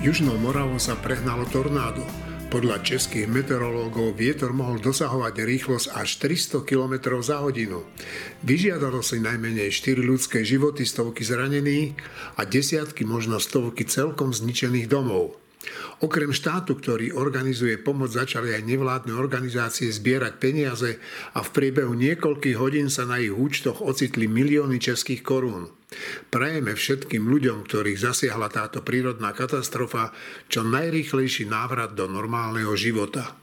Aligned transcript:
Južnou 0.00 0.40
Moravou 0.40 0.80
sa 0.80 0.96
prehnalo 0.96 1.44
tornádo. 1.44 2.00
Podľa 2.48 2.80
českých 2.80 3.28
meteorológov 3.28 4.16
vietor 4.16 4.48
mohol 4.56 4.80
dosahovať 4.80 5.44
rýchlosť 5.44 5.92
až 5.92 6.16
300 6.24 6.64
km 6.64 7.20
za 7.20 7.44
hodinu. 7.44 7.84
Vyžiadalo 8.40 9.04
si 9.04 9.20
najmenej 9.20 9.68
4 9.68 10.00
ľudské 10.00 10.40
životy, 10.40 10.88
stovky 10.88 11.20
zranených 11.20 12.00
a 12.40 12.48
desiatky, 12.48 13.04
možno 13.04 13.36
stovky 13.36 13.84
celkom 13.84 14.32
zničených 14.32 14.88
domov. 14.88 15.36
Okrem 16.00 16.32
štátu, 16.32 16.80
ktorý 16.80 17.12
organizuje 17.12 17.76
pomoc, 17.76 18.08
začali 18.08 18.56
aj 18.56 18.64
nevládne 18.64 19.12
organizácie 19.12 19.92
zbierať 19.92 20.40
peniaze 20.40 20.96
a 21.36 21.44
v 21.44 21.52
priebehu 21.52 21.92
niekoľkých 21.92 22.56
hodín 22.56 22.88
sa 22.88 23.04
na 23.04 23.20
ich 23.20 23.36
účtoch 23.36 23.84
ocitli 23.84 24.24
milióny 24.24 24.80
českých 24.80 25.20
korún. 25.20 25.68
Prajeme 26.30 26.78
všetkým 26.78 27.26
ľuďom, 27.26 27.66
ktorých 27.66 27.98
zasiahla 27.98 28.46
táto 28.46 28.78
prírodná 28.86 29.34
katastrofa, 29.34 30.14
čo 30.46 30.62
najrýchlejší 30.62 31.50
návrat 31.50 31.98
do 31.98 32.06
normálneho 32.06 32.70
života. 32.78 33.34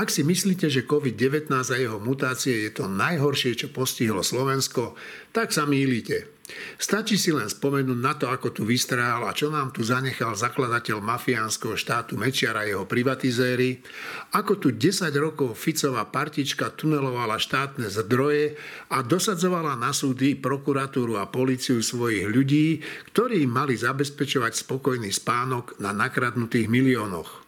Ak 0.00 0.08
si 0.08 0.24
myslíte, 0.24 0.72
že 0.72 0.88
COVID-19 0.88 1.52
a 1.52 1.76
jeho 1.76 2.00
mutácie 2.00 2.64
je 2.64 2.72
to 2.72 2.88
najhoršie, 2.88 3.52
čo 3.52 3.68
postihlo 3.68 4.24
Slovensko, 4.24 4.96
tak 5.28 5.52
sa 5.52 5.68
mýlite. 5.68 6.40
Stačí 6.80 7.20
si 7.20 7.36
len 7.36 7.52
spomenúť 7.52 8.00
na 8.00 8.16
to, 8.16 8.32
ako 8.32 8.48
tu 8.48 8.62
vystrál 8.64 9.28
a 9.28 9.36
čo 9.36 9.52
nám 9.52 9.76
tu 9.76 9.84
zanechal 9.84 10.32
zakladateľ 10.32 11.04
mafiánskeho 11.04 11.76
štátu 11.76 12.16
Mečiar 12.16 12.56
a 12.56 12.64
jeho 12.64 12.88
privatizéry, 12.88 13.84
ako 14.32 14.56
tu 14.56 14.68
10 14.72 15.12
rokov 15.20 15.52
Ficová 15.52 16.08
partička 16.08 16.72
tunelovala 16.72 17.36
štátne 17.36 17.92
zdroje 17.92 18.56
a 18.88 19.04
dosadzovala 19.04 19.76
na 19.76 19.92
súdy 19.92 20.32
prokuratúru 20.32 21.20
a 21.20 21.28
policiu 21.28 21.84
svojich 21.84 22.24
ľudí, 22.24 22.80
ktorí 23.12 23.44
mali 23.44 23.76
zabezpečovať 23.76 24.64
spokojný 24.64 25.12
spánok 25.12 25.76
na 25.76 25.92
nakradnutých 25.92 26.72
miliónoch. 26.72 27.44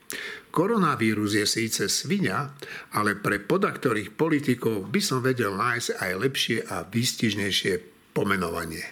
Koronavírus 0.53 1.33
je 1.33 1.49
síce 1.49 1.89
svinia, 1.89 2.53
ale 2.93 3.17
pre 3.17 3.41
podaktorých 3.41 4.13
politikov 4.13 4.93
by 4.93 5.01
som 5.01 5.25
vedel 5.25 5.57
nájsť 5.57 5.89
aj 5.97 6.13
lepšie 6.21 6.59
a 6.69 6.85
výstižnejšie 6.85 7.73
pomenovanie. 8.13 8.85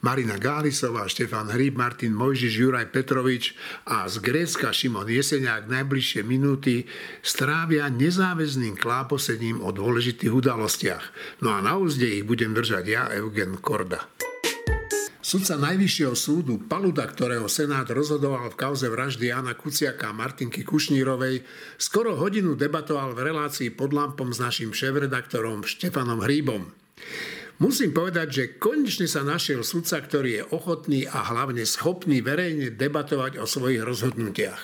Marina 0.00 0.38
Gálisová, 0.38 1.10
Štefan 1.10 1.50
Hríb, 1.50 1.76
Martin 1.76 2.14
Mojžiš, 2.14 2.62
Juraj 2.62 2.94
Petrovič 2.94 3.58
a 3.90 4.06
z 4.06 4.22
Grécka 4.22 4.70
Šimon 4.70 5.10
Jeseniak 5.10 5.66
najbližšie 5.66 6.22
minúty 6.22 6.86
strávia 7.26 7.90
nezáväzným 7.90 8.78
kláposením 8.78 9.60
o 9.60 9.74
dôležitých 9.74 10.30
udalostiach. 10.30 11.04
No 11.42 11.52
a 11.52 11.58
na 11.58 11.74
úzde 11.74 12.06
ich 12.06 12.24
budem 12.24 12.54
držať 12.54 12.84
ja, 12.86 13.10
Eugen 13.12 13.58
Korda. 13.58 14.06
Sudca 15.26 15.58
Najvyššieho 15.58 16.14
súdu 16.14 16.54
Paluda, 16.70 17.02
ktorého 17.02 17.50
Senát 17.50 17.90
rozhodoval 17.90 18.46
v 18.54 18.62
kauze 18.62 18.86
vraždy 18.86 19.34
Jana 19.34 19.58
Kuciaka 19.58 20.14
a 20.14 20.14
Martinky 20.14 20.62
Kušnírovej, 20.62 21.42
skoro 21.82 22.14
hodinu 22.14 22.54
debatoval 22.54 23.10
v 23.10 23.34
relácii 23.34 23.74
pod 23.74 23.90
lampom 23.90 24.30
s 24.30 24.38
našim 24.38 24.70
šéf-redaktorom 24.70 25.66
Štefanom 25.66 26.22
Hríbom. 26.22 26.70
Musím 27.58 27.90
povedať, 27.90 28.28
že 28.30 28.44
konečne 28.62 29.10
sa 29.10 29.26
našiel 29.26 29.66
sudca, 29.66 29.98
ktorý 29.98 30.30
je 30.30 30.46
ochotný 30.54 31.10
a 31.10 31.26
hlavne 31.26 31.66
schopný 31.66 32.22
verejne 32.22 32.70
debatovať 32.70 33.42
o 33.42 33.50
svojich 33.50 33.82
rozhodnutiach. 33.82 34.62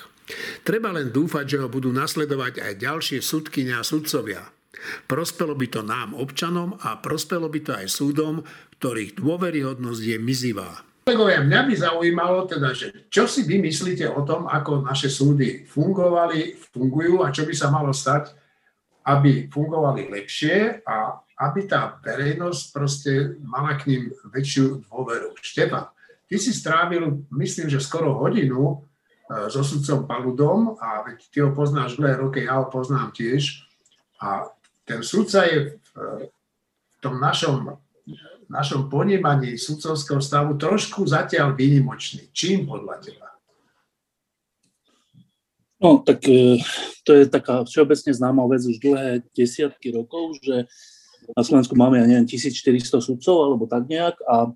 Treba 0.63 0.95
len 0.95 1.11
dúfať, 1.11 1.59
že 1.59 1.59
ho 1.59 1.67
budú 1.67 1.91
nasledovať 1.91 2.63
aj 2.63 2.73
ďalšie 2.79 3.19
sudkynia 3.19 3.83
a 3.83 3.89
sudcovia. 3.89 4.47
Prospelo 5.07 5.55
by 5.55 5.67
to 5.69 5.83
nám, 5.85 6.17
občanom, 6.17 6.75
a 6.81 6.99
prospelo 6.99 7.47
by 7.47 7.61
to 7.61 7.73
aj 7.77 7.87
súdom, 7.87 8.43
ktorých 8.83 9.15
dôveryhodnosť 9.15 10.03
je 10.03 10.19
mizivá. 10.19 10.83
Kolegovia, 11.07 11.39
mňa 11.47 11.61
by 11.71 11.75
zaujímalo 11.79 12.51
teda, 12.51 12.75
že 12.75 13.07
čo 13.07 13.31
si 13.31 13.47
vy 13.47 13.63
myslíte 13.63 14.11
o 14.11 14.27
tom, 14.27 14.51
ako 14.51 14.83
naše 14.83 15.07
súdy 15.07 15.63
fungovali, 15.71 16.59
fungujú 16.75 17.23
a 17.23 17.31
čo 17.31 17.47
by 17.47 17.55
sa 17.55 17.71
malo 17.71 17.95
stať, 17.95 18.35
aby 19.07 19.47
fungovali 19.47 20.11
lepšie 20.11 20.83
a 20.83 21.15
aby 21.47 21.71
tá 21.71 21.95
verejnosť 22.03 22.63
proste 22.75 23.13
mala 23.47 23.79
k 23.79 23.87
ním 23.87 24.03
väčšiu 24.35 24.91
dôveru. 24.91 25.39
Štefan, 25.39 25.87
ty 26.27 26.43
si 26.43 26.51
strávil, 26.51 27.23
myslím, 27.31 27.71
že 27.71 27.79
skoro 27.79 28.19
hodinu 28.19 28.67
e, 28.67 29.47
so 29.47 29.63
sudcom 29.63 30.11
Paludom 30.11 30.75
a 30.83 31.07
veď 31.07 31.19
ty 31.31 31.39
ho 31.39 31.55
poznáš 31.55 32.03
dlhé 32.03 32.19
roky, 32.19 32.51
ja 32.51 32.59
ho 32.59 32.67
poznám 32.67 33.15
tiež. 33.15 33.63
A 34.19 34.51
ten 34.83 35.07
sudca 35.07 35.47
je 35.47 35.79
v, 35.79 35.91
v 36.27 36.97
tom 37.03 37.19
našom, 37.19 37.79
našom 38.53 38.93
ponímaní 38.93 39.57
sudcovského 39.57 40.21
stavu 40.21 40.61
trošku 40.61 41.09
zatiaľ 41.09 41.57
výnimočný. 41.57 42.29
Čím 42.37 42.69
podľa 42.69 43.01
teba? 43.01 43.29
No, 45.83 45.99
tak 46.05 46.23
e, 46.29 46.61
to 47.03 47.11
je 47.17 47.27
taká 47.27 47.65
všeobecne 47.67 48.13
známa 48.15 48.47
vec 48.47 48.63
už 48.63 48.79
dlhé 48.79 49.27
desiatky 49.35 49.91
rokov, 49.91 50.39
že 50.45 50.69
na 51.33 51.43
Slovensku 51.43 51.75
máme, 51.75 51.99
ja 51.99 52.07
neviem, 52.07 52.29
1400 52.29 53.03
sudcov 53.03 53.37
alebo 53.43 53.65
tak 53.67 53.89
nejak 53.91 54.15
a 54.29 54.53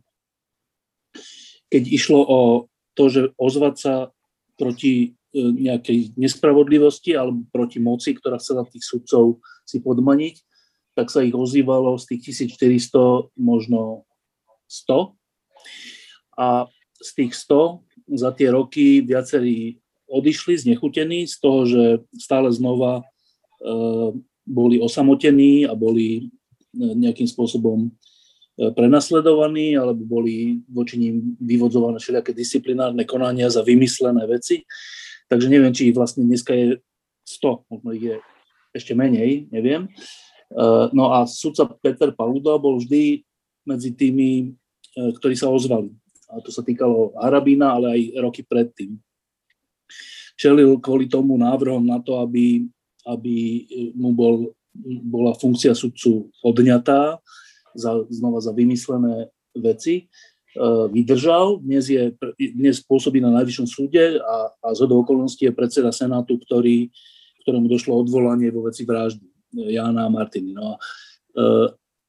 keď 1.66 1.82
išlo 1.82 2.20
o 2.22 2.40
to, 2.94 3.10
že 3.10 3.20
ozvať 3.34 3.74
sa 3.74 3.94
proti 4.54 5.18
e, 5.34 5.40
nejakej 5.40 6.14
nespravodlivosti 6.14 7.16
alebo 7.18 7.42
proti 7.50 7.82
moci, 7.82 8.14
ktorá 8.14 8.38
chcela 8.38 8.68
tých 8.68 8.86
sudcov 8.86 9.42
si 9.66 9.82
podmaniť, 9.82 10.46
tak 10.96 11.12
sa 11.12 11.20
ich 11.20 11.36
ozývalo 11.36 12.00
z 12.00 12.16
tých 12.16 12.32
1400 12.32 13.36
možno 13.36 14.08
100. 14.64 15.12
A 16.40 16.66
z 16.96 17.10
tých 17.12 17.32
100 17.36 18.16
za 18.16 18.32
tie 18.32 18.48
roky 18.48 19.04
viacerí 19.04 19.76
odišli 20.08 20.56
znechutení 20.56 21.28
z 21.28 21.36
toho, 21.36 21.60
že 21.68 21.82
stále 22.16 22.48
znova 22.48 23.02
e, 23.02 23.04
boli 24.46 24.80
osamotení 24.80 25.68
a 25.68 25.76
boli 25.76 26.32
nejakým 26.72 27.26
spôsobom 27.28 27.88
e, 27.88 27.90
prenasledovaní 28.72 29.76
alebo 29.76 30.06
boli 30.06 30.64
voči 30.70 30.96
ním 30.96 31.36
vyvodzované 31.42 32.00
všelijaké 32.00 32.32
disciplinárne 32.32 33.04
konania 33.04 33.52
za 33.52 33.60
vymyslené 33.60 34.24
veci. 34.24 34.64
Takže 35.26 35.50
neviem, 35.50 35.74
či 35.74 35.90
ich 35.90 35.96
vlastne 35.96 36.22
dneska 36.24 36.54
je 36.54 36.78
100, 37.26 37.66
možno 37.68 37.88
ich 37.92 38.04
je 38.06 38.16
ešte 38.70 38.94
menej, 38.94 39.50
neviem. 39.50 39.90
E, 40.50 40.64
no 40.94 41.10
a 41.10 41.26
sudca 41.26 41.66
Peter 41.66 42.14
Paluda 42.14 42.54
bol 42.58 42.78
vždy 42.78 43.22
medzi 43.66 43.90
tými, 43.94 44.54
e, 44.94 45.10
ktorí 45.18 45.34
sa 45.34 45.50
ozvali. 45.50 45.90
A 46.30 46.42
to 46.42 46.50
sa 46.50 46.62
týkalo 46.62 47.14
Arabína, 47.18 47.78
ale 47.78 47.86
aj 47.94 48.00
roky 48.22 48.42
predtým. 48.42 48.98
Čelil 50.36 50.78
kvôli 50.82 51.06
tomu 51.06 51.38
návrhom 51.38 51.82
na 51.86 52.02
to, 52.02 52.18
aby, 52.20 52.66
aby 53.06 53.64
mu 53.94 54.12
bol 54.12 54.52
bola 54.84 55.32
funkcia 55.32 55.72
sudcu 55.72 56.28
odňatá 56.44 57.16
za, 57.72 58.04
znova 58.12 58.44
za 58.44 58.52
vymyslené 58.52 59.32
veci. 59.56 60.04
E, 60.04 60.64
vydržal, 60.92 61.64
dnes, 61.64 61.88
je, 61.88 62.12
dnes 62.36 62.76
pôsobí 62.84 63.24
na 63.24 63.32
Najvyššom 63.40 63.68
súde 63.68 64.20
a, 64.20 64.52
a 64.52 64.68
z 64.76 64.84
okolností 64.84 65.48
je 65.48 65.56
predseda 65.56 65.96
Senátu, 65.96 66.36
ktorý, 66.36 66.92
ktorému 67.44 67.72
došlo 67.72 67.96
odvolanie 67.96 68.52
vo 68.52 68.68
veci 68.68 68.84
vraždy 68.84 69.35
Jána 69.56 70.06
a 70.06 70.12
Martiny. 70.12 70.52
No 70.52 70.74
a, 70.74 70.74
e, 71.32 71.48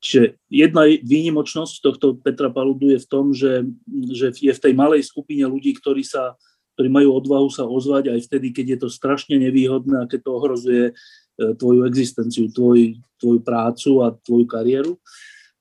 čiže 0.04 0.36
jedna 0.52 0.84
výnimočnosť 0.88 1.74
tohto 1.80 2.20
Petra 2.20 2.52
Paludu 2.52 2.92
je 2.92 3.00
v 3.00 3.08
tom, 3.08 3.32
že, 3.32 3.64
že 4.12 4.36
je 4.36 4.52
v 4.52 4.64
tej 4.64 4.74
malej 4.76 5.08
skupine 5.08 5.48
ľudí, 5.48 5.72
ktorí 5.78 6.04
sa 6.04 6.36
ktorí 6.78 6.94
majú 6.94 7.18
odvahu 7.18 7.50
sa 7.50 7.66
ozvať 7.66 8.14
aj 8.14 8.30
vtedy, 8.30 8.54
keď 8.54 8.66
je 8.70 8.80
to 8.86 8.90
strašne 8.94 9.34
nevýhodné 9.42 9.98
a 9.98 10.06
keď 10.06 10.30
to 10.30 10.32
ohrozuje 10.38 10.84
E, 11.38 11.54
tvoju 11.54 11.86
existenciu, 11.86 12.50
tvoj, 12.50 12.98
tvoju 13.22 13.40
prácu 13.46 14.02
a 14.02 14.10
tvoju 14.26 14.46
kariéru. 14.50 14.98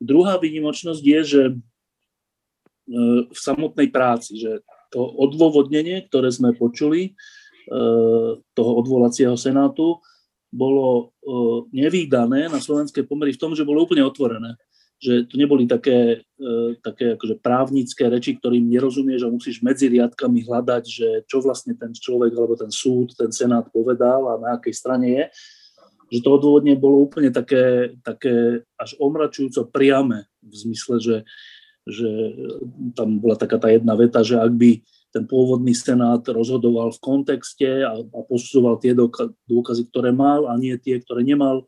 Druhá 0.00 0.40
výnimočnosť 0.40 1.02
je, 1.04 1.20
že 1.20 1.42
e, 1.52 1.54
v 3.28 3.36
samotnej 3.36 3.92
práci, 3.92 4.40
že 4.40 4.64
to 4.88 5.04
odôvodnenie, 5.04 6.08
ktoré 6.08 6.32
sme 6.32 6.56
počuli, 6.56 7.12
toho 8.54 8.72
odvolacieho 8.78 9.34
senátu, 9.34 9.98
bolo 10.52 11.12
nevýdané 11.70 12.48
na 12.48 12.60
slovenské 12.62 13.02
pomery 13.04 13.34
v 13.34 13.40
tom, 13.40 13.52
že 13.52 13.66
bolo 13.66 13.84
úplne 13.84 14.06
otvorené. 14.06 14.56
Že 14.96 15.28
to 15.28 15.34
neboli 15.36 15.68
také, 15.68 16.24
také 16.80 17.20
akože 17.20 17.36
právnické 17.44 18.08
reči, 18.08 18.40
ktorým 18.40 18.64
nerozumieš 18.64 19.28
a 19.28 19.32
musíš 19.34 19.60
medzi 19.60 19.92
riadkami 19.92 20.48
hľadať, 20.48 20.84
že 20.88 21.08
čo 21.28 21.44
vlastne 21.44 21.76
ten 21.76 21.92
človek 21.92 22.32
alebo 22.32 22.56
ten 22.56 22.72
súd, 22.72 23.12
ten 23.12 23.28
senát 23.28 23.68
povedal 23.68 24.24
a 24.32 24.40
na 24.40 24.56
akej 24.56 24.72
strane 24.72 25.06
je 25.12 25.24
že 26.06 26.22
to 26.22 26.38
odôvodne 26.38 26.78
bolo 26.78 27.02
úplne 27.02 27.34
také, 27.34 27.94
také 28.06 28.62
až 28.78 28.94
omračujúco 29.02 29.66
priame 29.74 30.30
v 30.38 30.54
zmysle, 30.54 31.02
že, 31.02 31.16
že 31.82 32.08
tam 32.94 33.18
bola 33.18 33.34
taká 33.34 33.58
tá 33.58 33.74
jedna 33.74 33.98
veta, 33.98 34.22
že 34.22 34.38
ak 34.38 34.52
by 34.54 34.70
ten 35.16 35.24
pôvodný 35.24 35.72
senát 35.72 36.20
rozhodoval 36.28 36.92
v 36.92 37.00
kontexte 37.00 37.80
a, 37.88 37.96
a 37.96 38.20
posudzoval 38.28 38.76
tie 38.76 38.92
dôkazy, 39.48 39.88
ktoré 39.88 40.12
mal 40.12 40.44
a 40.44 40.60
nie 40.60 40.76
tie, 40.76 41.00
ktoré 41.00 41.24
nemal, 41.24 41.64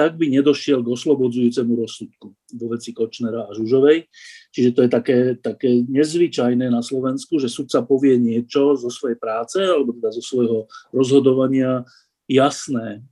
tak 0.00 0.16
by 0.16 0.32
nedošiel 0.32 0.80
k 0.80 0.96
oslobodzujúcemu 0.96 1.72
rozsudku 1.76 2.32
vo 2.32 2.66
veci 2.72 2.96
Kočnera 2.96 3.44
a 3.44 3.52
Žužovej. 3.52 4.08
Čiže 4.48 4.70
to 4.72 4.80
je 4.80 4.88
také, 4.88 5.18
také 5.36 5.84
nezvyčajné 5.84 6.72
na 6.72 6.80
Slovensku, 6.80 7.36
že 7.36 7.52
sudca 7.52 7.84
povie 7.84 8.16
niečo 8.16 8.80
zo 8.80 8.88
svojej 8.88 9.20
práce 9.20 9.60
alebo 9.60 9.92
teda 9.92 10.08
zo 10.16 10.24
svojho 10.24 10.58
rozhodovania 10.88 11.84
jasné. 12.24 13.04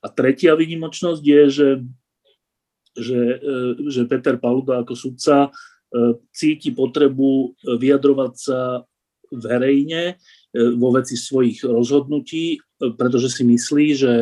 A 0.00 0.08
tretia 0.08 0.56
výnimočnosť 0.56 1.20
je, 1.20 1.42
že, 1.52 1.68
že, 2.96 3.20
e, 3.20 3.56
že 3.92 4.08
Peter 4.08 4.40
Paluda 4.40 4.80
ako 4.80 4.96
sudca 4.96 5.48
e, 5.48 5.50
cíti 6.32 6.72
potrebu 6.72 7.52
vyjadrovať 7.68 8.32
sa 8.32 8.80
verejne 9.36 10.02
e, 10.10 10.14
vo 10.78 10.94
veci 10.94 11.18
svojich 11.18 11.66
rozhodnutí, 11.66 12.58
pretože 12.94 13.30
si 13.30 13.42
myslí, 13.42 13.86
že 13.94 14.12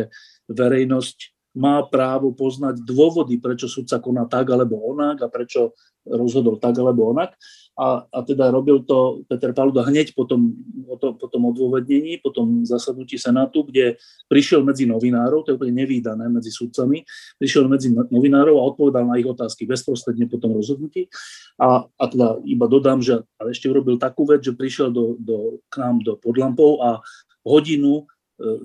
verejnosť 0.49 1.33
má 1.53 1.85
právo 1.85 2.33
poznať 2.33 2.81
dôvody, 2.81 3.37
prečo 3.37 3.69
sudca 3.69 4.01
koná 4.01 4.25
tak 4.25 4.49
alebo 4.49 4.81
onak 4.81 5.21
a 5.21 5.29
prečo 5.29 5.77
rozhodol 6.09 6.57
tak 6.57 6.81
alebo 6.81 7.13
onak. 7.13 7.37
A, 7.73 8.05
a 8.05 8.19
teda 8.21 8.53
robil 8.53 8.85
to 8.85 9.25
Peter 9.25 9.57
Paluda 9.57 9.89
hneď 9.89 10.13
po 10.13 10.29
tom, 10.29 10.53
po 11.01 11.27
tom 11.33 11.43
odôvodnení, 11.49 12.21
po 12.21 12.29
tom 12.29 12.69
zasadnutí 12.69 13.17
Senátu, 13.17 13.65
kde 13.65 13.97
prišiel 14.29 14.61
medzi 14.61 14.85
novinárov, 14.85 15.41
to 15.41 15.53
je 15.53 15.57
úplne 15.57 15.81
nevýdané 15.81 16.29
medzi 16.29 16.53
sudcami, 16.53 17.01
prišiel 17.41 17.73
medzi 17.73 17.89
novinárov 17.89 18.61
a 18.61 18.69
odpovedal 18.77 19.09
na 19.09 19.17
ich 19.17 19.25
otázky 19.25 19.65
bezprostredne 19.65 20.29
po 20.29 20.37
tom 20.37 20.53
rozhodnutí. 20.53 21.09
A, 21.57 21.89
a 21.89 22.05
teda 22.13 22.45
iba 22.45 22.69
dodám, 22.69 23.01
že 23.01 23.25
ale 23.41 23.57
ešte 23.57 23.73
urobil 23.73 23.97
takú 23.97 24.29
vec, 24.29 24.45
že 24.45 24.53
prišiel 24.53 24.93
do, 24.93 25.17
do, 25.17 25.65
k 25.73 25.81
nám 25.81 26.05
do 26.05 26.21
Podlampov 26.21 26.85
a 26.85 27.01
hodinu 27.43 28.05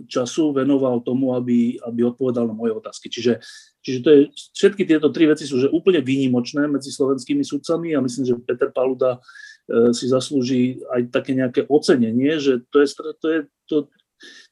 času 0.09 0.53
venoval 0.53 1.01
tomu, 1.01 1.35
aby, 1.37 1.77
aby 1.81 2.01
odpovedal 2.07 2.49
na 2.49 2.55
moje 2.55 2.73
otázky. 2.77 3.09
Čiže, 3.09 3.39
čiže 3.81 3.99
to 4.03 4.09
je, 4.09 4.19
všetky 4.53 4.83
tieto 4.83 5.09
tri 5.13 5.29
veci 5.29 5.45
sú 5.45 5.61
že 5.61 5.71
úplne 5.71 6.01
výnimočné 6.01 6.65
medzi 6.67 6.89
slovenskými 6.89 7.45
sudcami 7.45 7.93
a 7.93 8.03
myslím, 8.03 8.23
že 8.25 8.39
Peter 8.43 8.69
Paluda 8.73 9.17
e, 9.17 9.19
si 9.93 10.09
zaslúži 10.09 10.81
aj 10.91 11.13
také 11.13 11.37
nejaké 11.37 11.65
ocenenie, 11.69 12.41
že 12.41 12.65
to, 12.73 12.81
je, 12.81 12.87
to, 12.95 13.27
je, 13.27 13.39
to, 13.69 13.75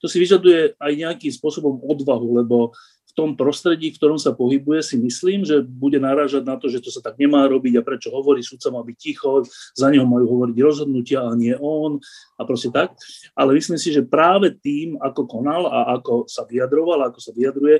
to 0.01 0.06
si 0.06 0.18
vyžaduje 0.22 0.77
aj 0.77 0.92
nejakým 0.94 1.31
spôsobom 1.33 1.81
odvahu, 1.81 2.42
lebo 2.42 2.71
tom 3.16 3.40
prostredí, 3.40 3.90
v 3.90 3.98
ktorom 3.98 4.20
sa 4.20 4.36
pohybuje, 4.36 4.84
si 4.84 5.00
myslím, 5.00 5.48
že 5.48 5.64
bude 5.64 5.98
narážať 5.98 6.44
na 6.44 6.60
to, 6.60 6.68
že 6.68 6.84
to 6.84 6.92
sa 6.92 7.00
tak 7.00 7.16
nemá 7.16 7.48
robiť 7.48 7.80
a 7.80 7.86
prečo 7.88 8.12
hovorí, 8.12 8.44
sudca 8.44 8.70
má 8.76 8.84
byť 8.84 8.98
ticho, 9.00 9.48
za 9.72 9.88
neho 9.88 10.04
majú 10.04 10.28
hovoriť 10.28 10.58
rozhodnutia 10.60 11.24
a 11.24 11.32
nie 11.34 11.56
on 11.56 12.04
a 12.36 12.42
proste 12.44 12.70
tak. 12.76 12.94
Ale 13.34 13.56
myslím 13.56 13.80
si, 13.80 13.96
že 13.96 14.04
práve 14.04 14.52
tým, 14.60 15.00
ako 15.00 15.26
konal 15.26 15.72
a 15.72 15.96
ako 15.96 16.28
sa 16.28 16.44
vyjadroval, 16.44 17.08
ako 17.08 17.20
sa 17.24 17.32
vyjadruje, 17.32 17.80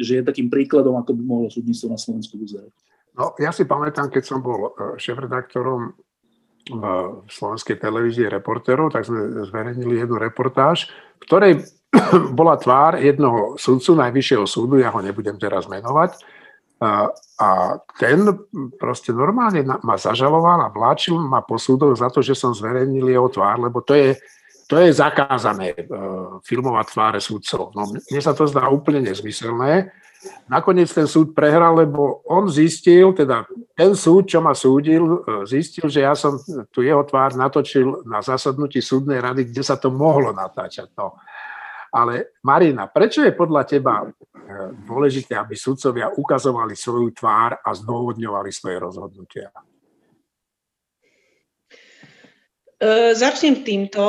že 0.00 0.12
je 0.18 0.22
takým 0.24 0.48
príkladom, 0.48 0.96
ako 0.96 1.12
by 1.12 1.22
mohlo 1.22 1.46
súdnictvo 1.52 1.92
na 1.92 2.00
Slovensku 2.00 2.40
vyzerať. 2.40 2.72
No, 3.20 3.36
ja 3.36 3.52
si 3.52 3.68
pamätám, 3.68 4.08
keď 4.08 4.22
som 4.24 4.40
bol 4.40 4.72
e, 4.72 4.96
šéf-redaktorom 4.96 5.92
v 6.70 6.84
slovenskej 7.26 7.82
televízii 7.82 8.30
reportérov, 8.30 8.94
tak 8.94 9.02
sme 9.02 9.42
zverejnili 9.48 10.06
jednu 10.06 10.20
reportáž, 10.20 10.86
v 11.18 11.24
ktorej 11.26 11.52
bola 12.38 12.54
tvár 12.54 12.98
jednoho 13.02 13.58
sudcu 13.58 13.98
Najvyššieho 13.98 14.46
súdu, 14.46 14.78
ja 14.78 14.94
ho 14.94 15.00
nebudem 15.02 15.34
teraz 15.38 15.66
menovať, 15.66 16.18
a, 16.80 17.12
ten 18.00 18.24
proste 18.80 19.12
normálne 19.12 19.60
ma 19.84 19.96
zažaloval 20.00 20.64
a 20.64 20.72
vláčil 20.72 21.12
ma 21.12 21.44
po 21.44 21.60
súdoch 21.60 21.92
za 21.92 22.08
to, 22.08 22.24
že 22.24 22.32
som 22.32 22.56
zverejnil 22.56 23.04
jeho 23.04 23.28
tvár, 23.28 23.60
lebo 23.60 23.84
to 23.84 23.92
je, 23.92 24.16
to 24.64 24.80
je 24.80 24.88
zakázané 24.88 25.76
e, 25.76 25.84
filmovať 26.40 26.86
tváre 26.96 27.20
súdcov. 27.20 27.76
No, 27.76 27.84
mne 27.92 28.20
sa 28.24 28.32
to 28.32 28.48
zdá 28.48 28.64
úplne 28.72 29.04
nezmyselné. 29.04 29.92
Nakoniec 30.48 30.88
ten 30.92 31.04
súd 31.04 31.36
prehral, 31.36 31.76
lebo 31.80 32.24
on 32.28 32.48
zistil, 32.48 33.12
teda 33.12 33.44
ten 33.76 33.92
súd, 33.92 34.28
čo 34.28 34.40
ma 34.40 34.56
súdil, 34.56 35.04
e, 35.04 35.44
zistil, 35.44 35.84
že 35.92 36.00
ja 36.00 36.16
som 36.16 36.40
tu 36.72 36.80
jeho 36.80 37.04
tvár 37.04 37.36
natočil 37.36 38.08
na 38.08 38.24
zasadnutí 38.24 38.80
súdnej 38.80 39.20
rady, 39.20 39.52
kde 39.52 39.60
sa 39.60 39.76
to 39.76 39.92
mohlo 39.92 40.32
natáčať. 40.32 40.96
No. 40.96 41.20
Ale 41.90 42.38
Marina, 42.46 42.86
prečo 42.86 43.26
je 43.26 43.34
podľa 43.34 43.62
teba 43.66 44.06
eh, 44.06 44.10
dôležité, 44.86 45.34
aby 45.34 45.58
sudcovia 45.58 46.14
ukazovali 46.14 46.78
svoju 46.78 47.10
tvár 47.10 47.58
a 47.58 47.70
zdôvodňovali 47.74 48.50
svoje 48.54 48.76
rozhodnutia? 48.78 49.50
Eh, 52.80 53.12
začnem 53.12 53.60
týmto. 53.60 54.02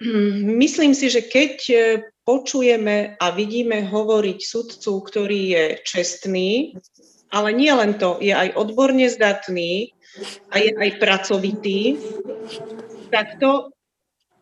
Myslím 0.64 0.96
si, 0.96 1.12
že 1.12 1.28
keď 1.28 1.52
eh, 1.68 1.78
počujeme 2.24 3.20
a 3.20 3.26
vidíme 3.36 3.84
hovoriť 3.84 4.38
sudcu, 4.40 4.92
ktorý 5.04 5.40
je 5.52 5.64
čestný, 5.84 6.74
ale 7.28 7.52
nie 7.52 7.68
len 7.68 8.00
to, 8.00 8.16
je 8.24 8.32
aj 8.32 8.56
odborne 8.56 9.04
zdatný 9.12 9.92
a 10.48 10.58
je 10.58 10.72
aj 10.72 10.90
pracovitý, 10.96 12.00
tak 13.12 13.36
to 13.36 13.68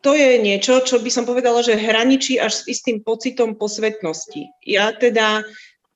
to 0.05 0.13
je 0.13 0.37
niečo, 0.37 0.85
čo 0.85 1.01
by 1.01 1.09
som 1.09 1.25
povedala, 1.25 1.65
že 1.65 1.73
hraničí 1.73 2.37
až 2.37 2.61
s 2.61 2.69
istým 2.69 3.01
pocitom 3.01 3.57
posvetnosti. 3.57 4.53
Ja 4.61 4.93
teda, 4.93 5.41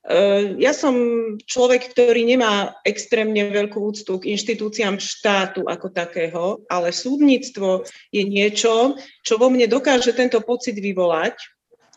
e, 0.02 0.58
ja 0.58 0.74
som 0.74 0.98
človek, 1.46 1.94
ktorý 1.94 2.26
nemá 2.26 2.74
extrémne 2.90 3.54
veľkú 3.54 3.78
úctu 3.78 4.18
k 4.18 4.34
inštitúciám 4.34 4.98
štátu 4.98 5.70
ako 5.70 5.94
takého, 5.94 6.66
ale 6.74 6.90
súdnictvo 6.90 7.86
je 8.10 8.26
niečo, 8.26 8.98
čo 9.22 9.38
vo 9.38 9.54
mne 9.54 9.70
dokáže 9.70 10.18
tento 10.18 10.42
pocit 10.42 10.74
vyvolať, 10.74 11.38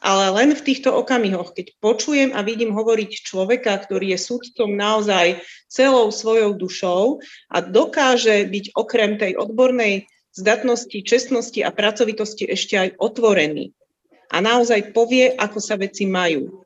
ale 0.04 0.36
len 0.36 0.52
v 0.52 0.60
týchto 0.68 0.92
okamihoch, 0.92 1.56
keď 1.56 1.80
počujem 1.80 2.36
a 2.36 2.44
vidím 2.44 2.76
hovoriť 2.76 3.24
človeka, 3.24 3.72
ktorý 3.88 4.12
je 4.12 4.20
súdcom 4.20 4.68
naozaj 4.68 5.40
celou 5.72 6.12
svojou 6.12 6.60
dušou 6.60 7.24
a 7.48 7.64
dokáže 7.64 8.44
byť 8.52 8.76
okrem 8.76 9.16
tej 9.16 9.40
odbornej 9.40 10.11
zdatnosti, 10.32 10.98
čestnosti 11.04 11.60
a 11.60 11.70
pracovitosti 11.70 12.48
ešte 12.48 12.74
aj 12.76 12.88
otvorený 12.96 13.76
a 14.32 14.40
naozaj 14.40 14.96
povie, 14.96 15.36
ako 15.36 15.60
sa 15.60 15.76
veci 15.76 16.08
majú. 16.08 16.64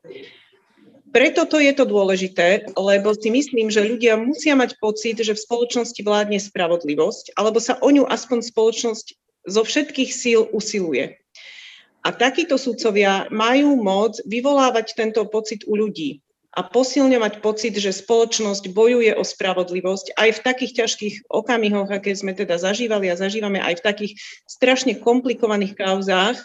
Preto 1.11 1.47
to 1.47 1.59
je 1.59 1.71
to 1.75 1.87
dôležité, 1.87 2.71
lebo 2.75 3.15
si 3.15 3.31
myslím, 3.31 3.71
že 3.71 3.83
ľudia 3.83 4.19
musia 4.19 4.55
mať 4.55 4.79
pocit, 4.79 5.19
že 5.19 5.35
v 5.35 5.43
spoločnosti 5.43 5.99
vládne 6.03 6.39
spravodlivosť, 6.39 7.35
alebo 7.35 7.59
sa 7.59 7.79
o 7.79 7.89
ňu 7.91 8.07
aspoň 8.07 8.43
spoločnosť 8.43 9.07
zo 9.47 9.61
všetkých 9.63 10.11
síl 10.11 10.47
usiluje. 10.51 11.15
A 12.03 12.09
takíto 12.15 12.55
súdcovia 12.55 13.27
majú 13.31 13.79
moc 13.79 14.19
vyvolávať 14.23 14.95
tento 14.95 15.23
pocit 15.27 15.67
u 15.67 15.75
ľudí 15.75 16.23
a 16.57 16.65
posilňovať 16.65 17.45
pocit, 17.45 17.77
že 17.77 17.93
spoločnosť 17.93 18.73
bojuje 18.73 19.13
o 19.13 19.21
spravodlivosť 19.21 20.17
aj 20.17 20.29
v 20.41 20.43
takých 20.43 20.73
ťažkých 20.81 21.15
okamihoch, 21.29 21.85
aké 21.93 22.17
sme 22.17 22.33
teda 22.33 22.57
zažívali 22.57 23.13
a 23.13 23.19
zažívame 23.19 23.61
aj 23.61 23.77
v 23.77 23.85
takých 23.85 24.13
strašne 24.49 24.97
komplikovaných 24.97 25.77
kauzách, 25.77 26.41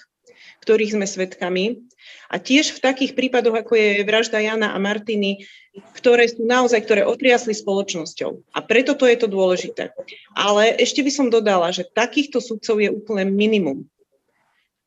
ktorých 0.68 1.00
sme 1.00 1.06
svedkami. 1.08 1.80
A 2.28 2.36
tiež 2.36 2.76
v 2.76 2.82
takých 2.84 3.16
prípadoch, 3.16 3.64
ako 3.64 3.72
je 3.72 4.04
vražda 4.04 4.44
Jana 4.44 4.76
a 4.76 4.78
Martiny, 4.78 5.48
ktoré 5.96 6.28
sú 6.28 6.44
naozaj, 6.44 6.84
ktoré 6.84 7.08
otriasli 7.08 7.56
spoločnosťou. 7.56 8.52
A 8.52 8.58
preto 8.60 8.92
to 8.92 9.08
je 9.08 9.16
to 9.16 9.32
dôležité. 9.32 9.96
Ale 10.36 10.76
ešte 10.76 11.00
by 11.00 11.08
som 11.08 11.32
dodala, 11.32 11.72
že 11.72 11.88
takýchto 11.88 12.44
sudcov 12.44 12.84
je 12.84 12.92
úplne 12.92 13.32
minimum. 13.32 13.88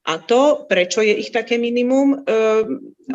A 0.05 0.22
to, 0.22 0.70
prečo 0.70 1.01
je 1.01 1.17
ich 1.17 1.34
také 1.34 1.58
minimum, 1.58 2.13
um, 2.13 2.24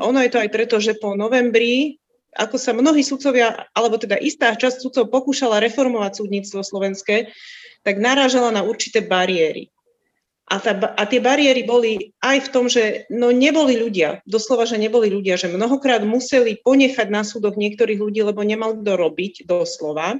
ono 0.02 0.18
je 0.26 0.30
to 0.34 0.42
aj 0.42 0.50
preto, 0.50 0.82
že 0.82 0.98
po 0.98 1.14
novembri 1.14 1.99
ako 2.36 2.56
sa 2.58 2.70
mnohí 2.70 3.02
sudcovia, 3.02 3.66
alebo 3.74 3.98
teda 3.98 4.14
istá 4.18 4.54
časť 4.54 4.82
sudcov 4.82 5.10
pokúšala 5.10 5.58
reformovať 5.58 6.22
súdnictvo 6.22 6.62
slovenské, 6.62 7.34
tak 7.82 7.98
narážala 7.98 8.54
na 8.54 8.62
určité 8.62 9.02
bariéry. 9.02 9.72
A, 10.50 10.58
tá, 10.58 10.74
a 10.74 11.06
tie 11.06 11.22
bariéry 11.22 11.62
boli 11.62 12.10
aj 12.18 12.50
v 12.50 12.50
tom, 12.50 12.66
že 12.66 13.06
no 13.06 13.30
neboli 13.30 13.78
ľudia, 13.78 14.18
doslova, 14.26 14.66
že 14.66 14.82
neboli 14.82 15.06
ľudia, 15.06 15.38
že 15.38 15.46
mnohokrát 15.46 16.02
museli 16.02 16.58
ponechať 16.58 17.06
na 17.06 17.22
súdoch 17.22 17.54
niektorých 17.54 18.02
ľudí, 18.02 18.26
lebo 18.26 18.42
nemal 18.42 18.74
kto 18.74 18.98
robiť, 18.98 19.46
doslova, 19.46 20.18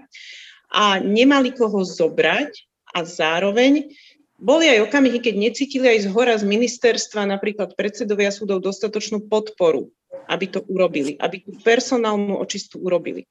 a 0.71 1.03
nemali 1.03 1.51
koho 1.51 1.83
zobrať 1.83 2.63
a 2.95 3.03
zároveň 3.03 3.91
boli 4.39 4.71
aj 4.71 4.87
okamihy, 4.87 5.19
keď 5.19 5.35
necítili 5.35 5.99
aj 5.99 6.07
z 6.07 6.09
hora 6.15 6.39
z 6.39 6.47
ministerstva, 6.47 7.27
napríklad 7.27 7.75
predsedovia 7.75 8.31
súdov, 8.31 8.63
dostatočnú 8.63 9.27
podporu 9.27 9.91
aby 10.31 10.47
to 10.47 10.63
urobili, 10.71 11.19
aby 11.19 11.43
tú 11.43 11.59
personálnu 11.59 12.39
očistu 12.39 12.79
urobili. 12.79 13.27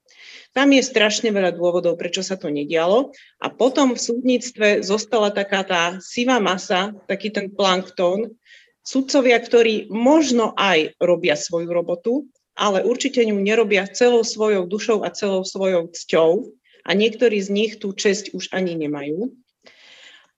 Tam 0.52 0.68
je 0.68 0.84
strašne 0.84 1.32
veľa 1.32 1.56
dôvodov, 1.56 1.96
prečo 1.96 2.20
sa 2.20 2.36
to 2.36 2.52
nedialo. 2.52 3.16
A 3.40 3.48
potom 3.48 3.96
v 3.96 4.04
súdnictve 4.04 4.84
zostala 4.84 5.32
taká 5.32 5.64
tá 5.64 5.82
sivá 6.04 6.36
masa, 6.36 6.92
taký 7.08 7.32
ten 7.32 7.48
planktón, 7.48 8.36
sudcovia, 8.84 9.40
ktorí 9.40 9.88
možno 9.88 10.52
aj 10.60 11.00
robia 11.00 11.40
svoju 11.40 11.72
robotu, 11.72 12.28
ale 12.52 12.84
určite 12.84 13.24
ňu 13.24 13.40
nerobia 13.40 13.88
celou 13.88 14.20
svojou 14.20 14.68
dušou 14.68 15.00
a 15.00 15.14
celou 15.14 15.40
svojou 15.48 15.88
cťou 15.88 16.52
a 16.84 16.90
niektorí 16.92 17.40
z 17.40 17.48
nich 17.48 17.72
tú 17.80 17.96
česť 17.96 18.36
už 18.36 18.52
ani 18.52 18.76
nemajú. 18.76 19.32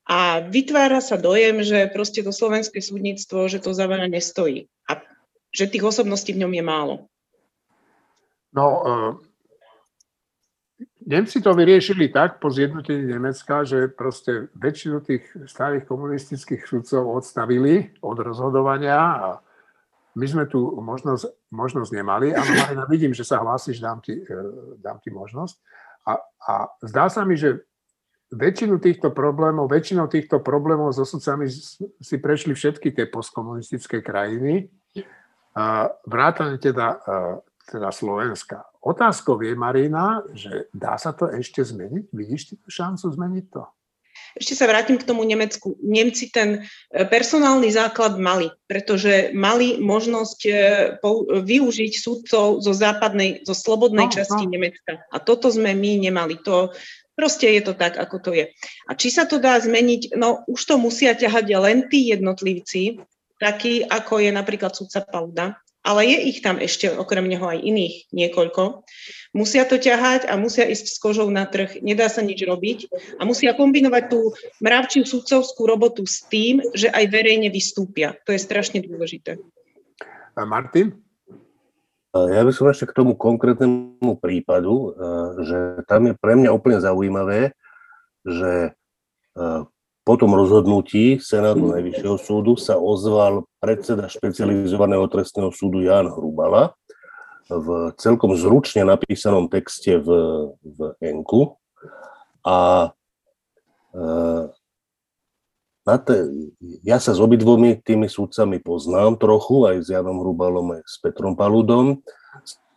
A 0.03 0.43
vytvára 0.43 0.99
sa 0.99 1.15
dojem, 1.15 1.63
že 1.63 1.87
proste 1.87 2.19
to 2.27 2.35
slovenské 2.35 2.83
súdnictvo, 2.83 3.47
že 3.47 3.63
to 3.63 3.71
za 3.71 3.87
veľa 3.87 4.11
nestojí. 4.11 4.67
A 4.91 4.99
že 5.53 5.69
tých 5.69 5.85
osobností 5.85 6.33
v 6.33 6.41
ňom 6.43 6.53
je 6.57 6.63
málo. 6.65 6.95
No, 8.53 8.65
uh, 8.81 9.13
Nemci 11.05 11.41
to 11.41 11.53
vyriešili 11.53 12.09
tak 12.09 12.39
po 12.39 12.49
zjednotení 12.49 13.03
Nemecka, 13.05 13.67
že 13.67 13.91
proste 13.91 14.47
väčšinu 14.55 15.03
tých 15.03 15.23
starých 15.45 15.83
komunistických 15.83 16.63
sudcov 16.63 17.03
odstavili 17.11 17.91
od 17.99 18.17
rozhodovania 18.23 18.97
a 18.97 19.29
my 20.15 20.25
sme 20.29 20.45
tu 20.45 20.61
možnosť, 20.79 21.51
možnosť 21.51 21.91
nemali. 21.91 22.31
Áno, 22.31 22.51
Marina, 22.55 22.85
vidím, 22.85 23.11
že 23.11 23.25
sa 23.27 23.41
hlásiš, 23.41 23.81
dám 23.81 23.99
ti, 23.99 24.15
e, 24.15 24.37
dám 24.79 25.01
ti 25.01 25.09
možnosť. 25.09 25.55
A, 26.07 26.13
a 26.21 26.53
zdá 26.85 27.09
sa 27.09 27.25
mi, 27.25 27.35
že 27.35 27.65
väčšinu 28.31 28.79
týchto 28.79 29.11
problémov, 29.11 29.67
väčšinou 29.73 30.07
týchto 30.07 30.39
problémov 30.39 30.93
so 30.93 31.03
sudcami 31.03 31.49
si 31.99 32.15
prešli 32.21 32.53
všetky 32.53 32.93
tie 32.93 33.05
postkomunistické 33.09 33.99
krajiny, 34.05 34.69
vrátane 36.05 36.57
teda, 36.57 36.99
e, 37.01 37.19
teda 37.71 37.89
Slovenska. 37.91 38.65
Otázkou 38.83 39.39
je, 39.39 39.55
Marina, 39.55 40.19
že 40.35 40.67
dá 40.75 40.99
sa 40.99 41.15
to 41.15 41.31
ešte 41.31 41.63
zmeniť? 41.63 42.11
Vidíš 42.11 42.41
ty 42.51 42.53
šancu 42.67 43.05
zmeniť 43.13 43.45
to? 43.53 43.63
Ešte 44.33 44.57
sa 44.57 44.65
vrátim 44.65 44.97
k 44.97 45.05
tomu 45.05 45.25
Nemecku. 45.25 45.77
Nemci 45.81 46.33
ten 46.33 46.65
e, 46.89 47.05
personálny 47.05 47.69
základ 47.69 48.17
mali, 48.17 48.49
pretože 48.65 49.29
mali 49.33 49.77
možnosť 49.77 50.39
e, 50.45 50.51
využiť 51.41 51.93
súdcov 51.93 52.61
zo 52.61 52.73
západnej, 52.73 53.45
zo 53.45 53.53
slobodnej 53.53 54.09
no, 54.09 54.13
časti 54.13 54.49
no. 54.49 54.51
Nemecka. 54.57 55.05
A 55.13 55.17
toto 55.21 55.53
sme 55.53 55.77
my 55.77 56.09
nemali. 56.09 56.41
To, 56.45 56.73
Proste 57.13 57.45
je 57.45 57.61
to 57.61 57.77
tak, 57.77 57.93
ako 57.93 58.17
to 58.17 58.31
je. 58.33 58.49
A 58.89 58.97
či 58.97 59.13
sa 59.13 59.29
to 59.29 59.37
dá 59.37 59.61
zmeniť, 59.61 60.17
no 60.17 60.41
už 60.49 60.65
to 60.65 60.81
musia 60.81 61.13
ťahať 61.13 61.45
len 61.61 61.85
tí 61.85 62.09
jednotlivci, 62.09 63.05
takí 63.43 63.83
ako 63.83 64.23
je 64.23 64.31
napríklad 64.31 64.71
sudca 64.71 65.03
Pauda, 65.03 65.59
ale 65.83 66.07
je 66.07 66.17
ich 66.31 66.39
tam 66.39 66.63
ešte 66.63 66.87
okrem 66.87 67.27
neho 67.27 67.43
aj 67.43 67.59
iných 67.59 68.07
niekoľko. 68.15 68.87
Musia 69.35 69.67
to 69.67 69.75
ťahať 69.75 70.31
a 70.31 70.39
musia 70.39 70.63
ísť 70.63 70.87
s 70.87 70.95
kožou 70.95 71.27
na 71.27 71.43
trh, 71.43 71.83
nedá 71.83 72.07
sa 72.07 72.23
nič 72.23 72.39
robiť 72.39 72.87
a 73.19 73.27
musia 73.27 73.51
kombinovať 73.51 74.03
tú 74.07 74.31
mravčiu 74.63 75.03
sudcovskú 75.03 75.67
robotu 75.67 76.07
s 76.07 76.23
tým, 76.31 76.63
že 76.71 76.87
aj 76.87 77.11
verejne 77.11 77.51
vystúpia. 77.51 78.15
To 78.23 78.31
je 78.31 78.39
strašne 78.39 78.79
dôležité. 78.79 79.43
A 80.39 80.47
Martin? 80.47 81.03
Ja 82.15 82.45
by 82.45 82.51
som 82.55 82.69
ešte 82.69 82.87
k 82.87 82.95
tomu 82.95 83.17
konkrétnemu 83.17 84.21
prípadu, 84.21 84.95
že 85.43 85.83
tam 85.89 86.07
je 86.07 86.13
pre 86.15 86.37
mňa 86.39 86.53
úplne 86.53 86.77
zaujímavé, 86.79 87.57
že 88.23 88.71
po 90.03 90.19
tom 90.19 90.35
rozhodnutí 90.35 91.17
Senátu 91.23 91.71
Najvyššieho 91.71 92.17
súdu 92.19 92.59
sa 92.59 92.75
ozval 92.75 93.47
predseda 93.63 94.11
špecializovaného 94.11 95.07
trestného 95.07 95.49
súdu 95.55 95.79
Jan 95.79 96.11
Hrubala 96.11 96.75
v 97.47 97.91
celkom 97.99 98.35
zručne 98.35 98.83
napísanom 98.87 99.47
texte 99.47 99.99
v, 99.99 100.07
v 100.63 100.79
Enku. 101.03 101.55
A 102.43 102.91
e, 103.91 103.99
na 105.83 105.95
te, 105.99 106.15
ja 106.83 106.99
sa 106.99 107.11
s 107.11 107.19
obidvomi 107.19 107.83
tými 107.83 108.07
súdcami 108.07 108.63
poznám 108.63 109.19
trochu, 109.19 109.67
aj 109.67 109.75
s 109.83 109.87
Janom 109.91 110.23
Hrubalom, 110.23 110.79
aj 110.79 110.83
s 110.87 110.95
Petrom 111.03 111.35
Paludom. 111.35 111.99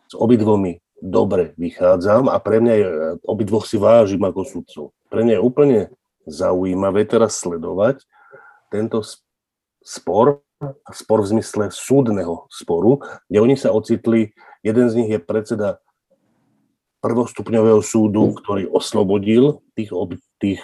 S 0.07 0.15
obidvomi 0.15 0.79
dobre 0.99 1.55
vychádzam 1.55 2.27
a 2.31 2.35
pre 2.39 2.63
mňa 2.63 2.73
je, 2.75 2.87
obidvoch 3.23 3.67
si 3.67 3.79
vážim 3.79 4.23
ako 4.23 4.41
sudcov. 4.43 4.85
Pre 5.07 5.21
mňa 5.23 5.39
je 5.39 5.43
úplne 5.43 5.79
zaujímavé 6.27 7.07
teraz 7.07 7.39
sledovať 7.39 8.03
tento 8.67 8.99
spor, 9.79 10.43
spor 10.91 11.23
v 11.23 11.39
zmysle 11.39 11.71
súdneho 11.71 12.51
sporu, 12.51 12.99
kde 13.31 13.39
oni 13.39 13.55
sa 13.55 13.71
ocitli, 13.71 14.35
jeden 14.59 14.91
z 14.91 14.93
nich 14.99 15.09
je 15.09 15.23
predseda 15.23 15.79
prvostupňového 16.99 17.79
súdu, 17.79 18.35
ktorý 18.35 18.67
oslobodil 18.67 19.63
tých, 19.79 19.95
ob, 19.95 20.19
tých 20.43 20.59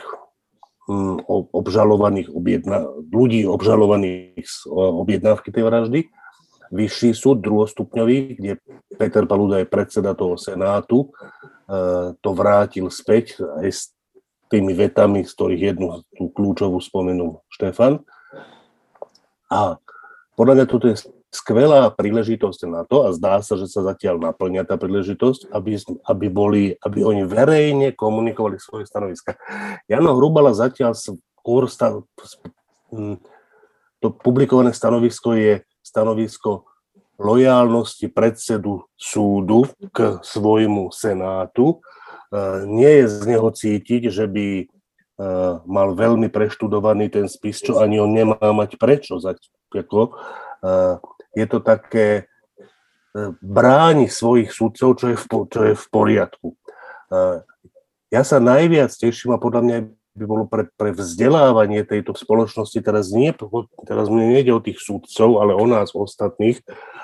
um, 0.92 1.22
obžalovaných 1.56 2.28
objedna, 2.34 2.84
ľudí 3.14 3.48
obžalovaných 3.48 4.44
z 4.44 4.68
objednávky 4.74 5.54
tej 5.56 5.64
vraždy. 5.64 6.00
Vyšší 6.74 7.14
súd, 7.14 7.46
druhostupňový, 7.46 8.42
kde 8.42 8.52
Peter 8.98 9.30
Paluda 9.30 9.62
je 9.62 9.70
predseda 9.70 10.18
toho 10.18 10.36
senátu, 10.42 11.14
uh, 11.70 12.18
to 12.18 12.30
vrátil 12.34 12.90
späť 12.90 13.40
aj 13.62 13.70
s 13.70 13.82
tými 14.54 14.78
vetami, 14.78 15.26
z 15.26 15.32
ktorých 15.34 15.62
jednu 15.74 16.06
tú 16.14 16.30
kľúčovú 16.30 16.78
spomenul 16.78 17.42
Štefan. 17.50 18.06
A 19.50 19.82
podľa 20.38 20.54
mňa 20.62 20.66
toto 20.70 20.86
je 20.94 21.02
skvelá 21.34 21.90
príležitosť 21.90 22.70
na 22.70 22.86
to 22.86 23.10
a 23.10 23.14
zdá 23.18 23.42
sa, 23.42 23.58
že 23.58 23.66
sa 23.66 23.82
zatiaľ 23.82 24.22
naplňa 24.22 24.70
tá 24.70 24.78
príležitosť, 24.78 25.50
aby, 25.50 25.82
aby, 26.06 26.28
boli, 26.30 26.64
aby 26.78 27.02
oni 27.02 27.26
verejne 27.26 27.98
komunikovali 27.98 28.62
svoje 28.62 28.86
stanoviska. 28.86 29.34
Jano 29.90 30.14
Hrubala 30.14 30.54
zatiaľ 30.54 30.94
skôr 30.94 31.66
to 33.98 34.08
publikované 34.22 34.70
stanovisko 34.78 35.34
je 35.34 35.66
stanovisko 35.82 36.70
lojálnosti 37.18 38.14
predsedu 38.14 38.86
súdu 38.94 39.66
k 39.90 40.22
svojmu 40.22 40.94
senátu 40.94 41.82
nie 42.66 42.92
je 43.04 43.06
z 43.08 43.22
neho 43.30 43.50
cítiť, 43.54 44.10
že 44.10 44.26
by 44.26 44.48
mal 45.70 45.94
veľmi 45.94 46.28
preštudovaný 46.34 47.14
ten 47.14 47.30
spis, 47.30 47.62
čo 47.62 47.78
ani 47.78 48.02
on 48.02 48.10
nemá 48.10 48.42
mať 48.42 48.82
prečo. 48.82 49.22
Ako, 49.74 50.18
je 51.34 51.46
to 51.50 51.60
také 51.62 52.08
e, 52.18 52.24
bráni 53.42 54.06
svojich 54.10 54.54
sudcov, 54.54 55.02
čo 55.02 55.06
je 55.14 55.18
v, 55.18 55.26
čo 55.50 55.60
je 55.70 55.74
v 55.74 55.86
poriadku. 55.90 56.50
Ja 58.10 58.22
sa 58.26 58.42
najviac 58.42 58.90
teším 58.94 59.38
a 59.38 59.42
podľa 59.42 59.62
mňa 59.62 59.78
by 60.14 60.26
bolo 60.26 60.46
pre, 60.46 60.70
pre 60.78 60.94
vzdelávanie 60.94 61.82
tejto 61.86 62.14
spoločnosti, 62.14 62.78
teraz, 62.86 63.10
nie, 63.10 63.34
teraz 63.86 64.10
mne 64.10 64.34
nejde 64.34 64.54
o 64.54 64.62
tých 64.62 64.82
sudcov, 64.82 65.42
ale 65.42 65.58
o 65.58 65.66
nás 65.66 65.94
ostatných, 65.94 66.62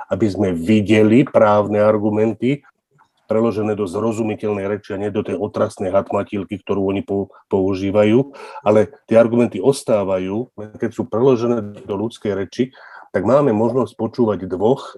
aby 0.10 0.26
sme 0.30 0.50
videli 0.54 1.26
právne 1.26 1.82
argumenty 1.82 2.62
preložené 3.30 3.78
do 3.78 3.86
zrozumiteľnej 3.86 4.66
reči 4.66 4.98
a 4.98 5.02
nie 5.02 5.14
do 5.14 5.22
tej 5.22 5.38
otrasnej 5.38 5.94
hatmatilky, 5.94 6.58
ktorú 6.66 6.90
oni 6.90 7.06
používajú, 7.46 8.34
ale 8.66 8.90
tie 9.06 9.22
argumenty 9.22 9.62
ostávajú, 9.62 10.50
keď 10.58 10.90
sú 10.90 11.06
preložené 11.06 11.86
do 11.86 11.96
ľudskej 11.96 12.34
reči, 12.34 12.74
tak 13.14 13.30
máme 13.30 13.54
možnosť 13.54 13.94
počúvať 13.94 14.50
dvoch 14.50 14.98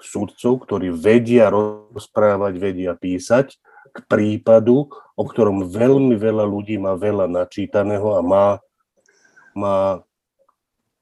súdcov, 0.00 0.64
ktorí 0.64 0.88
vedia 0.92 1.52
rozprávať, 1.52 2.52
vedia 2.56 2.96
písať 2.96 3.60
k 3.92 3.98
prípadu, 4.08 4.88
o 5.16 5.24
ktorom 5.24 5.68
veľmi 5.68 6.16
veľa 6.16 6.44
ľudí 6.44 6.76
má 6.76 6.96
veľa 6.96 7.28
načítaného 7.28 8.16
a 8.16 8.20
má, 8.20 8.46
má 9.56 10.05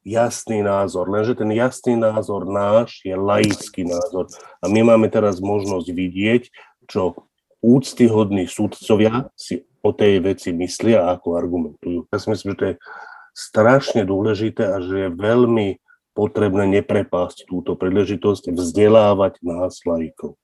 jasný 0.04 0.61
názor, 0.61 1.08
lenže 1.08 1.34
ten 1.34 1.50
jasný 1.50 1.96
názor 1.96 2.44
náš 2.44 3.00
je 3.02 3.16
laický 3.16 3.88
názor. 3.88 4.28
A 4.61 4.68
my 4.68 4.94
máme 4.94 5.08
teraz 5.08 5.40
možnosť 5.40 5.88
vidieť, 5.88 6.42
čo 6.87 7.16
úctyhodní 7.64 8.44
súdcovia 8.44 9.32
si 9.34 9.64
o 9.80 9.90
tej 9.96 10.20
veci 10.20 10.52
myslia 10.52 11.08
a 11.08 11.16
ako 11.16 11.40
argumentujú. 11.40 12.04
Ja 12.12 12.16
si 12.20 12.28
myslím, 12.28 12.49
že 12.52 12.58
to 12.61 12.68
je 12.73 12.75
strašne 13.32 14.04
dôležité 14.04 14.68
a 14.68 14.78
že 14.84 15.08
je 15.08 15.11
veľmi 15.11 15.80
potrebné 16.14 16.70
neprepásť 16.80 17.49
túto 17.50 17.75
príležitosť 17.75 18.54
vzdelávať 18.54 19.42
nás 19.42 19.82
laikov. 19.82 20.38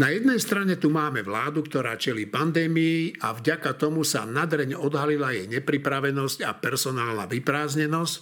Na 0.00 0.08
jednej 0.08 0.40
strane 0.40 0.80
tu 0.80 0.88
máme 0.88 1.20
vládu, 1.20 1.68
ktorá 1.68 2.00
čeli 2.00 2.24
pandémii 2.24 3.20
a 3.20 3.36
vďaka 3.36 3.76
tomu 3.76 4.08
sa 4.08 4.24
nadreň 4.24 4.72
odhalila 4.72 5.36
jej 5.36 5.44
nepripravenosť 5.52 6.48
a 6.48 6.56
personálna 6.56 7.28
vyprázdnenosť. 7.28 8.20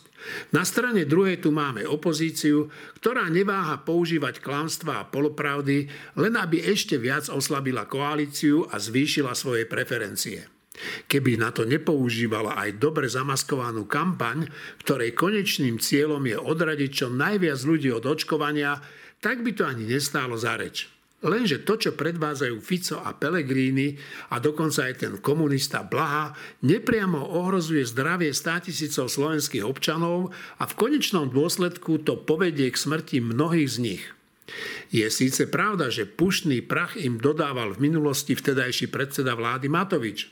Na 0.51 0.67
strane 0.67 1.07
druhej 1.07 1.39
tu 1.39 1.55
máme 1.55 1.87
opozíciu, 1.87 2.67
ktorá 2.99 3.31
neváha 3.31 3.87
používať 3.87 4.43
klamstva 4.43 4.99
a 4.99 5.07
polopravdy, 5.07 5.87
len 6.19 6.35
aby 6.35 6.59
ešte 6.59 6.99
viac 6.99 7.31
oslabila 7.31 7.87
koalíciu 7.87 8.67
a 8.67 8.83
zvýšila 8.83 9.39
svoje 9.39 9.63
preferencie. 9.71 10.51
Keby 11.07 11.39
na 11.39 11.55
to 11.55 11.63
nepoužívala 11.63 12.59
aj 12.67 12.83
dobre 12.83 13.07
zamaskovanú 13.07 13.87
kampaň, 13.87 14.43
ktorej 14.83 15.15
konečným 15.15 15.79
cieľom 15.79 16.27
je 16.27 16.35
odradiť 16.35 16.91
čo 16.91 17.07
najviac 17.15 17.63
ľudí 17.63 17.95
od 17.95 18.11
očkovania, 18.11 18.75
tak 19.23 19.47
by 19.47 19.55
to 19.55 19.63
ani 19.71 19.87
nestálo 19.87 20.35
za 20.35 20.59
reč. 20.59 20.91
Lenže 21.21 21.69
to, 21.69 21.77
čo 21.77 21.93
predvádzajú 21.93 22.57
Fico 22.65 22.97
a 23.05 23.13
Pellegrini 23.13 23.93
a 24.33 24.41
dokonca 24.41 24.89
aj 24.89 24.95
ten 25.05 25.13
komunista 25.21 25.85
Blaha, 25.85 26.33
nepriamo 26.65 27.37
ohrozuje 27.37 27.85
zdravie 27.85 28.33
státisícov 28.33 29.13
slovenských 29.13 29.61
občanov 29.61 30.33
a 30.57 30.65
v 30.65 30.77
konečnom 30.81 31.29
dôsledku 31.29 32.01
to 32.09 32.17
povedie 32.17 32.73
k 32.73 32.81
smrti 32.81 33.21
mnohých 33.21 33.69
z 33.69 33.79
nich. 33.85 34.05
Je 34.91 35.07
síce 35.13 35.47
pravda, 35.47 35.93
že 35.93 36.09
pušný 36.09 36.65
prach 36.65 36.99
im 36.99 37.23
dodával 37.23 37.77
v 37.77 37.93
minulosti 37.93 38.35
vtedajší 38.35 38.91
predseda 38.91 39.39
vlády 39.39 39.71
Matovič. 39.71 40.27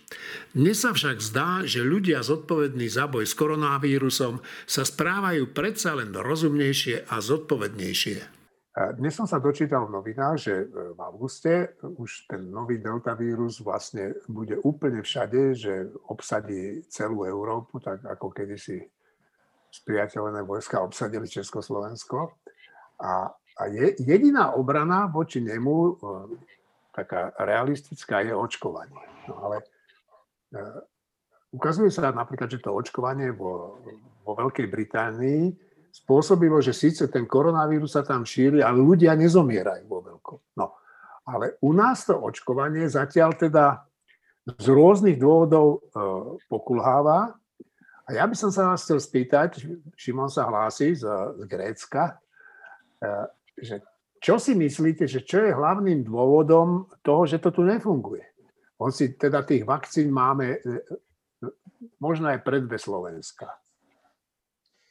Dnes 0.56 0.82
sa 0.82 0.90
však 0.90 1.22
zdá, 1.22 1.62
že 1.62 1.86
ľudia 1.86 2.24
zodpovední 2.26 2.90
za 2.90 3.06
boj 3.06 3.28
s 3.28 3.36
koronavírusom 3.38 4.42
sa 4.66 4.82
správajú 4.82 5.54
predsa 5.54 5.94
len 5.94 6.10
rozumnejšie 6.10 7.06
a 7.06 7.22
zodpovednejšie. 7.22 8.37
Dnes 8.78 9.10
som 9.10 9.26
sa 9.26 9.42
dočítal 9.42 9.90
v 9.90 9.98
novinách, 9.98 10.36
že 10.38 10.54
v 10.70 10.98
auguste 11.02 11.74
už 11.82 12.30
ten 12.30 12.46
nový 12.46 12.78
delta 12.78 13.10
vírus 13.18 13.58
vlastne 13.58 14.14
bude 14.30 14.54
úplne 14.62 15.02
všade, 15.02 15.40
že 15.58 15.90
obsadí 16.06 16.86
celú 16.86 17.26
Európu, 17.26 17.82
tak 17.82 18.06
ako 18.06 18.30
kedysi 18.30 18.86
spriateľené 19.74 20.46
vojska 20.46 20.78
obsadili 20.78 21.26
Československo. 21.26 22.38
A, 23.02 23.34
a 23.34 23.62
je, 23.66 23.98
jediná 23.98 24.54
obrana 24.54 25.10
voči 25.10 25.42
nemu, 25.42 25.74
e, 25.74 25.92
taká 26.94 27.34
realistická, 27.34 28.22
je 28.22 28.30
očkovanie. 28.30 29.26
No 29.26 29.42
ale 29.42 29.56
e, 29.58 30.60
ukazuje 31.50 31.90
sa 31.90 32.14
napríklad, 32.14 32.46
že 32.46 32.62
to 32.62 32.70
očkovanie 32.70 33.34
vo, 33.34 33.82
vo 34.22 34.32
Veľkej 34.38 34.66
Británii 34.70 35.67
spôsobilo, 35.98 36.62
že 36.62 36.70
síce 36.70 37.10
ten 37.10 37.26
koronavírus 37.26 37.98
sa 37.98 38.06
tam 38.06 38.22
šíri, 38.22 38.62
ale 38.62 38.78
ľudia 38.78 39.18
nezomierajú 39.18 39.84
vo 39.90 40.00
veľkom. 40.00 40.38
No, 40.54 40.78
ale 41.26 41.58
u 41.60 41.74
nás 41.74 42.06
to 42.06 42.16
očkovanie 42.16 42.86
zatiaľ 42.86 43.34
teda 43.34 43.84
z 44.56 44.66
rôznych 44.72 45.20
dôvodov 45.20 45.66
e, 45.68 45.78
pokulháva. 46.48 47.36
A 48.08 48.16
ja 48.16 48.24
by 48.24 48.32
som 48.32 48.48
sa 48.48 48.72
vás 48.72 48.88
chcel 48.88 48.96
spýtať, 48.96 49.60
Šimon 49.92 50.32
sa 50.32 50.48
hlási 50.48 50.96
z, 50.96 51.04
z 51.36 51.42
Grécka, 51.44 52.16
e, 52.96 53.10
že 53.60 53.84
čo 54.18 54.40
si 54.40 54.56
myslíte, 54.56 55.04
že 55.04 55.22
čo 55.22 55.44
je 55.44 55.52
hlavným 55.52 56.02
dôvodom 56.08 56.88
toho, 57.04 57.28
že 57.28 57.38
to 57.38 57.52
tu 57.52 57.62
nefunguje? 57.62 58.24
Hoci 58.80 59.14
teda 59.20 59.44
tých 59.44 59.68
vakcín 59.68 60.08
máme 60.08 60.56
e, 60.56 60.58
e 60.64 61.46
možno 62.00 62.32
aj 62.32 62.40
predbe 62.40 62.80
Slovenska. 62.80 63.52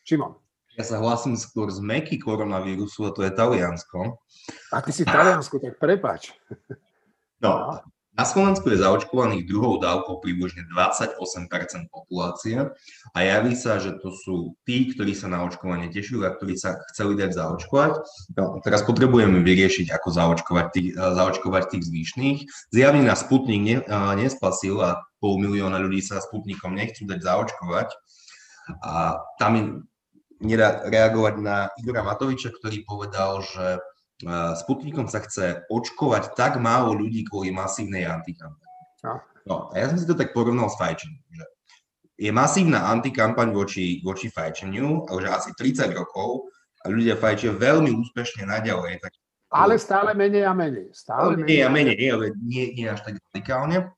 Šimon. 0.05 0.46
Ja 0.77 0.85
sa 0.85 1.01
hlasím 1.01 1.33
skôr 1.33 1.73
z 1.73 1.81
meky 1.81 2.21
koronavírusu 2.21 3.09
a 3.09 3.11
to 3.11 3.25
je 3.25 3.33
Taliansko. 3.33 4.21
A 4.69 4.77
ty 4.85 4.93
si 4.93 5.01
Taliansko, 5.01 5.57
tak 5.57 5.81
prepač. 5.81 6.37
No, 7.41 7.81
na 8.17 8.25
Slovensku 8.25 8.69
je 8.73 8.81
zaočkovaných 8.81 9.45
druhou 9.45 9.77
dávkou 9.77 10.21
približne 10.25 10.65
28% 10.73 11.21
populácie 11.89 12.65
a 13.13 13.17
javí 13.21 13.53
sa, 13.53 13.77
že 13.77 13.93
to 14.01 14.09
sú 14.09 14.57
tí, 14.65 14.89
ktorí 14.89 15.13
sa 15.13 15.29
na 15.29 15.45
očkovanie 15.45 15.93
tešili 15.93 16.25
a 16.25 16.33
ktorí 16.33 16.57
sa 16.57 16.81
chceli 16.93 17.13
dať 17.13 17.37
zaočkovať. 17.37 17.93
No, 18.37 18.57
teraz 18.65 18.81
potrebujeme 18.81 19.41
vyriešiť, 19.45 19.93
ako 19.93 20.09
zaočkovať 20.13 20.65
tých, 20.73 20.89
zaočkovať 20.97 21.63
tých 21.73 21.83
zvyšných. 21.89 22.39
Zjavne 22.73 23.05
na 23.05 23.13
Sputnik 23.13 23.61
ne, 23.61 23.77
nespasil 24.17 24.81
a 24.81 25.01
pol 25.21 25.37
milióna 25.37 25.77
ľudí 25.81 26.01
sa 26.01 26.17
Sputnikom 26.17 26.73
nechcú 26.73 27.05
dať 27.05 27.21
zaočkovať. 27.21 27.93
A 28.81 29.21
tam 29.37 29.85
nedá 30.41 30.85
reagovať 30.85 31.35
na 31.41 31.69
Igora 31.81 32.05
Matoviča, 32.05 32.53
ktorý 32.53 32.85
povedal, 32.85 33.41
že 33.41 33.65
e, 33.77 33.79
Sputnikom 34.61 35.09
sa 35.09 35.21
chce 35.25 35.65
očkovať 35.69 36.37
tak 36.37 36.61
málo 36.61 36.93
ľudí 36.93 37.25
kvôli 37.25 37.49
masívnej 37.49 38.05
antikampani. 38.05 38.65
No. 39.47 39.71
a 39.71 39.79
ja 39.79 39.87
som 39.87 39.95
si 39.95 40.03
to 40.03 40.17
tak 40.17 40.35
porovnal 40.35 40.67
s 40.67 40.75
fajčením, 40.75 41.23
že 41.31 41.45
je 42.17 42.31
masívna 42.33 42.89
antikampaň 42.89 43.53
voči, 43.53 44.01
voči 44.01 44.27
fajčeniu, 44.27 45.05
ale 45.07 45.19
že 45.23 45.29
asi 45.29 45.49
30 45.53 45.93
rokov 45.93 46.49
a 46.81 46.89
ľudia 46.89 47.15
fajčia 47.15 47.53
veľmi 47.53 47.93
úspešne 47.93 48.49
naďalej. 48.49 48.99
Tak... 49.05 49.13
Ale 49.53 49.77
stále 49.77 50.17
menej 50.17 50.49
a 50.49 50.53
menej. 50.57 50.91
Stále 50.91 51.37
menej 51.37 51.61
a 51.63 51.69
menej, 51.69 52.07
ale 52.09 52.25
nie, 52.41 52.73
nie 52.73 52.89
až 52.89 53.05
tak 53.05 53.21
radikálne. 53.31 53.93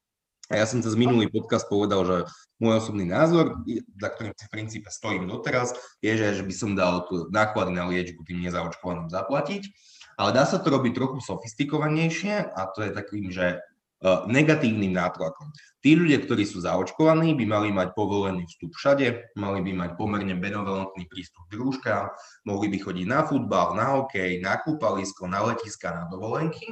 A 0.49 0.57
ja 0.57 0.65
som 0.65 0.81
cez 0.81 0.97
minulý 0.97 1.29
podcast 1.29 1.69
povedal, 1.69 2.01
že 2.09 2.17
môj 2.57 2.81
osobný 2.81 3.05
názor, 3.05 3.61
za 4.01 4.09
ktorým 4.09 4.33
si 4.33 4.43
v 4.49 4.53
princípe 4.53 4.89
stojím 4.89 5.29
doteraz, 5.29 5.77
je, 6.01 6.09
že, 6.09 6.41
by 6.41 6.53
som 6.53 6.73
dal 6.73 7.05
tu 7.05 7.29
náklady 7.29 7.71
na 7.77 7.85
liečbu 7.85 8.25
tým 8.25 8.41
nezaočkovaným 8.41 9.13
zaplatiť. 9.13 9.69
Ale 10.17 10.35
dá 10.35 10.43
sa 10.43 10.57
to 10.59 10.73
robiť 10.73 10.91
trochu 10.97 11.21
sofistikovanejšie 11.21 12.51
a 12.51 12.61
to 12.75 12.81
je 12.81 12.91
takým, 12.91 13.31
že 13.31 13.61
uh, 13.61 14.25
negatívnym 14.27 14.91
nátlakom. 14.91 15.53
Tí 15.79 15.95
ľudia, 15.95 16.19
ktorí 16.19 16.43
sú 16.43 16.59
zaočkovaní, 16.59 17.37
by 17.39 17.45
mali 17.47 17.69
mať 17.71 17.95
povolený 17.95 18.43
vstup 18.49 18.75
všade, 18.75 19.31
mali 19.39 19.63
by 19.63 19.71
mať 19.85 19.91
pomerne 19.95 20.35
benevolentný 20.35 21.07
prístup 21.07 21.47
k 21.47 21.55
družkám, 21.61 22.11
mohli 22.43 22.67
by 22.67 22.77
chodiť 22.83 23.05
na 23.07 23.23
futbal, 23.23 23.79
na 23.79 23.95
hokej, 23.95 24.43
na 24.43 24.59
kúpalisko, 24.59 25.29
na 25.31 25.39
letiska, 25.45 25.93
na 25.93 26.03
dovolenky 26.11 26.67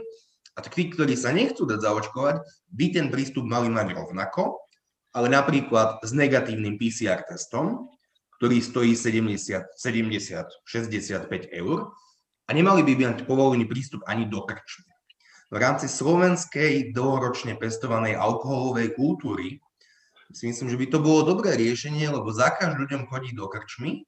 a 0.57 0.65
tí, 0.65 0.89
ktorí 0.89 1.13
sa 1.13 1.29
nechcú 1.29 1.69
dať 1.69 1.85
zaočkovať, 1.85 2.35
by 2.73 2.85
ten 2.89 3.13
prístup 3.13 3.45
mali 3.45 3.69
mať 3.69 3.93
rovnako, 3.93 4.57
ale 5.13 5.29
napríklad 5.29 6.01
s 6.01 6.11
negatívnym 6.17 6.81
PCR 6.81 7.21
testom, 7.29 7.93
ktorý 8.41 8.57
stojí 8.61 8.93
70, 8.97 9.77
70 9.77 10.45
65 10.65 11.29
eur 11.53 11.93
a 12.45 12.49
nemali 12.53 12.81
by 12.81 12.93
mať 12.97 13.29
povolený 13.29 13.69
prístup 13.69 14.01
ani 14.09 14.25
do 14.25 14.41
krčmy. 14.45 14.89
V 15.47 15.57
rámci 15.57 15.87
slovenskej 15.87 16.91
dlhoročne 16.91 17.55
pestovanej 17.55 18.19
alkoholovej 18.19 18.93
kultúry 18.99 19.63
si 20.35 20.43
myslím, 20.51 20.67
že 20.67 20.75
by 20.75 20.85
to 20.91 20.99
bolo 20.99 21.23
dobré 21.23 21.55
riešenie, 21.55 22.03
lebo 22.11 22.35
zakaz 22.35 22.75
ľuďom 22.75 23.07
chodí 23.07 23.31
do 23.31 23.47
krčmy 23.47 24.03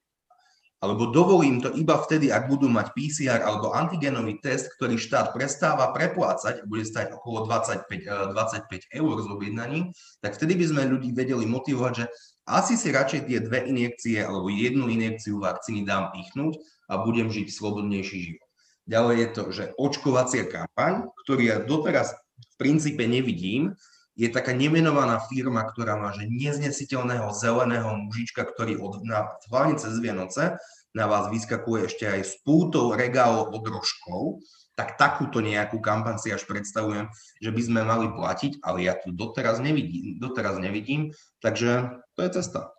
alebo 0.79 1.11
dovolím 1.11 1.59
to 1.59 1.75
iba 1.75 1.99
vtedy, 1.99 2.31
ak 2.31 2.47
budú 2.47 2.71
mať 2.71 2.95
PCR 2.95 3.43
alebo 3.43 3.75
antigenový 3.75 4.39
test, 4.39 4.71
ktorý 4.79 4.95
štát 4.95 5.35
prestáva 5.35 5.91
preplácať 5.91 6.63
a 6.63 6.67
bude 6.67 6.87
stať 6.87 7.19
okolo 7.19 7.43
25, 7.43 8.31
25 8.31 8.71
eh, 8.71 8.79
eur 8.95 9.15
z 9.19 9.27
objednaním, 9.27 9.85
tak 10.23 10.39
vtedy 10.39 10.55
by 10.55 10.65
sme 10.71 10.91
ľudí 10.91 11.11
vedeli 11.11 11.43
motivovať, 11.43 11.93
že 11.99 12.05
asi 12.47 12.79
si 12.79 12.95
radšej 12.95 13.27
tie 13.27 13.39
dve 13.43 13.67
injekcie 13.67 14.23
alebo 14.23 14.47
jednu 14.47 14.87
injekciu 14.87 15.43
vakcíny 15.43 15.83
dám 15.83 16.15
pichnúť 16.15 16.55
a 16.87 17.03
budem 17.03 17.27
žiť 17.27 17.51
slobodnejší 17.51 18.17
život. 18.31 18.49
Ďalej 18.89 19.15
je 19.21 19.29
to, 19.35 19.43
že 19.53 19.63
očkovacia 19.77 20.49
kampaň, 20.49 21.05
ktorú 21.21 21.41
ja 21.45 21.61
doteraz 21.61 22.15
v 22.39 22.53
princípe 22.57 23.05
nevidím, 23.05 23.77
je 24.19 24.27
taká 24.27 24.51
nemenovaná 24.51 25.23
firma, 25.31 25.63
ktorá 25.63 25.95
má 25.95 26.11
že 26.11 26.27
neznesiteľného 26.27 27.31
zeleného 27.31 27.87
mužička, 28.03 28.43
ktorý 28.43 28.75
od, 28.83 28.99
na, 29.07 29.31
hlavne 29.47 29.79
cez 29.79 29.95
Vianoce 30.03 30.59
na 30.91 31.07
vás 31.07 31.31
vyskakuje 31.31 31.87
ešte 31.87 32.03
aj 32.03 32.21
s 32.27 32.33
pútou 32.43 32.91
regálov 32.91 33.55
od 33.55 33.63
rožkov, 33.63 34.43
tak 34.75 34.99
takúto 34.99 35.39
nejakú 35.39 35.79
kampaň 35.79 36.19
si 36.19 36.35
až 36.35 36.43
predstavujem, 36.43 37.07
že 37.39 37.51
by 37.51 37.61
sme 37.63 37.81
mali 37.87 38.11
platiť, 38.11 38.59
ale 38.59 38.91
ja 38.91 38.99
tu 38.99 39.15
doteraz 39.15 39.63
nevidím, 39.63 40.19
doteraz 40.19 40.59
nevidím 40.59 41.15
takže 41.39 42.03
to 42.15 42.19
je 42.27 42.29
cesta. 42.35 42.75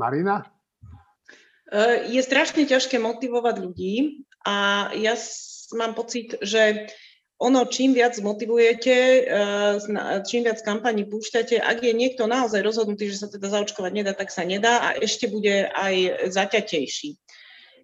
Marina? 0.00 0.48
E, 1.68 2.08
je 2.08 2.20
strašne 2.24 2.64
ťažké 2.64 2.96
motivovať 2.96 3.56
ľudí 3.60 4.24
a 4.48 4.88
ja 4.96 5.16
mám 5.76 5.92
pocit, 5.92 6.36
že 6.40 6.88
ono, 7.44 7.68
čím 7.68 7.92
viac 7.92 8.16
motivujete, 8.24 8.96
eh, 8.96 10.22
čím 10.24 10.48
viac 10.48 10.64
kampaní 10.64 11.04
púšťate, 11.04 11.60
ak 11.60 11.84
je 11.84 11.92
niekto 11.92 12.24
naozaj 12.24 12.64
rozhodnutý, 12.64 13.12
že 13.12 13.20
sa 13.20 13.28
teda 13.28 13.52
zaočkovať 13.52 13.92
nedá, 13.92 14.12
tak 14.16 14.32
sa 14.32 14.48
nedá 14.48 14.80
a 14.80 14.88
ešte 14.96 15.28
bude 15.28 15.68
aj 15.68 16.28
zaťatejší. 16.32 17.20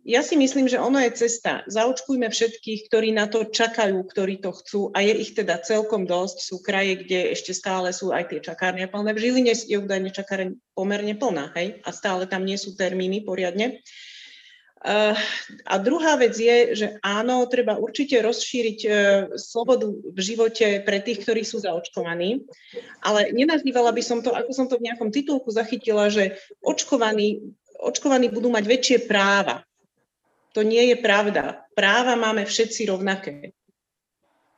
Ja 0.00 0.24
si 0.24 0.32
myslím, 0.40 0.64
že 0.64 0.80
ono 0.80 0.96
je 1.04 1.12
cesta. 1.12 1.60
Zaočkujme 1.68 2.32
všetkých, 2.32 2.88
ktorí 2.88 3.12
na 3.12 3.28
to 3.28 3.44
čakajú, 3.44 4.00
ktorí 4.00 4.40
to 4.40 4.56
chcú 4.56 4.88
a 4.96 5.04
je 5.04 5.12
ich 5.12 5.36
teda 5.36 5.60
celkom 5.60 6.08
dosť. 6.08 6.40
Sú 6.40 6.64
kraje, 6.64 7.04
kde 7.04 7.36
ešte 7.36 7.52
stále 7.52 7.92
sú 7.92 8.08
aj 8.08 8.32
tie 8.32 8.40
čakárne 8.40 8.88
plné. 8.88 9.12
V 9.12 9.28
Žiline 9.28 9.52
je 9.52 9.76
údajne 9.76 10.08
čakáreň 10.08 10.56
pomerne 10.72 11.12
plná, 11.20 11.52
hej? 11.52 11.84
A 11.84 11.92
stále 11.92 12.24
tam 12.24 12.48
nie 12.48 12.56
sú 12.56 12.72
termíny 12.80 13.28
poriadne. 13.28 13.76
Eh, 13.76 14.09
a 14.80 15.74
druhá 15.76 16.16
vec 16.16 16.32
je, 16.40 16.72
že 16.72 16.86
áno, 17.04 17.44
treba 17.44 17.76
určite 17.76 18.16
rozšíriť 18.24 18.78
eh, 18.88 18.94
slobodu 19.36 19.92
v 19.92 20.18
živote 20.18 20.80
pre 20.88 21.04
tých, 21.04 21.20
ktorí 21.20 21.44
sú 21.44 21.60
zaočkovaní, 21.60 22.48
ale 23.04 23.28
nenazývala 23.36 23.92
by 23.92 24.00
som 24.00 24.24
to, 24.24 24.32
ako 24.32 24.50
som 24.56 24.72
to 24.72 24.80
v 24.80 24.88
nejakom 24.88 25.12
titulku 25.12 25.52
zachytila, 25.52 26.08
že 26.08 26.40
očkovaní, 26.64 27.44
očkovaní 27.76 28.32
budú 28.32 28.48
mať 28.48 28.64
väčšie 28.64 28.96
práva. 29.04 29.68
To 30.56 30.64
nie 30.64 30.90
je 30.90 30.96
pravda. 30.96 31.68
Práva 31.76 32.16
máme 32.16 32.48
všetci 32.48 32.88
rovnaké. 32.88 33.52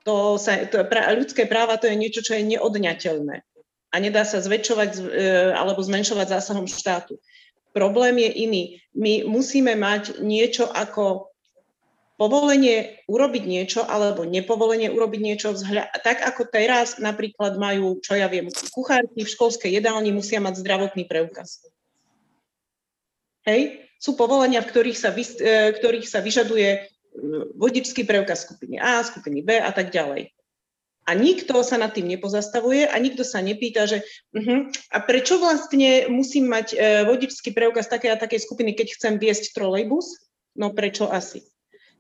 To 0.07 0.39
sa, 0.39 0.71
to, 0.71 0.87
ľudské 1.19 1.51
práva 1.51 1.83
to 1.83 1.91
je 1.91 1.99
niečo, 1.99 2.23
čo 2.23 2.39
je 2.39 2.47
neodňateľné 2.47 3.43
a 3.93 3.97
nedá 4.01 4.25
sa 4.25 4.41
zväčšovať 4.41 4.91
eh, 4.97 5.53
alebo 5.53 5.83
zmenšovať 5.85 6.27
zásahom 6.31 6.65
štátu. 6.65 7.21
Problém 7.73 8.21
je 8.21 8.31
iný. 8.45 8.65
My 8.93 9.25
musíme 9.25 9.73
mať 9.77 10.21
niečo 10.21 10.69
ako 10.69 11.33
povolenie 12.21 13.03
urobiť 13.11 13.45
niečo 13.49 13.81
alebo 13.83 14.23
nepovolenie 14.23 14.93
urobiť 14.93 15.21
niečo 15.21 15.49
vzhľa- 15.57 15.91
tak 16.07 16.23
ako 16.23 16.47
teraz 16.47 17.01
napríklad 17.03 17.59
majú, 17.59 17.99
čo 17.99 18.15
ja 18.15 18.31
viem, 18.31 18.47
kuchárky 18.71 19.27
v 19.27 19.33
školskej 19.33 19.75
jedálni 19.75 20.15
musia 20.15 20.39
mať 20.39 20.63
zdravotný 20.63 21.09
preukaz. 21.09 21.67
Hej? 23.43 23.91
Sú 23.99 24.15
povolenia, 24.15 24.63
v 24.63 24.71
ktorých 24.71 24.99
sa, 24.99 25.11
vy, 25.11 25.25
e, 25.25 25.75
ktorých 25.79 26.07
sa 26.07 26.23
vyžaduje 26.23 26.69
e, 26.71 26.81
vodičský 27.59 28.07
preukaz 28.07 28.47
skupiny 28.47 28.79
A, 28.79 29.03
skupiny 29.03 29.43
B 29.43 29.59
a 29.59 29.71
tak 29.75 29.91
ďalej. 29.91 30.31
A 31.03 31.19
nikto 31.19 31.67
sa 31.67 31.83
nad 31.83 31.91
tým 31.91 32.07
nepozastavuje 32.07 32.87
a 32.87 32.95
nikto 33.03 33.27
sa 33.27 33.43
nepýta, 33.43 33.91
že 33.91 34.07
uh-huh, 34.39 34.71
a 34.71 34.99
prečo 35.03 35.43
vlastne 35.43 36.07
musím 36.07 36.47
mať 36.47 36.67
uh, 36.73 36.79
vodičský 37.11 37.51
preukaz 37.51 37.91
také 37.91 38.07
a 38.15 38.21
takej 38.21 38.47
skupiny, 38.47 38.79
keď 38.79 38.95
chcem 38.95 39.15
viesť 39.19 39.51
trolejbus? 39.51 40.31
No 40.55 40.71
prečo 40.71 41.11
asi? 41.11 41.43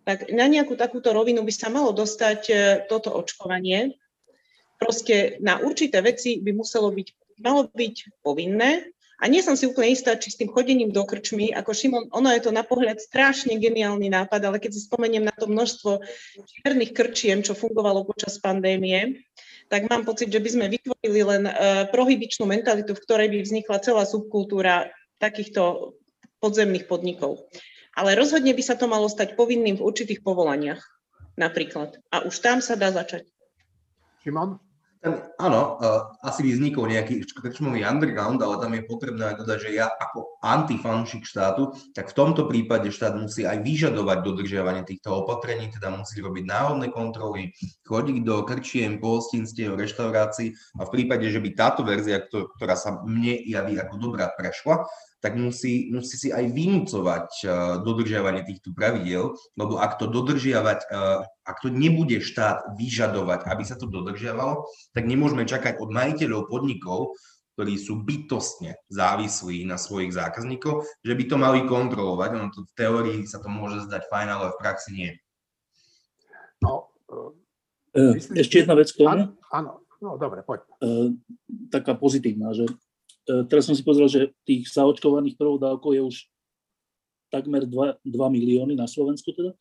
tak 0.02 0.30
na 0.34 0.50
nejakú 0.50 0.74
takúto 0.74 1.14
rovinu 1.14 1.46
by 1.46 1.52
sa 1.54 1.70
malo 1.70 1.94
dostať 1.94 2.40
e, 2.50 2.54
toto 2.90 3.14
očkovanie. 3.14 3.94
Proste 4.82 5.38
na 5.38 5.62
určité 5.62 6.02
veci 6.02 6.42
by 6.42 6.50
muselo 6.50 6.90
byť, 6.90 7.38
malo 7.38 7.70
byť 7.70 8.22
povinné 8.26 8.90
a 9.22 9.30
nie 9.30 9.38
som 9.38 9.54
si 9.54 9.70
úplne 9.70 9.94
istá, 9.94 10.18
či 10.18 10.34
s 10.34 10.38
tým 10.42 10.50
chodením 10.50 10.90
do 10.90 11.06
krčmy, 11.06 11.54
ako 11.54 11.70
Šimon, 11.70 12.10
ono 12.10 12.34
je 12.34 12.42
to 12.42 12.50
na 12.50 12.66
pohľad 12.66 12.98
strašne 12.98 13.54
geniálny 13.54 14.10
nápad, 14.10 14.42
ale 14.42 14.58
keď 14.58 14.74
si 14.74 14.82
spomeniem 14.82 15.22
na 15.22 15.30
to 15.30 15.46
množstvo 15.46 16.02
čiernych 16.42 16.90
krčiem, 16.90 17.46
čo 17.46 17.54
fungovalo 17.54 18.02
počas 18.02 18.42
pandémie, 18.42 19.22
tak 19.70 19.86
mám 19.86 20.02
pocit, 20.02 20.26
že 20.26 20.42
by 20.42 20.50
sme 20.50 20.66
vytvorili 20.74 21.22
len 21.22 21.46
uh, 21.46 21.86
prohybičnú 21.94 22.50
mentalitu, 22.50 22.98
v 22.98 23.04
ktorej 23.06 23.30
by 23.30 23.38
vznikla 23.46 23.78
celá 23.78 24.02
subkultúra 24.02 24.90
takýchto 25.22 25.94
podzemných 26.42 26.90
podnikov. 26.90 27.46
Ale 27.94 28.18
rozhodne 28.18 28.50
by 28.50 28.62
sa 28.66 28.74
to 28.74 28.90
malo 28.90 29.06
stať 29.06 29.38
povinným 29.38 29.78
v 29.78 29.86
určitých 29.86 30.26
povolaniach 30.26 30.82
napríklad. 31.38 31.94
A 32.10 32.26
už 32.26 32.42
tam 32.42 32.58
sa 32.58 32.74
dá 32.74 32.90
začať. 32.90 33.22
Šimon? 34.26 34.71
Tam, 35.02 35.18
áno, 35.34 35.82
uh, 35.82 36.14
asi 36.22 36.46
by 36.46 36.50
vznikol 36.54 36.86
nejaký 36.86 37.26
krčmový 37.26 37.82
underground, 37.82 38.38
ale 38.38 38.62
tam 38.62 38.70
je 38.70 38.86
potrebné 38.86 39.34
aj 39.34 39.42
dodať, 39.42 39.58
že 39.66 39.70
ja 39.74 39.90
ako 39.90 40.38
antifanšik 40.46 41.26
štátu, 41.26 41.74
tak 41.90 42.14
v 42.14 42.16
tomto 42.22 42.46
prípade 42.46 42.86
štát 42.94 43.18
musí 43.18 43.42
aj 43.42 43.66
vyžadovať 43.66 44.22
dodržiavanie 44.22 44.86
týchto 44.86 45.26
opatrení, 45.26 45.74
teda 45.74 45.90
musí 45.90 46.22
robiť 46.22 46.46
náhodné 46.46 46.94
kontroly, 46.94 47.50
chodiť 47.82 48.22
do 48.22 48.46
krčiem, 48.46 49.02
pohostinstiev, 49.02 49.74
reštaurácií 49.74 50.54
a 50.78 50.86
v 50.86 50.92
prípade, 50.94 51.26
že 51.34 51.42
by 51.42 51.50
táto 51.58 51.82
verzia, 51.82 52.22
ktorá 52.22 52.78
sa 52.78 53.02
mne 53.02 53.42
javí 53.42 53.82
ako 53.82 53.98
dobrá, 53.98 54.30
prešla, 54.38 54.86
tak 55.22 55.38
musí, 55.38 55.86
musí 55.94 56.18
si 56.18 56.28
aj 56.34 56.50
vynúcovať 56.50 57.26
uh, 57.46 57.50
dodržiavanie 57.86 58.42
týchto 58.42 58.74
pravidiel, 58.74 59.38
lebo 59.54 59.78
ak 59.78 60.02
to 60.02 60.10
dodržiavať, 60.10 60.90
uh, 60.90 61.22
ak 61.46 61.56
to 61.62 61.70
nebude 61.70 62.18
štát 62.18 62.74
vyžadovať, 62.74 63.46
aby 63.46 63.62
sa 63.62 63.78
to 63.78 63.86
dodržiavalo, 63.86 64.66
tak 64.90 65.06
nemôžeme 65.06 65.46
čakať 65.46 65.78
od 65.78 65.94
majiteľov 65.94 66.50
podnikov, 66.50 67.14
ktorí 67.54 67.78
sú 67.78 68.02
bytostne 68.02 68.74
závislí 68.90 69.62
na 69.62 69.78
svojich 69.78 70.10
zákazníkov, 70.10 70.82
že 71.06 71.14
by 71.14 71.24
to 71.30 71.36
mali 71.38 71.60
kontrolovať. 71.70 72.30
Ono 72.42 72.48
to 72.50 72.66
v 72.66 72.72
teórii 72.74 73.18
sa 73.22 73.38
to 73.38 73.46
môže 73.46 73.86
zdať 73.86 74.10
fajn, 74.10 74.28
ale 74.28 74.50
v 74.50 74.58
praxi 74.58 74.90
nie. 74.90 75.10
No, 76.58 76.90
uh, 77.94 78.18
Ešte 78.34 78.66
jedna 78.66 78.74
vec 78.74 78.90
k 78.90 79.06
tomu. 79.06 79.38
Áno, 79.54 79.86
no 80.02 80.18
dobre, 80.18 80.42
poď. 80.42 80.66
Uh, 80.82 81.14
taká 81.70 81.94
pozitívna, 81.94 82.50
že 82.50 82.66
teraz 83.46 83.70
som 83.70 83.76
si 83.76 83.86
pozrel, 83.86 84.08
že 84.10 84.34
tých 84.42 84.66
zaočkovaných 84.70 85.38
prvou 85.38 85.58
dávkou 85.58 85.90
je 85.94 86.02
už 86.02 86.16
takmer 87.32 87.64
2, 87.64 88.04
2 88.04 88.12
milióny 88.12 88.76
na 88.76 88.84
Slovensku 88.84 89.32
teda. 89.32 89.56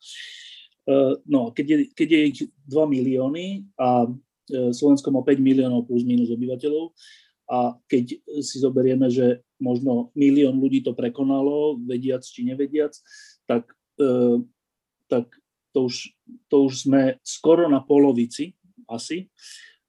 E, 0.84 0.96
no, 1.24 1.54
keď 1.56 1.66
je, 1.66 1.76
keď 1.96 2.08
je 2.12 2.20
ich 2.28 2.38
2 2.68 2.84
milióny 2.84 3.64
a 3.80 4.04
e, 4.04 4.10
Slovensko 4.76 5.08
má 5.08 5.24
5 5.24 5.40
miliónov 5.40 5.88
plus 5.88 6.04
minus 6.04 6.28
obyvateľov 6.28 6.92
a 7.48 7.72
keď 7.88 8.20
si 8.44 8.56
zoberieme, 8.60 9.08
že 9.08 9.40
možno 9.56 10.12
milión 10.12 10.60
ľudí 10.60 10.84
to 10.84 10.92
prekonalo, 10.92 11.80
vediac 11.80 12.24
či 12.24 12.48
nevediac, 12.48 12.96
tak, 13.44 13.68
tak 15.10 15.26
to, 15.74 15.90
už, 15.90 16.16
to 16.48 16.56
už 16.64 16.88
sme 16.88 17.20
skoro 17.20 17.68
na 17.68 17.84
polovici 17.84 18.56
asi. 18.88 19.28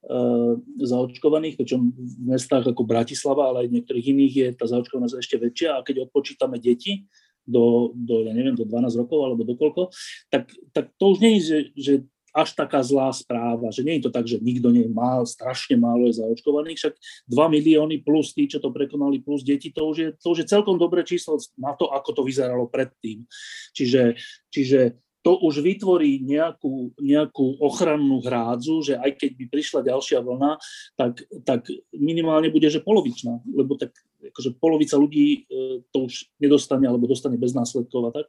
Eh, 0.04 0.54
zaočkovaných, 0.84 1.56
pričom 1.56 1.96
v 1.96 2.36
mestách 2.36 2.68
ako 2.68 2.84
Bratislava, 2.84 3.48
ale 3.48 3.64
aj 3.64 3.68
v 3.72 3.76
niektorých 3.80 4.06
iných 4.12 4.34
je 4.36 4.48
tá 4.52 4.68
zaočkovanosť 4.68 5.16
ešte 5.16 5.40
väčšia 5.40 5.80
a 5.80 5.84
keď 5.86 6.12
odpočítame 6.12 6.60
deti 6.60 7.08
do, 7.48 7.96
do 7.96 8.28
ja 8.28 8.36
neviem, 8.36 8.52
do 8.52 8.68
12 8.68 9.00
rokov 9.00 9.24
alebo 9.24 9.48
do 9.48 9.56
koľko, 9.56 9.96
tak, 10.28 10.52
tak 10.76 10.92
to 11.00 11.16
už 11.16 11.24
nie 11.24 11.40
je, 11.40 11.42
že, 11.48 11.60
že 11.80 11.94
až 12.36 12.52
taká 12.52 12.84
zlá 12.84 13.16
správa, 13.16 13.72
že 13.72 13.88
nie 13.88 14.04
je 14.04 14.04
to 14.04 14.12
tak, 14.12 14.28
že 14.28 14.44
nikto 14.44 14.76
nie 14.76 14.92
má, 14.92 15.24
strašne 15.24 15.80
málo 15.80 16.12
je 16.12 16.20
zaočkovaných, 16.20 16.84
však 16.84 16.94
2 17.32 17.56
milióny 17.56 18.04
plus 18.04 18.36
tí, 18.36 18.52
čo 18.52 18.60
to 18.60 18.76
prekonali, 18.76 19.24
plus 19.24 19.40
deti, 19.40 19.72
to 19.72 19.88
už 19.88 19.98
je, 20.04 20.10
to 20.20 20.36
už 20.36 20.44
je 20.44 20.52
celkom 20.52 20.76
dobré 20.76 21.08
číslo 21.08 21.40
na 21.56 21.80
to, 21.80 21.88
ako 21.88 22.12
to 22.12 22.22
vyzeralo 22.28 22.68
predtým. 22.68 23.24
Čiže, 23.72 24.20
čiže 24.52 25.00
to 25.24 25.40
už 25.40 25.64
vytvorí 25.64 26.20
nejakú, 26.22 26.92
nejakú 27.00 27.58
ochrannú 27.64 28.20
hrádzu, 28.20 28.92
že 28.92 28.94
aj 29.00 29.16
keď 29.16 29.32
by 29.40 29.46
prišla 29.48 29.80
ďalšia 29.88 30.20
vlna, 30.20 30.60
tak, 31.00 31.24
tak 31.48 31.72
minimálne 31.96 32.52
bude, 32.52 32.68
že 32.68 32.84
polovičná, 32.84 33.40
lebo 33.48 33.80
tak 33.80 33.96
akože 34.30 34.56
polovica 34.62 34.96
ľudí 34.96 35.48
e, 35.48 35.84
to 35.92 36.08
už 36.08 36.30
nedostane 36.40 36.88
alebo 36.88 37.10
dostane 37.10 37.36
bez 37.36 37.52
následkov 37.52 38.02
a 38.08 38.12
tak. 38.12 38.26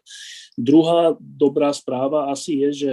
Druhá 0.59 1.15
dobrá 1.21 1.71
správa 1.71 2.33
asi 2.33 2.65
je, 2.67 2.71
že 2.73 2.91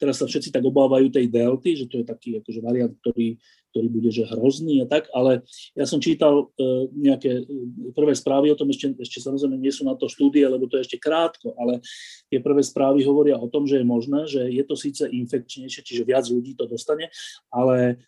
teraz 0.00 0.18
sa 0.18 0.26
všetci 0.26 0.50
tak 0.50 0.64
obávajú 0.64 1.12
tej 1.12 1.30
delty, 1.30 1.76
že 1.76 1.86
to 1.86 2.02
je 2.02 2.06
taký 2.06 2.40
akože 2.40 2.60
variant, 2.62 2.94
ktorý 3.02 3.38
ktorý 3.70 3.86
bude 3.86 4.10
že 4.10 4.26
hrozný 4.26 4.82
a 4.82 4.86
tak, 4.90 5.06
ale 5.14 5.46
ja 5.78 5.86
som 5.86 6.02
čítal 6.02 6.50
uh, 6.50 6.90
nejaké 6.90 7.46
e, 7.46 7.94
prvé 7.94 8.12
správy 8.18 8.50
o 8.50 8.58
tom, 8.58 8.68
ešte, 8.74 8.98
ešte 8.98 9.22
samozrejme 9.22 9.56
nie 9.56 9.70
sú 9.70 9.86
na 9.86 9.94
to 9.94 10.10
štúdie, 10.10 10.42
lebo 10.42 10.66
to 10.66 10.78
je 10.78 10.90
ešte 10.90 10.98
krátko, 10.98 11.54
ale 11.54 11.78
tie 12.26 12.42
prvé 12.42 12.66
správy 12.66 13.06
hovoria 13.06 13.38
o 13.38 13.46
tom, 13.46 13.64
že 13.70 13.80
je 13.80 13.86
možné, 13.86 14.26
že 14.26 14.42
je 14.50 14.64
to 14.66 14.74
síce 14.74 15.06
infekčnejšie, 15.06 15.86
čiže 15.86 16.02
viac 16.02 16.26
ľudí 16.26 16.58
to 16.58 16.66
dostane, 16.66 17.08
ale 17.54 18.02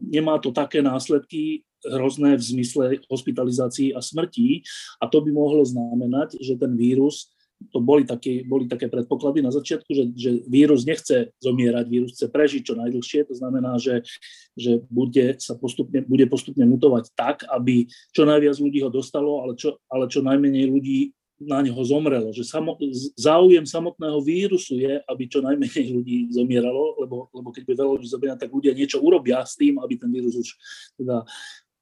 nemá 0.00 0.40
to 0.40 0.50
také 0.50 0.80
následky 0.82 1.62
hrozné 1.86 2.34
v 2.34 2.42
zmysle 2.42 2.84
hospitalizácií 3.06 3.94
a 3.94 4.02
smrtí 4.02 4.66
a 4.98 5.06
to 5.06 5.22
by 5.22 5.30
mohlo 5.30 5.62
znamenať, 5.62 6.40
že 6.42 6.58
ten 6.58 6.74
vírus 6.74 7.30
to 7.74 7.82
boli 7.82 8.06
také, 8.06 8.46
boli 8.46 8.70
také 8.70 8.86
predpoklady 8.86 9.42
na 9.42 9.50
začiatku, 9.50 9.90
že, 9.90 10.04
že 10.14 10.30
vírus 10.46 10.86
nechce 10.86 11.34
zomierať, 11.42 11.84
vírus 11.90 12.14
chce 12.14 12.30
prežiť 12.30 12.62
čo 12.62 12.74
najdlhšie, 12.78 13.26
to 13.26 13.34
znamená, 13.34 13.74
že, 13.82 14.06
že 14.54 14.78
bude, 14.86 15.34
sa 15.42 15.58
postupne, 15.58 16.06
bude 16.06 16.30
postupne 16.30 16.62
mutovať 16.70 17.10
tak, 17.18 17.42
aby 17.50 17.90
čo 18.14 18.22
najviac 18.22 18.56
ľudí 18.62 18.78
ho 18.86 18.90
dostalo, 18.94 19.42
ale 19.42 19.58
čo, 19.58 19.74
ale 19.90 20.06
čo 20.06 20.22
najmenej 20.22 20.70
ľudí 20.70 21.17
na 21.38 21.62
neho 21.62 21.78
zomrelo. 21.86 22.34
Že 22.34 22.44
samo, 22.44 22.74
záujem 23.14 23.62
samotného 23.62 24.18
vírusu 24.22 24.78
je, 24.78 24.98
aby 25.06 25.24
čo 25.30 25.38
najmenej 25.38 25.86
ľudí 25.94 26.18
zomieralo, 26.34 26.98
lebo, 26.98 27.30
lebo 27.30 27.48
keď 27.54 27.62
by 27.62 27.72
veľa 27.78 27.92
ľudí 27.98 28.08
zomierať, 28.10 28.38
tak 28.46 28.50
ľudia 28.50 28.74
niečo 28.74 28.98
urobia 28.98 29.46
s 29.46 29.54
tým, 29.54 29.78
aby 29.78 29.94
ten 29.94 30.10
vírus 30.10 30.34
už 30.34 30.48
teda 30.98 31.22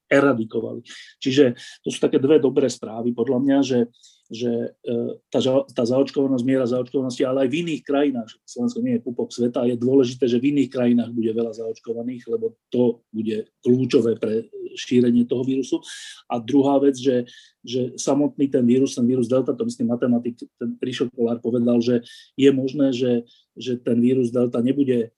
eradikovali. 0.07 0.85
Čiže 1.19 1.57
to 1.83 1.91
sú 1.91 1.99
také 1.99 2.21
dve 2.21 2.39
dobré 2.39 2.71
správy 2.71 3.11
podľa 3.11 3.37
mňa, 3.43 3.57
že, 3.65 3.79
že 4.27 4.75
e, 4.83 4.93
tá, 5.31 5.39
tá 5.71 5.83
zaočkovanosť, 5.87 6.43
miera 6.43 6.67
zaočkovanosti, 6.67 7.23
ale 7.23 7.47
aj 7.47 7.49
v 7.49 7.59
iných 7.63 7.81
krajinách, 7.87 8.29
Slovensko 8.43 8.79
nie 8.83 8.99
je 8.99 9.05
pupok 9.07 9.31
sveta, 9.31 9.63
je 9.63 9.79
dôležité, 9.79 10.27
že 10.27 10.43
v 10.43 10.51
iných 10.51 10.69
krajinách 10.71 11.11
bude 11.15 11.31
veľa 11.31 11.55
zaočkovaných, 11.55 12.27
lebo 12.27 12.59
to 12.67 12.99
bude 13.15 13.47
kľúčové 13.63 14.19
pre 14.19 14.51
šírenie 14.75 15.23
toho 15.23 15.47
vírusu. 15.47 15.79
A 16.27 16.43
druhá 16.43 16.75
vec, 16.83 16.99
že, 16.99 17.23
že 17.63 17.95
samotný 17.95 18.51
ten 18.51 18.67
vírus, 18.67 18.99
ten 18.99 19.07
vírus 19.07 19.31
Delta, 19.31 19.55
to 19.55 19.63
myslím 19.63 19.95
matematik, 19.95 20.35
ten 20.59 20.75
Ríšo 20.75 21.07
Kolár 21.15 21.39
povedal, 21.39 21.79
že 21.79 22.03
je 22.35 22.49
možné, 22.51 22.91
že, 22.91 23.23
že 23.55 23.79
ten 23.79 23.95
vírus 24.03 24.27
Delta 24.29 24.59
nebude 24.59 25.07
e, 25.07 25.09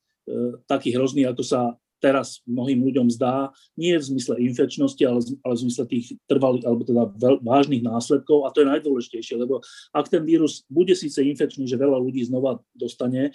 taký 0.69 0.93
hrozný, 0.93 1.25
ako 1.25 1.41
sa 1.41 1.61
teraz 1.99 2.39
mnohým 2.47 2.79
ľuďom 2.83 3.07
zdá, 3.11 3.51
nie 3.75 3.95
v 3.95 4.03
zmysle 4.03 4.39
infekčnosti, 4.39 5.03
ale, 5.03 5.19
ale 5.43 5.53
v 5.55 5.63
zmysle 5.67 5.83
tých 5.87 6.15
trvalých, 6.25 6.65
alebo 6.65 6.83
teda 6.87 7.03
veľ, 7.13 7.35
vážnych 7.43 7.83
následkov 7.83 8.47
a 8.47 8.51
to 8.55 8.63
je 8.63 8.71
najdôležitejšie, 8.71 9.35
lebo 9.37 9.59
ak 9.91 10.07
ten 10.07 10.23
vírus 10.23 10.63
bude 10.71 10.95
síce 10.95 11.19
infekčný, 11.19 11.67
že 11.67 11.77
veľa 11.77 11.99
ľudí 11.99 12.23
znova 12.25 12.63
dostane 12.73 13.29
e, 13.29 13.31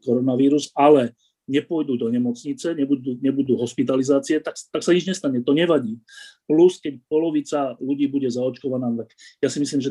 koronavírus, 0.00 0.70
ale 0.78 1.18
nepôjdu 1.44 2.00
do 2.00 2.08
nemocnice, 2.08 2.72
nebudú, 2.72 3.20
nebudú 3.20 3.60
hospitalizácie, 3.60 4.40
tak, 4.40 4.56
tak 4.56 4.80
sa 4.80 4.96
nič 4.96 5.04
nestane, 5.04 5.44
to 5.44 5.52
nevadí. 5.52 6.00
Plus, 6.48 6.80
keď 6.80 7.04
polovica 7.04 7.76
ľudí 7.84 8.08
bude 8.08 8.28
zaočkovaná, 8.32 9.04
tak 9.04 9.12
ja 9.44 9.48
si 9.52 9.60
myslím, 9.60 9.80
že 9.84 9.90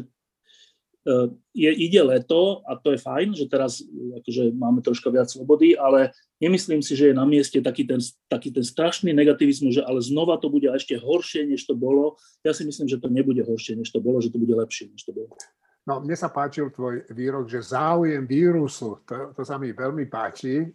je, 1.52 1.68
ide 1.68 2.02
leto 2.02 2.64
a 2.64 2.80
to 2.80 2.96
je 2.96 3.00
fajn, 3.04 3.36
že 3.36 3.52
teraz 3.52 3.84
eh, 3.84 4.20
akože 4.24 4.56
máme 4.56 4.80
troška 4.80 5.12
viac 5.12 5.28
slobody, 5.28 5.76
ale 5.76 6.16
nemyslím 6.40 6.80
si, 6.80 6.96
že 6.96 7.12
je 7.12 7.16
na 7.16 7.28
mieste 7.28 7.60
taký 7.60 7.84
ten, 7.84 8.00
taký 8.32 8.56
ten 8.56 8.64
strašný 8.64 9.12
negativizmus, 9.12 9.76
že 9.76 9.84
ale 9.84 10.00
znova 10.00 10.40
to 10.40 10.48
bude 10.48 10.72
ešte 10.72 10.96
horšie, 10.96 11.44
než 11.44 11.68
to 11.68 11.76
bolo. 11.76 12.16
Ja 12.48 12.56
si 12.56 12.64
myslím, 12.64 12.88
že 12.88 13.04
to 13.04 13.12
nebude 13.12 13.44
horšie, 13.44 13.76
než 13.76 13.92
to 13.92 14.00
bolo, 14.00 14.24
že 14.24 14.32
to 14.32 14.40
bude 14.40 14.56
lepšie, 14.56 14.96
než 14.96 15.04
to 15.04 15.12
bolo. 15.12 15.36
No, 15.84 16.00
mne 16.00 16.16
sa 16.16 16.32
páčil 16.32 16.72
tvoj 16.72 17.12
výrok, 17.12 17.52
že 17.52 17.60
záujem 17.60 18.24
vírusu, 18.24 19.04
to, 19.04 19.36
to 19.36 19.44
sa 19.44 19.60
mi 19.60 19.76
veľmi 19.76 20.08
páči. 20.08 20.72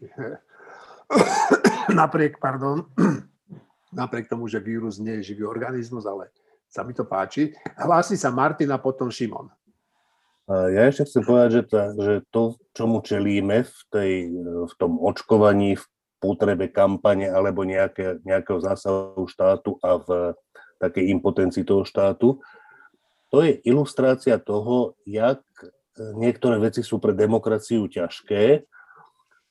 napriek, 1.88 2.36
pardon, 2.36 2.84
napriek 4.00 4.28
tomu, 4.28 4.44
že 4.44 4.60
vírus 4.60 5.00
nie 5.00 5.24
je 5.24 5.32
živý 5.32 5.48
organizmus, 5.48 6.04
ale 6.04 6.28
sa 6.68 6.84
mi 6.84 6.92
to 6.92 7.08
páči. 7.08 7.56
Hlási 7.80 8.20
sa 8.20 8.28
Martina, 8.28 8.76
potom 8.76 9.08
Šimon. 9.08 9.48
Ja 10.48 10.88
ešte 10.88 11.04
chcem 11.04 11.22
povedať, 11.28 11.50
že, 11.52 11.62
tá, 11.68 11.82
že 11.92 12.14
to, 12.32 12.56
čomu 12.72 13.04
čelíme 13.04 13.68
v, 13.68 13.78
tej, 13.92 14.12
v 14.64 14.72
tom 14.80 14.96
očkovaní, 14.96 15.76
v 15.76 15.84
potrebe 16.24 16.72
kampane 16.72 17.28
alebo 17.28 17.68
nejaké, 17.68 18.24
nejakého 18.24 18.58
zásahu 18.64 19.28
štátu 19.28 19.76
a 19.84 20.00
v 20.00 20.08
takej 20.80 21.12
impotencii 21.12 21.68
toho 21.68 21.84
štátu, 21.84 22.40
to 23.28 23.44
je 23.44 23.61
ilustrácia 23.68 24.40
toho, 24.40 24.96
jak 25.04 25.44
niektoré 26.16 26.56
veci 26.56 26.80
sú 26.80 26.96
pre 26.96 27.12
demokraciu 27.12 27.84
ťažké 27.84 28.64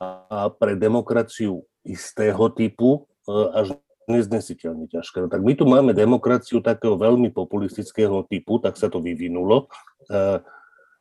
a 0.01 0.49
pre 0.49 0.73
demokraciu 0.73 1.61
istého 1.85 2.49
typu 2.53 3.05
e, 3.29 3.31
až 3.53 3.67
neznesiteľne 4.07 4.87
ťažké. 4.87 5.17
No 5.25 5.29
tak 5.29 5.43
my 5.43 5.53
tu 5.53 5.67
máme 5.67 5.91
demokraciu 5.91 6.63
takého 6.63 6.95
veľmi 6.95 7.29
populistického 7.29 8.23
typu, 8.25 8.57
tak 8.57 8.79
sa 8.79 8.87
to 8.87 9.03
vyvinulo. 9.03 9.67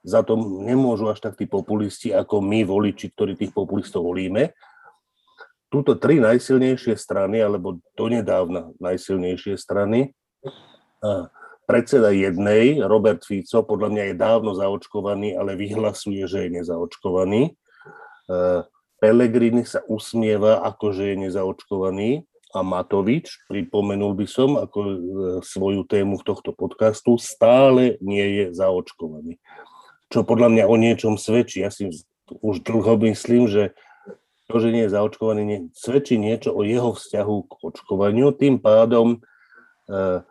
Za 0.06 0.22
to 0.22 0.38
nemôžu 0.38 1.10
až 1.10 1.18
tak 1.18 1.34
tí 1.34 1.50
populisti, 1.50 2.14
ako 2.14 2.38
my 2.38 2.62
voliči, 2.62 3.10
ktorí 3.10 3.34
tých 3.34 3.50
populistov 3.50 4.06
volíme. 4.06 4.54
Túto 5.66 5.98
tri 5.98 6.22
najsilnejšie 6.22 6.94
strany, 6.94 7.42
alebo 7.42 7.82
donedávna 7.98 8.70
najsilnejšie 8.78 9.58
strany, 9.58 10.14
predseda 11.66 12.14
jednej, 12.14 12.78
Robert 12.86 13.26
Fico, 13.26 13.66
podľa 13.66 13.88
mňa 13.90 14.04
je 14.06 14.14
dávno 14.14 14.54
zaočkovaný, 14.54 15.34
ale 15.34 15.58
vyhlasuje, 15.58 16.22
že 16.30 16.46
je 16.46 16.62
nezaočkovaný. 16.62 17.58
Pelegrini 19.02 19.66
sa 19.66 19.82
usmieva, 19.90 20.62
ako 20.62 20.94
že 20.94 21.12
je 21.12 21.16
nezaočkovaný. 21.26 22.22
A 22.54 22.62
Matovič, 22.62 23.42
pripomenul 23.50 24.16
by 24.16 24.24
som 24.24 24.56
ako 24.56 24.78
e, 24.80 24.96
svoju 25.44 25.84
tému 25.84 26.16
v 26.16 26.24
tohto 26.24 26.56
podcastu, 26.56 27.20
stále 27.20 28.00
nie 28.00 28.22
je 28.22 28.44
zaočkovaný 28.56 29.36
čo 30.10 30.22
podľa 30.22 30.48
mňa 30.52 30.64
o 30.66 30.76
niečom 30.78 31.14
svedčí. 31.18 31.62
Ja 31.62 31.70
si 31.70 31.90
už 32.30 32.62
dlho 32.62 32.98
myslím, 33.10 33.50
že 33.50 33.74
to, 34.46 34.62
že 34.62 34.70
nie 34.70 34.86
je 34.86 34.94
zaočkovaný, 34.94 35.42
nie, 35.42 35.58
svedčí 35.74 36.14
niečo 36.14 36.54
o 36.54 36.62
jeho 36.62 36.94
vzťahu 36.94 37.36
k 37.50 37.52
očkovaniu. 37.66 38.30
Tým 38.30 38.62
pádom 38.62 39.18
e, 39.18 40.22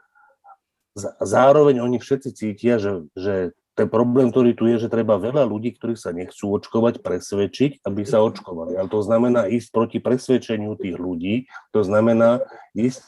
zároveň 1.19 1.83
oni 1.83 1.99
všetci 1.99 2.29
cítia, 2.31 2.79
že, 2.79 3.03
že 3.11 3.51
ten 3.75 3.91
problém, 3.91 4.31
ktorý 4.31 4.55
tu 4.55 4.71
je, 4.71 4.79
že 4.79 4.87
treba 4.87 5.19
veľa 5.19 5.43
ľudí, 5.43 5.75
ktorí 5.75 5.99
sa 5.99 6.15
nechcú 6.15 6.55
očkovať, 6.55 7.03
presvedčiť, 7.03 7.83
aby 7.83 8.01
sa 8.07 8.23
očkovali. 8.23 8.79
Ale 8.79 8.87
to 8.87 9.03
znamená 9.03 9.51
ísť 9.51 9.67
proti 9.75 9.99
presvedčeniu 9.99 10.79
tých 10.79 10.95
ľudí, 10.95 11.51
to 11.75 11.83
znamená 11.83 12.39
ísť 12.71 13.03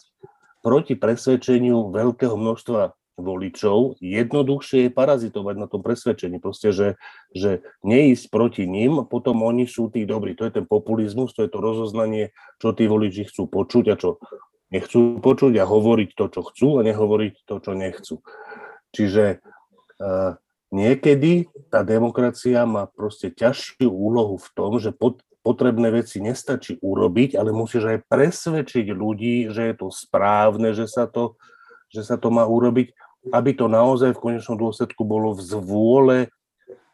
proti 0.60 1.00
presvedčeniu 1.00 1.96
veľkého 1.96 2.36
množstva 2.36 2.92
voličov, 3.18 3.98
jednoduchšie 3.98 4.88
je 4.88 4.92
parazitovať 4.94 5.56
na 5.58 5.68
tom 5.68 5.82
presvedčení. 5.82 6.38
Proste, 6.38 6.70
že, 6.70 7.02
že 7.34 7.66
neísť 7.82 8.30
proti 8.30 8.64
ním, 8.70 9.04
potom 9.10 9.42
oni 9.42 9.66
sú 9.66 9.90
tí 9.90 10.06
dobrí. 10.06 10.38
To 10.38 10.46
je 10.46 10.62
ten 10.62 10.66
populizmus, 10.70 11.34
to 11.34 11.44
je 11.44 11.52
to 11.52 11.60
rozoznanie, 11.60 12.32
čo 12.62 12.72
tí 12.78 12.86
voliči 12.86 13.26
chcú 13.26 13.50
počuť 13.50 13.86
a 13.92 13.96
čo 13.98 14.22
nechcú 14.70 15.20
počuť 15.20 15.54
a 15.58 15.66
hovoriť 15.66 16.10
to, 16.14 16.26
čo 16.30 16.42
chcú 16.54 16.68
a 16.80 16.86
nehovoriť 16.86 17.34
to, 17.48 17.56
čo 17.58 17.72
nechcú. 17.74 18.16
Čiže 18.92 19.40
uh, 19.40 20.36
niekedy 20.72 21.48
tá 21.72 21.82
demokracia 21.84 22.68
má 22.68 22.88
proste 22.88 23.32
ťažšiu 23.32 23.88
úlohu 23.88 24.36
v 24.36 24.50
tom, 24.54 24.72
že 24.78 24.92
potrebné 25.48 25.88
veci 25.96 26.20
nestačí 26.20 26.84
urobiť, 26.84 27.40
ale 27.40 27.56
musíš 27.56 27.88
aj 27.88 28.00
presvedčiť 28.12 28.92
ľudí, 28.92 29.48
že 29.48 29.72
je 29.72 29.76
to 29.80 29.88
správne, 29.88 30.76
že 30.76 30.92
sa 30.92 31.08
to, 31.08 31.40
že 31.88 32.04
sa 32.04 32.20
to 32.20 32.28
má 32.28 32.44
urobiť 32.44 32.92
aby 33.32 33.52
to 33.56 33.66
naozaj 33.68 34.16
v 34.16 34.24
konečnom 34.24 34.58
dôsledku 34.60 35.04
bolo 35.04 35.36
v 35.36 35.42
zvôle 35.44 36.18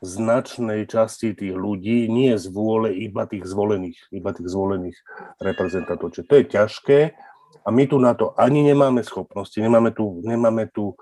značnej 0.04 0.84
časti 0.84 1.32
tých 1.32 1.56
ľudí, 1.56 2.12
nie 2.12 2.36
z 2.36 2.52
vôle 2.52 2.92
iba 2.92 3.24
tých 3.24 3.48
zvolených, 3.48 4.12
iba 4.12 4.36
tých 4.36 4.52
zvolených 4.52 4.98
reprezentantov. 5.40 6.12
Čiže 6.12 6.28
to 6.28 6.36
je 6.36 6.46
ťažké 6.52 7.00
a 7.64 7.68
my 7.72 7.84
tu 7.88 7.96
na 7.96 8.12
to 8.12 8.36
ani 8.36 8.68
nemáme 8.68 9.00
schopnosti, 9.08 9.56
nemáme 9.56 9.96
tu, 9.96 10.20
nemáme 10.28 10.68
tu 10.76 11.00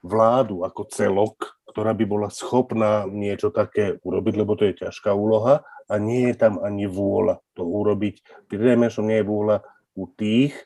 vládu 0.00 0.64
ako 0.64 0.88
celok, 0.88 1.60
ktorá 1.68 1.92
by 1.92 2.04
bola 2.08 2.28
schopná 2.32 3.04
niečo 3.04 3.52
také 3.52 4.00
urobiť, 4.00 4.34
lebo 4.40 4.56
to 4.56 4.64
je 4.72 4.80
ťažká 4.88 5.12
úloha 5.12 5.62
a 5.86 5.94
nie 6.00 6.32
je 6.32 6.36
tam 6.40 6.56
ani 6.64 6.88
vôľa 6.88 7.44
to 7.52 7.68
urobiť. 7.68 8.48
Pri 8.48 8.76
nie 9.04 9.18
je 9.20 9.28
vôľa 9.28 9.60
u 9.92 10.08
tých, 10.08 10.56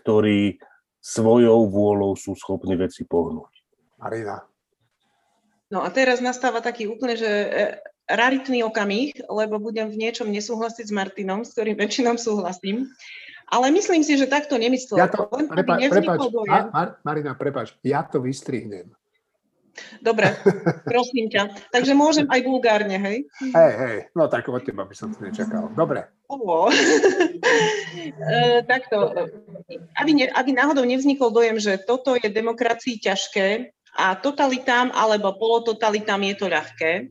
ktorí 0.00 0.56
svojou 1.00 1.66
vôľou 1.66 2.12
sú 2.14 2.36
schopní 2.36 2.76
veci 2.76 3.08
pohnúť. 3.08 3.50
Marina. 4.00 4.44
No 5.72 5.84
a 5.84 5.88
teraz 5.92 6.20
nastáva 6.20 6.60
taký 6.60 6.90
úplne, 6.90 7.14
že 7.14 7.28
e, 7.28 7.48
raritný 8.10 8.66
okamih, 8.66 9.16
lebo 9.30 9.62
budem 9.62 9.88
v 9.88 10.00
niečom 10.02 10.28
nesúhlasiť 10.28 10.90
s 10.90 10.94
Martinom, 10.94 11.46
s 11.46 11.54
ktorým 11.54 11.78
väčšinou 11.78 12.18
súhlasím. 12.18 12.90
Ale 13.50 13.70
myslím 13.74 14.06
si, 14.06 14.14
že 14.14 14.30
takto 14.30 14.54
nemyslel. 14.58 14.98
Ja 14.98 15.10
to, 15.10 15.26
prepa, 15.26 15.74
prepač, 15.78 16.20
Mar, 16.46 16.88
Marina, 17.02 17.34
prepač, 17.34 17.74
ja 17.82 18.06
to 18.06 18.22
vystrihnem. 18.22 18.94
Dobre, 20.02 20.34
prosím 20.90 21.30
ťa. 21.30 21.70
Takže 21.70 21.92
môžem 21.94 22.26
aj 22.28 22.40
vulgárne, 22.44 22.96
hej? 22.96 23.26
Hej, 23.40 23.72
hej, 23.78 23.96
no 24.16 24.26
tak 24.26 24.48
od 24.48 24.62
teba 24.62 24.84
by 24.86 24.94
som 24.94 25.14
to 25.14 25.22
nečakal. 25.22 25.70
Dobre. 25.74 26.08
O, 26.30 26.68
e, 26.70 28.62
takto, 28.66 29.14
aby, 29.98 30.10
ne, 30.14 30.26
aby 30.30 30.50
náhodou 30.54 30.86
nevznikol 30.86 31.34
dojem, 31.34 31.58
že 31.58 31.78
toto 31.82 32.14
je 32.14 32.30
demokracii 32.30 33.02
ťažké 33.02 33.74
a 33.98 34.14
totalitám 34.14 34.94
alebo 34.94 35.34
polototalitám 35.34 36.22
je 36.22 36.34
to 36.38 36.46
ľahké, 36.46 37.10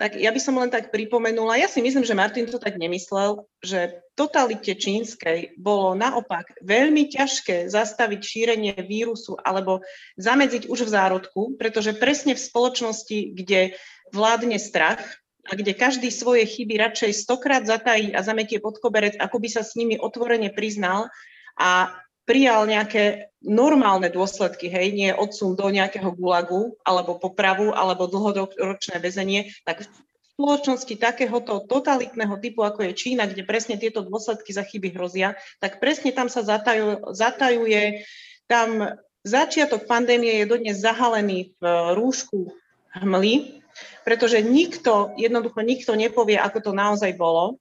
tak 0.00 0.16
ja 0.16 0.32
by 0.32 0.40
som 0.40 0.56
len 0.56 0.72
tak 0.72 0.88
pripomenula, 0.88 1.60
ja 1.60 1.68
si 1.68 1.84
myslím, 1.84 2.08
že 2.08 2.16
Martin 2.16 2.48
to 2.48 2.56
tak 2.56 2.80
nemyslel, 2.80 3.44
že 3.60 4.00
totalite 4.16 4.72
čínskej 4.72 5.60
bolo 5.60 5.92
naopak 5.92 6.56
veľmi 6.64 7.12
ťažké 7.12 7.68
zastaviť 7.68 8.20
šírenie 8.24 8.72
vírusu 8.80 9.36
alebo 9.36 9.84
zamedziť 10.16 10.72
už 10.72 10.88
v 10.88 10.92
zárodku, 10.96 11.60
pretože 11.60 11.92
presne 11.92 12.32
v 12.32 12.40
spoločnosti, 12.40 13.36
kde 13.36 13.76
vládne 14.08 14.56
strach 14.56 15.04
a 15.44 15.52
kde 15.52 15.76
každý 15.76 16.08
svoje 16.08 16.48
chyby 16.48 16.80
radšej 16.80 17.12
stokrát 17.20 17.68
zatají 17.68 18.16
a 18.16 18.24
zametie 18.24 18.56
pod 18.56 18.80
koberec, 18.80 19.20
ako 19.20 19.36
by 19.36 19.48
sa 19.52 19.60
s 19.60 19.76
nimi 19.76 20.00
otvorene 20.00 20.48
priznal 20.48 21.12
a 21.60 21.92
prijal 22.30 22.62
nejaké 22.70 23.34
normálne 23.42 24.06
dôsledky, 24.06 24.70
hej, 24.70 24.94
nie 24.94 25.10
odsun 25.10 25.58
do 25.58 25.66
nejakého 25.66 26.14
gulagu, 26.14 26.78
alebo 26.86 27.18
popravu, 27.18 27.74
alebo 27.74 28.06
dlhoročné 28.06 29.02
väzenie, 29.02 29.50
tak 29.66 29.82
v 29.82 29.90
spoločnosti 30.38 30.94
takéhoto 30.94 31.66
totalitného 31.66 32.38
typu, 32.38 32.62
ako 32.62 32.86
je 32.86 32.92
Čína, 32.94 33.26
kde 33.26 33.42
presne 33.42 33.82
tieto 33.82 34.06
dôsledky 34.06 34.54
za 34.54 34.62
chyby 34.62 34.94
hrozia, 34.94 35.34
tak 35.58 35.82
presne 35.82 36.14
tam 36.14 36.30
sa 36.30 36.46
zatajuje, 36.46 37.02
zatajuje 37.10 38.06
tam 38.46 38.94
začiatok 39.26 39.90
pandémie 39.90 40.40
je 40.40 40.46
dodnes 40.46 40.78
zahalený 40.78 41.58
v 41.58 41.64
rúšku 41.98 42.54
hmly, 42.94 43.58
pretože 44.06 44.38
nikto, 44.38 45.18
jednoducho 45.18 45.66
nikto 45.66 45.98
nepovie, 45.98 46.38
ako 46.38 46.70
to 46.70 46.72
naozaj 46.72 47.10
bolo. 47.18 47.58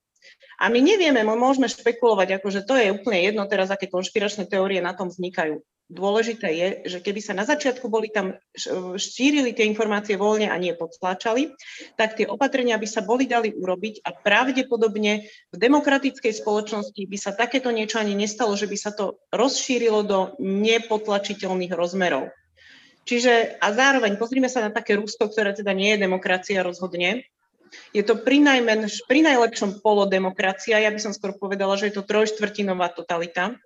A 0.59 0.67
my 0.67 0.83
nevieme, 0.83 1.23
my 1.23 1.39
môžeme 1.39 1.71
špekulovať, 1.71 2.35
akože 2.35 2.67
to 2.67 2.75
je 2.75 2.91
úplne 2.91 3.23
jedno 3.23 3.47
teraz, 3.47 3.71
aké 3.71 3.87
konšpiračné 3.87 4.43
teórie 4.43 4.83
na 4.83 4.91
tom 4.91 5.07
vznikajú. 5.07 5.63
Dôležité 5.89 6.53
je, 6.53 6.67
že 6.85 6.97
keby 7.01 7.17
sa 7.17 7.33
na 7.33 7.49
začiatku 7.49 7.89
boli 7.89 8.13
tam 8.13 8.37
šírili 8.93 9.57
tie 9.57 9.65
informácie 9.65 10.21
voľne 10.21 10.45
a 10.45 10.61
nie 10.61 10.77
podstláčali, 10.77 11.49
tak 11.97 12.13
tie 12.13 12.29
opatrenia 12.29 12.77
by 12.77 12.85
sa 12.85 13.01
boli 13.01 13.25
dali 13.25 13.49
urobiť 13.49 14.05
a 14.05 14.13
pravdepodobne 14.13 15.25
v 15.49 15.55
demokratickej 15.57 16.29
spoločnosti 16.45 17.01
by 17.01 17.17
sa 17.17 17.33
takéto 17.33 17.73
niečo 17.73 17.97
ani 17.97 18.13
nestalo, 18.13 18.53
že 18.53 18.69
by 18.69 18.77
sa 18.77 18.93
to 18.93 19.17
rozšírilo 19.33 20.05
do 20.05 20.19
nepotlačiteľných 20.37 21.73
rozmerov. 21.73 22.29
Čiže 23.09 23.57
a 23.57 23.73
zároveň 23.73 24.21
pozrime 24.21 24.45
sa 24.45 24.61
na 24.61 24.69
také 24.69 24.93
Rusko, 24.93 25.33
ktoré 25.33 25.57
teda 25.57 25.73
nie 25.73 25.97
je 25.97 26.05
demokracia 26.05 26.61
rozhodne, 26.61 27.25
je 27.93 28.03
to 28.05 28.19
pri, 28.19 28.41
najmen, 28.41 28.85
pri 29.05 29.19
najlepšom 29.25 29.81
polodemokracia, 29.81 30.81
ja 30.81 30.91
by 30.93 30.99
som 31.01 31.13
skôr 31.13 31.35
povedala, 31.37 31.77
že 31.77 31.89
je 31.89 32.01
to 32.01 32.07
trojštvrtinová 32.07 32.93
totalita. 32.93 33.57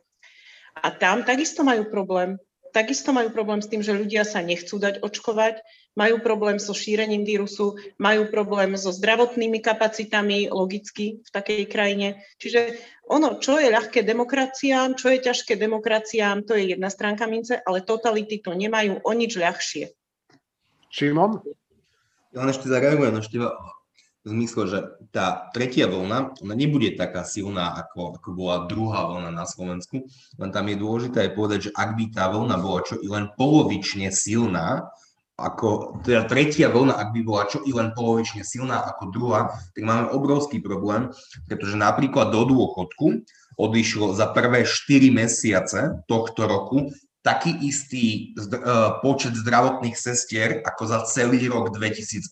A 0.74 0.88
tam 0.90 1.22
takisto 1.22 1.62
majú 1.62 1.86
problém. 1.88 2.42
Takisto 2.74 3.14
majú 3.14 3.30
problém 3.30 3.62
s 3.62 3.70
tým, 3.70 3.86
že 3.86 3.94
ľudia 3.94 4.26
sa 4.26 4.42
nechcú 4.42 4.82
dať 4.82 5.06
očkovať, 5.06 5.62
majú 5.94 6.18
problém 6.26 6.58
so 6.58 6.74
šírením 6.74 7.22
vírusu, 7.22 7.78
majú 8.02 8.26
problém 8.34 8.74
so 8.74 8.90
zdravotnými 8.90 9.62
kapacitami 9.62 10.50
logicky 10.50 11.22
v 11.22 11.30
takej 11.30 11.70
krajine. 11.70 12.26
Čiže 12.42 12.82
ono, 13.06 13.38
čo 13.38 13.62
je 13.62 13.70
ľahké 13.70 14.02
demokraciám, 14.02 14.98
čo 14.98 15.14
je 15.14 15.22
ťažké 15.22 15.54
demokraciám, 15.54 16.50
to 16.50 16.58
je 16.58 16.74
jedna 16.74 16.90
stránka 16.90 17.30
mince, 17.30 17.62
ale 17.62 17.86
totality 17.86 18.42
to 18.42 18.58
nemajú 18.58 19.06
o 19.06 19.12
nič 19.14 19.38
ľahšie. 19.38 19.94
Šimon? 20.90 21.46
Ja 22.34 22.42
len 22.42 22.50
ešte 22.50 22.66
zareagujem 22.66 23.22
ešte 23.22 23.38
v 24.24 24.28
zmysle, 24.32 24.64
že 24.72 24.80
tá 25.12 25.52
tretia 25.52 25.92
vlna, 25.92 26.40
ona 26.40 26.56
nebude 26.56 26.96
taká 26.96 27.28
silná, 27.28 27.76
ako, 27.76 28.16
ako 28.16 28.30
bola 28.32 28.66
druhá 28.72 29.04
vlna 29.12 29.36
na 29.36 29.44
Slovensku, 29.44 30.08
len 30.40 30.50
tam 30.56 30.72
je 30.72 30.80
dôležité 30.80 31.28
aj 31.28 31.32
povedať, 31.36 31.60
že 31.70 31.76
ak 31.76 32.00
by 32.00 32.06
tá 32.16 32.32
vlna 32.32 32.56
bola 32.56 32.80
čo 32.88 32.96
i 33.04 33.08
len 33.12 33.28
polovične 33.36 34.08
silná, 34.16 34.88
ako 35.36 36.00
teda 36.08 36.30
tretia 36.30 36.72
vlna, 36.72 36.96
ak 36.96 37.10
by 37.12 37.22
bola 37.26 37.44
čo 37.52 37.60
i 37.68 37.76
len 37.76 37.92
polovične 37.92 38.48
silná 38.48 38.80
ako 38.96 39.04
druhá, 39.12 39.52
tak 39.76 39.84
máme 39.84 40.14
obrovský 40.16 40.64
problém, 40.64 41.12
pretože 41.52 41.76
napríklad 41.76 42.32
do 42.32 42.48
dôchodku 42.48 43.28
odišlo 43.60 44.16
za 44.16 44.32
prvé 44.32 44.64
4 44.64 45.12
mesiace 45.12 46.00
tohto 46.08 46.48
roku 46.48 46.94
taký 47.24 47.56
istý 47.64 48.36
uh, 48.36 49.00
počet 49.00 49.32
zdravotných 49.32 49.96
sestier 49.96 50.60
ako 50.68 50.84
za 50.92 51.00
celý 51.08 51.48
rok 51.48 51.72
2018. 51.72 52.28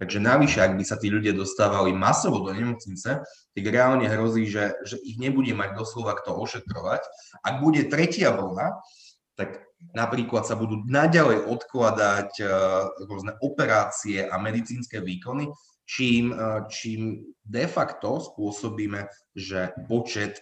Takže 0.00 0.18
navyše, 0.18 0.64
ak 0.64 0.74
by 0.80 0.84
sa 0.88 0.96
tí 0.96 1.12
ľudia 1.12 1.36
dostávali 1.36 1.92
masovo 1.92 2.40
do 2.42 2.50
nemocnice, 2.56 3.20
tak 3.28 3.64
reálne 3.68 4.08
hrozí, 4.08 4.48
že, 4.48 4.72
že 4.88 4.96
ich 5.04 5.20
nebude 5.20 5.52
mať 5.52 5.76
doslova 5.76 6.16
kto 6.16 6.32
ošetrovať. 6.32 7.04
Ak 7.44 7.60
bude 7.60 7.84
tretia 7.86 8.32
vlna, 8.32 8.80
tak 9.36 9.62
napríklad 9.92 10.48
sa 10.48 10.56
budú 10.56 10.80
naďalej 10.88 11.44
odkladať 11.44 12.30
uh, 12.40 12.48
rôzne 13.04 13.36
operácie 13.44 14.24
a 14.24 14.40
medicínske 14.40 15.04
výkony, 15.04 15.52
čím, 15.84 16.32
čím 16.72 17.20
de 17.44 17.68
facto 17.68 18.16
spôsobíme, 18.24 19.04
že 19.36 19.76
počet 19.84 20.40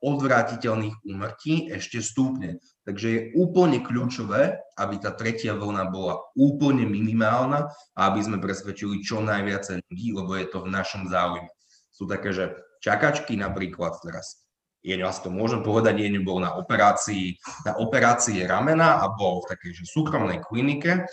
odvrátiteľných 0.00 1.04
úmrtí 1.04 1.68
ešte 1.68 2.00
stúpne. 2.00 2.56
Takže 2.88 3.06
je 3.08 3.20
úplne 3.36 3.84
kľúčové, 3.84 4.56
aby 4.80 4.96
tá 4.96 5.12
tretia 5.12 5.52
vlna 5.52 5.92
bola 5.92 6.16
úplne 6.32 6.88
minimálna 6.88 7.68
a 7.92 8.00
aby 8.08 8.24
sme 8.24 8.40
presvedčili 8.40 9.04
čo 9.04 9.20
najviac 9.20 9.68
ľudí, 9.68 10.16
lebo 10.16 10.32
je 10.40 10.48
to 10.48 10.64
v 10.64 10.72
našom 10.72 11.12
záujme. 11.12 11.52
Sú 11.92 12.08
také, 12.08 12.32
že 12.32 12.56
čakačky 12.80 13.36
napríklad 13.36 14.00
teraz 14.00 14.47
je 14.82 14.94
vás 14.94 15.18
to 15.18 15.28
môžem 15.28 15.60
povedať, 15.60 15.98
je 15.98 16.20
bol 16.22 16.38
na 16.38 16.54
operácii, 16.54 17.34
na 17.66 17.76
operácii 17.76 18.46
ramena 18.46 19.02
a 19.02 19.10
bol 19.10 19.42
v 19.42 19.50
takej 19.54 19.82
že 19.82 19.84
súkromnej 19.90 20.38
klinike, 20.40 21.04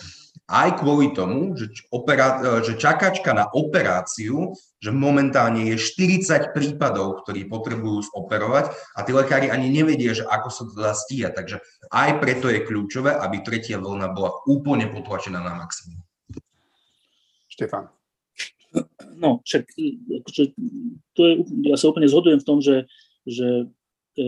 aj 0.45 0.78
kvôli 0.78 1.10
tomu, 1.17 1.58
že, 1.58 1.73
opera, 1.89 2.38
že 2.62 2.78
čakačka 2.78 3.34
na 3.34 3.49
operáciu, 3.49 4.54
že 4.78 4.93
momentálne 4.93 5.73
je 5.73 5.82
40 5.82 6.54
prípadov, 6.54 7.25
ktorí 7.25 7.49
potrebujú 7.49 8.06
zoperovať 8.13 8.69
a 8.93 8.99
tí 9.01 9.12
lekári 9.12 9.49
ani 9.49 9.73
nevedia, 9.73 10.13
že 10.13 10.21
ako 10.30 10.49
sa 10.54 10.63
to 10.69 10.73
dá 10.78 10.93
stíhať. 10.93 11.34
Takže 11.34 11.58
aj 11.89 12.10
preto 12.21 12.54
je 12.54 12.62
kľúčové, 12.62 13.17
aby 13.17 13.41
tretia 13.41 13.82
vlna 13.82 14.13
bola 14.13 14.38
úplne 14.45 14.86
potlačená 14.93 15.41
na 15.41 15.58
maximum. 15.58 15.97
Štefan. 17.49 17.89
No, 19.15 19.39
však 19.47 19.63
akože, 20.21 20.43
to 21.15 21.21
je, 21.23 21.34
ja 21.71 21.80
sa 21.80 21.89
úplne 21.89 22.12
zhodujem 22.12 22.43
v 22.43 22.47
tom, 22.47 22.60
že 22.60 22.86
že 23.25 23.69
e, 24.17 24.23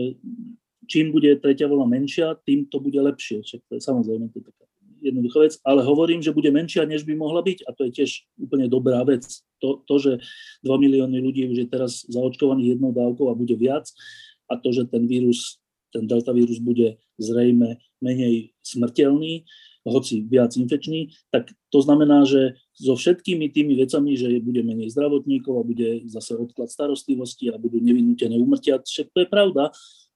čím 0.90 1.14
bude 1.14 1.38
tretia 1.38 1.70
vlna 1.70 1.86
menšia, 1.86 2.36
tým 2.42 2.66
to 2.66 2.82
bude 2.82 2.98
lepšie. 2.98 3.42
Však 3.42 3.60
to 3.68 3.72
je 3.78 3.80
samozrejme 3.80 4.28
to 4.30 4.42
je 4.42 4.44
taká 4.50 4.64
jednoduchá 4.98 5.38
vec, 5.40 5.54
ale 5.62 5.86
hovorím, 5.86 6.18
že 6.22 6.34
bude 6.34 6.50
menšia, 6.50 6.84
než 6.84 7.06
by 7.06 7.14
mohla 7.14 7.42
byť 7.42 7.64
a 7.66 7.70
to 7.70 7.86
je 7.86 8.02
tiež 8.02 8.10
úplne 8.38 8.66
dobrá 8.66 8.98
vec. 9.06 9.22
To, 9.62 9.82
to 9.86 9.94
že 9.98 10.12
2 10.66 10.70
milióny 10.74 11.18
ľudí 11.22 11.46
už 11.50 11.66
je 11.66 11.68
teraz 11.70 12.02
zaočkovaných 12.10 12.78
jednou 12.78 12.90
dávkou 12.90 13.30
a 13.30 13.38
bude 13.38 13.54
viac 13.54 13.86
a 14.50 14.58
to, 14.58 14.74
že 14.74 14.90
ten 14.90 15.06
vírus, 15.06 15.62
ten 15.94 16.06
delta 16.06 16.34
vírus 16.34 16.58
bude 16.58 16.98
zrejme 17.18 17.78
menej 18.02 18.54
smrteľný, 18.62 19.46
hoci 19.92 20.24
viac 20.24 20.54
infekčný, 20.56 21.12
tak 21.28 21.52
to 21.68 21.78
znamená, 21.84 22.24
že 22.24 22.56
so 22.72 22.94
všetkými 22.94 23.52
tými 23.52 23.76
vecami, 23.76 24.16
že 24.16 24.40
bude 24.40 24.62
menej 24.64 24.94
zdravotníkov 24.94 25.54
a 25.60 25.66
bude 25.66 26.08
zase 26.08 26.38
odklad 26.38 26.70
starostlivosti 26.70 27.50
a 27.52 27.60
budú 27.60 27.82
nevinútené 27.82 28.38
umrtia, 28.38 28.80
všetko 28.80 29.12
to 29.12 29.20
je 29.24 29.28
pravda, 29.28 29.64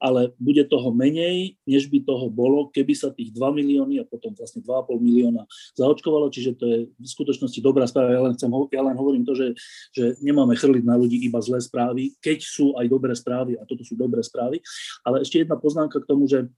ale 0.02 0.34
bude 0.34 0.66
toho 0.66 0.90
menej, 0.90 1.54
než 1.62 1.86
by 1.86 2.02
toho 2.02 2.26
bolo, 2.26 2.66
keby 2.74 2.90
sa 2.90 3.14
tých 3.14 3.30
2 3.30 3.38
milióny 3.54 4.02
a 4.02 4.04
potom 4.04 4.34
vlastne 4.34 4.58
2,5 4.58 4.98
milióna 4.98 5.46
zaočkovalo, 5.78 6.26
čiže 6.26 6.58
to 6.58 6.64
je 6.66 6.78
v 6.90 7.06
skutočnosti 7.06 7.62
dobrá 7.62 7.86
správa. 7.86 8.10
Ja 8.10 8.22
len, 8.26 8.34
chcem, 8.34 8.50
ja 8.50 8.82
len 8.82 8.98
hovorím 8.98 9.22
to, 9.22 9.38
že, 9.38 9.54
že 9.94 10.18
nemáme 10.18 10.58
chrliť 10.58 10.82
na 10.82 10.98
ľudí 10.98 11.22
iba 11.22 11.38
zlé 11.38 11.62
správy, 11.62 12.18
keď 12.18 12.42
sú 12.42 12.74
aj 12.74 12.86
dobré 12.90 13.14
správy 13.14 13.54
a 13.54 13.62
toto 13.62 13.86
sú 13.86 13.94
dobré 13.94 14.26
správy. 14.26 14.58
Ale 15.06 15.22
ešte 15.22 15.46
jedna 15.46 15.54
poznámka 15.54 16.02
k 16.02 16.10
tomu, 16.10 16.26
že 16.26 16.50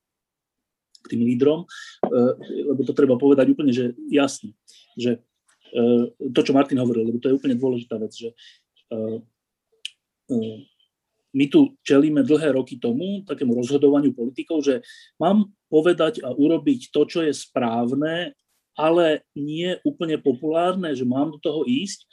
k 1.05 1.13
tým 1.13 1.23
lídrom, 1.29 1.69
eh, 2.09 2.33
lebo 2.73 2.81
to 2.89 2.97
treba 2.97 3.21
povedať 3.21 3.53
úplne, 3.53 3.71
že 3.77 3.93
jasne, 4.09 4.57
že 4.97 5.21
eh, 5.77 6.05
to, 6.33 6.41
čo 6.41 6.57
Martin 6.57 6.81
hovoril, 6.81 7.13
lebo 7.13 7.21
to 7.21 7.29
je 7.29 7.37
úplne 7.37 7.61
dôležitá 7.61 8.01
vec, 8.01 8.17
že 8.17 8.33
eh, 8.89 9.21
my 11.35 11.45
tu 11.51 11.77
čelíme 11.85 12.25
dlhé 12.25 12.57
roky 12.57 12.81
tomu, 12.81 13.21
takému 13.29 13.53
rozhodovaniu 13.53 14.17
politikov, 14.17 14.65
že 14.65 14.81
mám 15.21 15.53
povedať 15.69 16.25
a 16.25 16.33
urobiť 16.33 16.95
to, 16.95 17.05
čo 17.05 17.21
je 17.27 17.35
správne, 17.35 18.33
ale 18.79 19.27
nie 19.37 19.77
úplne 19.85 20.17
populárne, 20.17 20.95
že 20.95 21.03
mám 21.03 21.35
do 21.35 21.39
toho 21.43 21.67
ísť. 21.67 22.07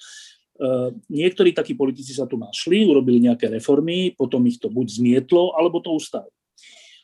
Niektorí 1.09 1.53
takí 1.53 1.77
politici 1.77 2.17
sa 2.17 2.25
tu 2.25 2.37
našli, 2.37 2.81
urobili 2.85 3.21
nejaké 3.21 3.49
reformy, 3.49 4.13
potom 4.17 4.41
ich 4.49 4.57
to 4.57 4.73
buď 4.73 4.89
zmietlo, 4.89 5.53
alebo 5.53 5.81
to 5.81 5.93
ustali. 5.93 6.29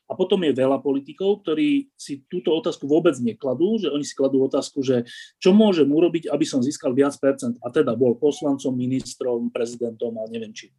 A 0.07 0.15
potom 0.15 0.39
je 0.39 0.55
veľa 0.55 0.79
politikov, 0.79 1.43
ktorí 1.43 1.91
si 1.99 2.23
túto 2.31 2.55
otázku 2.55 2.87
vôbec 2.87 3.11
nekladú, 3.19 3.75
že 3.75 3.91
oni 3.91 4.07
si 4.07 4.15
kladú 4.15 4.39
otázku, 4.39 4.79
že 4.79 5.03
čo 5.35 5.51
môžem 5.51 5.91
urobiť, 5.91 6.31
aby 6.31 6.47
som 6.47 6.63
získal 6.63 6.95
viac 6.95 7.11
percent 7.19 7.59
a 7.59 7.67
teda 7.67 7.91
bol 7.91 8.15
poslancom, 8.15 8.71
ministrom, 8.71 9.51
prezidentom 9.51 10.15
a 10.15 10.23
neviem 10.31 10.55
či. 10.55 10.71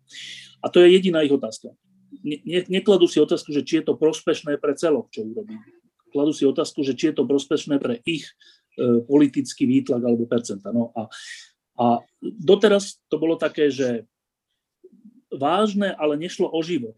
A 0.65 0.73
to 0.73 0.81
je 0.81 0.97
jediná 0.97 1.21
ich 1.21 1.33
otázka. 1.33 1.77
Ne, 2.25 2.41
ne, 2.41 2.65
nekladú 2.73 3.05
si 3.05 3.21
otázku, 3.21 3.53
že 3.53 3.69
či 3.69 3.85
je 3.85 3.93
to 3.93 4.01
prospešné 4.01 4.57
pre 4.57 4.73
celok, 4.73 5.13
čo 5.13 5.29
urobí. 5.29 5.61
Kladú 6.09 6.33
si 6.33 6.49
otázku, 6.49 6.81
že 6.81 6.97
či 6.97 7.13
je 7.13 7.21
to 7.21 7.29
prospešné 7.29 7.77
pre 7.85 8.01
ich 8.09 8.33
e, 8.81 9.05
politický 9.05 9.69
výtlak 9.69 10.09
alebo 10.09 10.25
percenta. 10.25 10.73
No 10.73 10.89
a, 10.97 11.05
a 11.77 12.01
doteraz 12.25 12.97
to 13.13 13.21
bolo 13.21 13.37
také, 13.37 13.69
že 13.69 14.09
vážne, 15.29 15.93
ale 16.01 16.17
nešlo 16.17 16.49
o 16.49 16.61
život. 16.65 16.97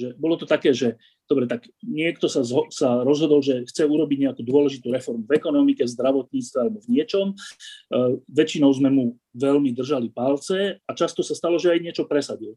Že 0.00 0.16
bolo 0.16 0.40
to 0.40 0.48
také, 0.48 0.72
že 0.72 0.96
dobre, 1.28 1.44
tak 1.44 1.68
niekto 1.84 2.26
sa, 2.26 2.40
zho- 2.40 2.72
sa 2.72 3.04
rozhodol, 3.04 3.44
že 3.44 3.68
chce 3.68 3.84
urobiť 3.84 4.18
nejakú 4.24 4.42
dôležitú 4.42 4.88
reformu 4.88 5.28
v 5.28 5.36
ekonomike, 5.36 5.84
v 5.84 5.94
zdravotníctve 5.94 6.56
alebo 6.56 6.78
v 6.80 6.88
niečom. 6.88 7.26
E, 7.30 7.34
väčšinou 8.32 8.72
sme 8.72 8.88
mu 8.88 9.04
veľmi 9.36 9.76
držali 9.76 10.08
palce 10.08 10.80
a 10.80 10.90
často 10.96 11.20
sa 11.20 11.36
stalo, 11.36 11.60
že 11.60 11.76
aj 11.76 11.84
niečo 11.84 12.04
presadil. 12.08 12.56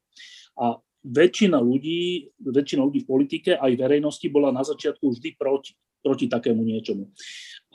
A 0.56 0.80
väčšina 1.04 1.60
ľudí, 1.60 2.32
väčšina 2.40 2.82
ľudí 2.86 3.04
v 3.04 3.10
politike 3.10 3.52
aj 3.60 3.72
verejnosti 3.76 4.26
bola 4.32 4.54
na 4.56 4.64
začiatku 4.64 5.12
vždy 5.12 5.36
proti, 5.36 5.76
proti 6.00 6.26
takému 6.32 6.62
niečomu. 6.62 7.10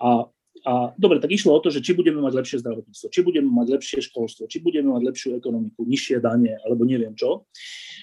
A, 0.01 0.31
a 0.65 0.73
dobre, 0.97 1.19
tak 1.19 1.35
išlo 1.35 1.59
o 1.59 1.63
to, 1.63 1.69
že 1.69 1.83
či 1.83 1.93
budeme 1.93 2.23
mať 2.23 2.33
lepšie 2.41 2.59
zdravotníctvo, 2.63 3.07
či 3.11 3.21
budeme 3.21 3.51
mať 3.51 3.67
lepšie 3.77 4.01
školstvo, 4.09 4.49
či 4.49 4.63
budeme 4.63 4.95
mať 4.95 5.03
lepšiu 5.13 5.29
ekonomiku, 5.37 5.85
nižšie 5.85 6.23
dane, 6.23 6.57
alebo 6.63 6.87
neviem 6.87 7.13
čo. 7.19 7.45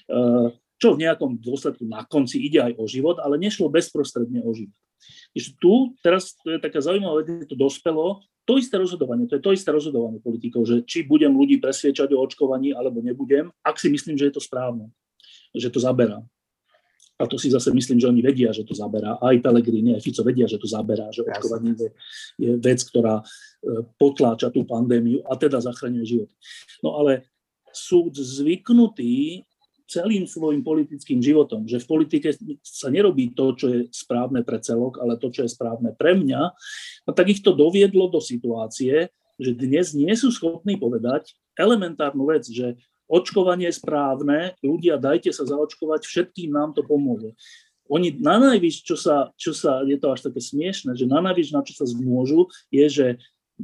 E, 0.06 0.54
čo 0.84 1.00
v 1.00 1.08
nejakom 1.08 1.39
dôsledku 1.39 1.88
na 1.88 2.04
konci 2.04 2.43
ide 2.43 2.60
aj 2.60 2.76
o 2.76 2.84
život, 2.84 3.24
ale 3.24 3.39
nešlo 3.39 3.72
bezprostredne 3.72 4.43
o 4.43 4.52
život. 4.52 4.76
Ešte 5.32 5.56
tu, 5.56 5.96
teraz 6.04 6.36
to 6.43 6.52
je 6.52 6.60
taká 6.60 6.84
zaujímavá 6.84 7.24
vec, 7.24 7.48
to 7.48 7.56
dospelo, 7.56 8.19
to 8.43 8.60
isté 8.60 8.76
rozhodovanie, 8.76 9.24
to 9.32 9.39
je 9.39 9.43
to 9.43 9.56
isté 9.56 9.72
rozhodovanie 9.72 10.19
politikov, 10.19 10.67
že 10.67 10.84
či 10.84 11.08
budem 11.08 11.32
ľudí 11.32 11.63
presviečať 11.63 12.12
o 12.12 12.19
očkovaní 12.19 12.76
alebo 12.76 13.00
nebudem, 13.00 13.48
ak 13.63 13.80
si 13.80 13.88
myslím, 13.88 14.19
že 14.19 14.28
je 14.28 14.36
to 14.36 14.43
správne, 14.43 14.91
že 15.56 15.72
to 15.72 15.80
zaberá. 15.80 16.19
A 17.15 17.30
to 17.30 17.39
si 17.39 17.48
zase 17.48 17.72
myslím, 17.72 18.04
že 18.04 18.10
oni 18.10 18.19
vedia, 18.19 18.52
že 18.52 18.67
to 18.67 18.76
zaberá. 18.76 19.15
Aj 19.24 19.38
Pelegrini, 19.39 19.96
aj 19.96 20.04
Fico 20.04 20.26
vedia, 20.28 20.50
že 20.50 20.60
to 20.60 20.67
zaberá, 20.67 21.08
že 21.13 21.24
očkovanie 21.24 21.72
je, 21.78 21.89
je 22.36 22.52
vec, 22.60 22.84
ktorá 22.84 23.22
e, 23.22 23.24
potláča 23.96 24.52
tú 24.52 24.67
pandémiu 24.67 25.24
a 25.30 25.39
teda 25.39 25.62
zachraňuje 25.63 26.04
život. 26.04 26.30
No 26.84 27.00
ale 27.00 27.32
sú 27.72 28.12
zvyknutí 28.12 29.46
celým 29.88 30.24
svojim 30.24 30.63
politickým 30.63 31.19
životom, 31.19 31.67
že 31.67 31.84
v 31.84 31.89
politike 31.89 32.32
sa 32.63 32.88
nerobí 32.88 33.36
to, 33.36 33.54
čo 33.54 33.65
je 33.69 33.80
správne 33.91 34.41
pre 34.41 34.58
celok, 34.63 35.00
ale 35.04 35.19
to, 35.19 35.30
čo 35.30 35.43
je 35.43 35.52
správne 35.52 35.91
pre 35.93 36.15
mňa, 36.15 36.41
a 37.08 37.10
tak 37.12 37.30
ich 37.30 37.43
to 37.43 37.52
doviedlo 37.52 38.08
do 38.08 38.24
situácie, 38.24 39.12
že 39.38 39.52
dnes 39.54 39.91
nie 39.91 40.13
sú 40.15 40.32
schopní 40.32 40.80
povedať 40.80 41.36
elementárnu 41.58 42.30
vec, 42.30 42.48
že 42.48 42.80
očkovanie 43.10 43.69
je 43.69 43.78
správne, 43.78 44.56
ľudia 44.63 44.98
dajte 44.98 45.30
sa 45.36 45.46
zaočkovať, 45.46 46.08
všetkým 46.08 46.50
nám 46.50 46.74
to 46.74 46.82
pomôže. 46.82 47.36
Oni 47.91 48.15
na 48.15 48.39
najvyš, 48.39 48.88
čo 48.88 48.96
sa, 48.96 49.36
čo 49.36 49.52
sa, 49.52 49.84
je 49.84 50.00
to 50.00 50.08
až 50.15 50.32
také 50.32 50.39
smiešne, 50.39 50.96
že 50.96 51.04
na 51.04 51.19
najvyš, 51.19 51.52
na 51.52 51.62
čo 51.62 51.76
sa 51.76 51.86
zmôžu, 51.86 52.48
je, 52.72 52.86
že 52.88 53.08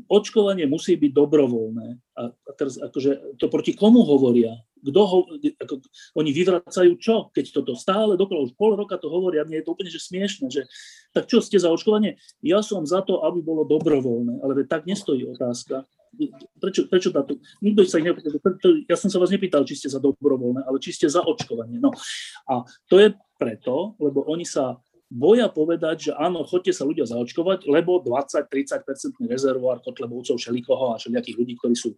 očkovanie 0.10 0.70
musí 0.70 0.96
byť 0.96 1.12
dobrovoľné. 1.12 1.88
A, 2.18 2.24
a 2.30 2.52
teraz 2.54 2.78
akože 2.78 3.40
to 3.42 3.46
proti 3.50 3.74
komu 3.74 4.06
hovoria? 4.06 4.54
Kto 4.80 5.02
ho, 5.04 5.20
ako, 5.60 5.84
oni 6.16 6.32
vyvracajú 6.32 6.92
čo, 7.02 7.28
keď 7.36 7.46
toto 7.52 7.74
stále 7.76 8.16
dokola, 8.16 8.48
už 8.48 8.56
pol 8.56 8.80
roka 8.80 8.96
to 8.96 9.12
hovoria, 9.12 9.44
mne 9.44 9.60
je 9.60 9.66
to 9.66 9.74
úplne 9.76 9.92
že 9.92 10.00
smiešne, 10.00 10.48
že 10.48 10.70
tak 11.12 11.28
čo 11.28 11.44
ste 11.44 11.60
za 11.60 11.68
očkovanie? 11.74 12.16
Ja 12.40 12.64
som 12.64 12.88
za 12.88 13.04
to, 13.04 13.26
aby 13.26 13.44
bolo 13.44 13.68
dobrovoľné, 13.68 14.40
ale 14.40 14.64
tak 14.70 14.88
nestojí 14.88 15.28
otázka. 15.28 15.84
Prečo, 16.58 16.90
prečo 16.90 17.14
táto, 17.14 17.38
nikto 17.62 17.86
sa 17.86 18.02
ich 18.02 18.10
nepýtal, 18.10 18.34
ja 18.90 18.98
som 18.98 19.14
sa 19.14 19.22
vás 19.22 19.30
nepýtal, 19.30 19.62
či 19.62 19.78
ste 19.78 19.94
za 19.94 20.02
dobrovoľné, 20.02 20.66
ale 20.66 20.82
či 20.82 20.90
ste 20.90 21.06
za 21.06 21.22
očkovanie. 21.22 21.78
No. 21.78 21.94
A 22.50 22.66
to 22.90 22.98
je 22.98 23.14
preto, 23.38 23.94
lebo 24.02 24.26
oni 24.26 24.48
sa 24.48 24.80
boja 25.10 25.50
povedať, 25.50 26.10
že 26.10 26.12
áno, 26.14 26.46
chodte 26.46 26.70
sa 26.70 26.86
ľudia 26.86 27.10
zaočkovať, 27.10 27.66
lebo 27.66 27.98
20-30% 28.06 29.18
rezervoár 29.26 29.82
kotlebovcov, 29.82 30.38
všelikoho 30.38 30.94
a 30.94 31.02
všelijakých 31.02 31.38
ľudí, 31.42 31.54
ktorí 31.58 31.76
sú 31.76 31.98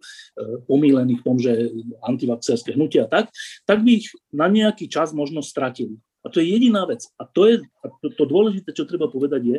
pomílení 0.64 1.20
v 1.20 1.24
tom, 1.24 1.36
že 1.36 1.68
antivakcerské 2.00 2.72
hnutia 2.72 3.04
tak, 3.04 3.28
tak 3.68 3.84
by 3.84 4.00
ich 4.00 4.08
na 4.32 4.48
nejaký 4.48 4.88
čas 4.88 5.12
možno 5.12 5.44
stratili. 5.44 6.00
A 6.24 6.32
to 6.32 6.40
je 6.40 6.56
jediná 6.56 6.88
vec. 6.88 7.04
A 7.20 7.28
to 7.28 7.44
je 7.44 7.60
a 7.84 7.86
to, 8.00 8.08
to 8.16 8.24
dôležité, 8.24 8.72
čo 8.72 8.88
treba 8.88 9.12
povedať 9.12 9.42
je, 9.44 9.58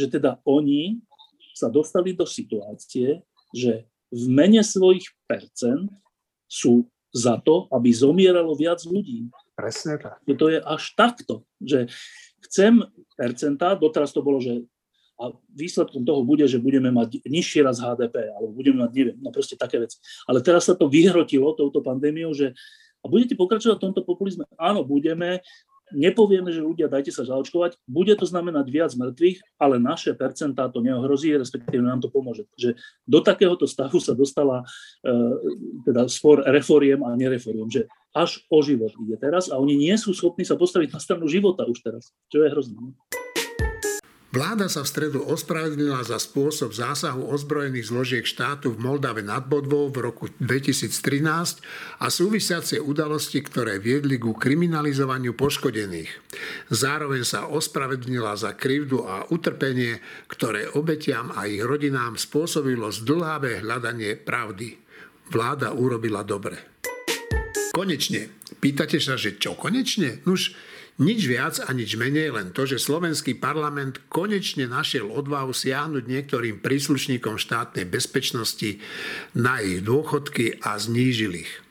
že 0.00 0.06
teda 0.08 0.40
oni 0.48 1.04
sa 1.52 1.68
dostali 1.68 2.16
do 2.16 2.24
situácie, 2.24 3.20
že 3.52 3.84
v 4.08 4.24
mene 4.32 4.64
svojich 4.64 5.04
percent 5.28 5.92
sú 6.48 6.88
za 7.12 7.36
to, 7.42 7.68
aby 7.74 7.92
zomieralo 7.92 8.56
viac 8.56 8.80
ľudí. 8.86 9.28
Presne 9.58 9.98
tak. 9.98 10.22
To 10.24 10.46
je 10.48 10.62
až 10.62 10.82
takto, 10.94 11.42
že 11.58 11.90
chcem 12.48 12.80
percentá, 13.14 13.76
doteraz 13.76 14.10
to 14.10 14.24
bolo, 14.24 14.40
že 14.40 14.64
a 15.18 15.34
výsledkom 15.50 16.06
toho 16.06 16.22
bude, 16.22 16.46
že 16.46 16.62
budeme 16.62 16.94
mať 16.94 17.26
nižší 17.26 17.66
raz 17.66 17.82
HDP, 17.82 18.30
alebo 18.30 18.54
budeme 18.54 18.86
mať, 18.86 18.90
neviem, 18.94 19.18
no 19.18 19.34
proste 19.34 19.58
také 19.58 19.82
veci. 19.82 19.98
Ale 20.30 20.38
teraz 20.38 20.70
sa 20.70 20.78
to 20.78 20.86
vyhrotilo 20.86 21.58
touto 21.58 21.82
pandémiou, 21.82 22.30
že 22.30 22.54
a 23.02 23.06
budete 23.10 23.34
pokračovať 23.34 23.78
v 23.78 23.84
tomto 23.90 24.02
populizme? 24.06 24.46
Áno, 24.58 24.82
budeme, 24.86 25.42
nepovieme, 25.94 26.50
že 26.50 26.62
ľudia 26.62 26.90
dajte 26.90 27.14
sa 27.14 27.26
zaočkovať, 27.26 27.78
bude 27.86 28.14
to 28.18 28.26
znamenať 28.26 28.66
viac 28.68 28.92
mŕtvych, 28.94 29.38
ale 29.58 29.78
naše 29.78 30.12
percentá 30.14 30.68
to 30.68 30.82
neohrozí, 30.82 31.32
respektíve 31.34 31.82
nám 31.82 32.02
to 32.02 32.10
pomôže. 32.10 32.44
Že 32.58 32.76
do 33.06 33.18
takéhoto 33.22 33.64
stavu 33.70 33.98
sa 34.02 34.12
dostala 34.12 34.66
e, 35.02 35.14
teda 35.86 36.06
spor 36.10 36.42
reforiem 36.46 37.00
a 37.06 37.14
nereforiem, 37.14 37.70
že 37.70 37.86
až 38.16 38.44
o 38.48 38.64
život 38.64 38.92
ide 39.04 39.16
teraz 39.20 39.52
a 39.52 39.60
oni 39.60 39.76
nie 39.76 39.94
sú 40.00 40.16
schopní 40.16 40.46
sa 40.46 40.56
postaviť 40.56 40.94
na 40.94 41.00
stranu 41.00 41.28
života 41.28 41.68
už 41.68 41.84
teraz, 41.84 42.10
čo 42.32 42.44
je 42.44 42.48
hrozné. 42.52 42.94
Vláda 44.28 44.68
sa 44.68 44.84
v 44.84 44.92
stredu 44.92 45.24
ospravedlnila 45.24 46.04
za 46.04 46.20
spôsob 46.20 46.76
zásahu 46.76 47.32
ozbrojených 47.32 47.88
zložiek 47.88 48.24
štátu 48.28 48.76
v 48.76 48.84
Moldave 48.84 49.24
nad 49.24 49.48
Bodvou 49.48 49.88
v 49.88 50.04
roku 50.04 50.28
2013 50.36 51.64
a 51.96 52.06
súvisiacie 52.12 52.76
udalosti, 52.76 53.40
ktoré 53.40 53.80
viedli 53.80 54.20
ku 54.20 54.36
kriminalizovaniu 54.36 55.32
poškodených. 55.32 56.12
Zároveň 56.68 57.24
sa 57.24 57.48
ospravedlnila 57.48 58.36
za 58.36 58.52
krivdu 58.52 59.08
a 59.08 59.24
utrpenie, 59.32 60.04
ktoré 60.28 60.68
obetiam 60.76 61.32
a 61.32 61.48
ich 61.48 61.64
rodinám 61.64 62.20
spôsobilo 62.20 62.92
zdlhavé 62.92 63.64
hľadanie 63.64 64.12
pravdy. 64.20 64.76
Vláda 65.32 65.72
urobila 65.72 66.20
dobre. 66.20 66.78
Konečne. 67.78 68.26
Pýtate 68.58 68.98
sa, 68.98 69.14
že 69.14 69.38
čo 69.38 69.54
konečne? 69.54 70.18
Nuž, 70.26 70.50
nič 70.98 71.30
viac 71.30 71.62
a 71.62 71.70
nič 71.70 71.94
menej, 71.94 72.34
len 72.34 72.50
to, 72.50 72.66
že 72.66 72.82
slovenský 72.82 73.38
parlament 73.38 74.02
konečne 74.10 74.66
našiel 74.66 75.06
odvahu 75.06 75.54
siahnuť 75.54 76.10
niektorým 76.10 76.58
príslušníkom 76.58 77.38
štátnej 77.38 77.86
bezpečnosti 77.86 78.82
na 79.38 79.62
ich 79.62 79.86
dôchodky 79.86 80.58
a 80.58 80.74
znížil 80.74 81.38
ich. 81.38 81.67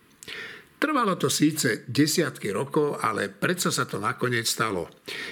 Trvalo 0.78 1.18
to 1.18 1.26
síce 1.26 1.90
desiatky 1.90 2.54
rokov, 2.54 3.02
ale 3.02 3.34
predsa 3.34 3.74
sa 3.74 3.90
to 3.90 3.98
nakoniec 3.98 4.46
stalo. 4.46 4.86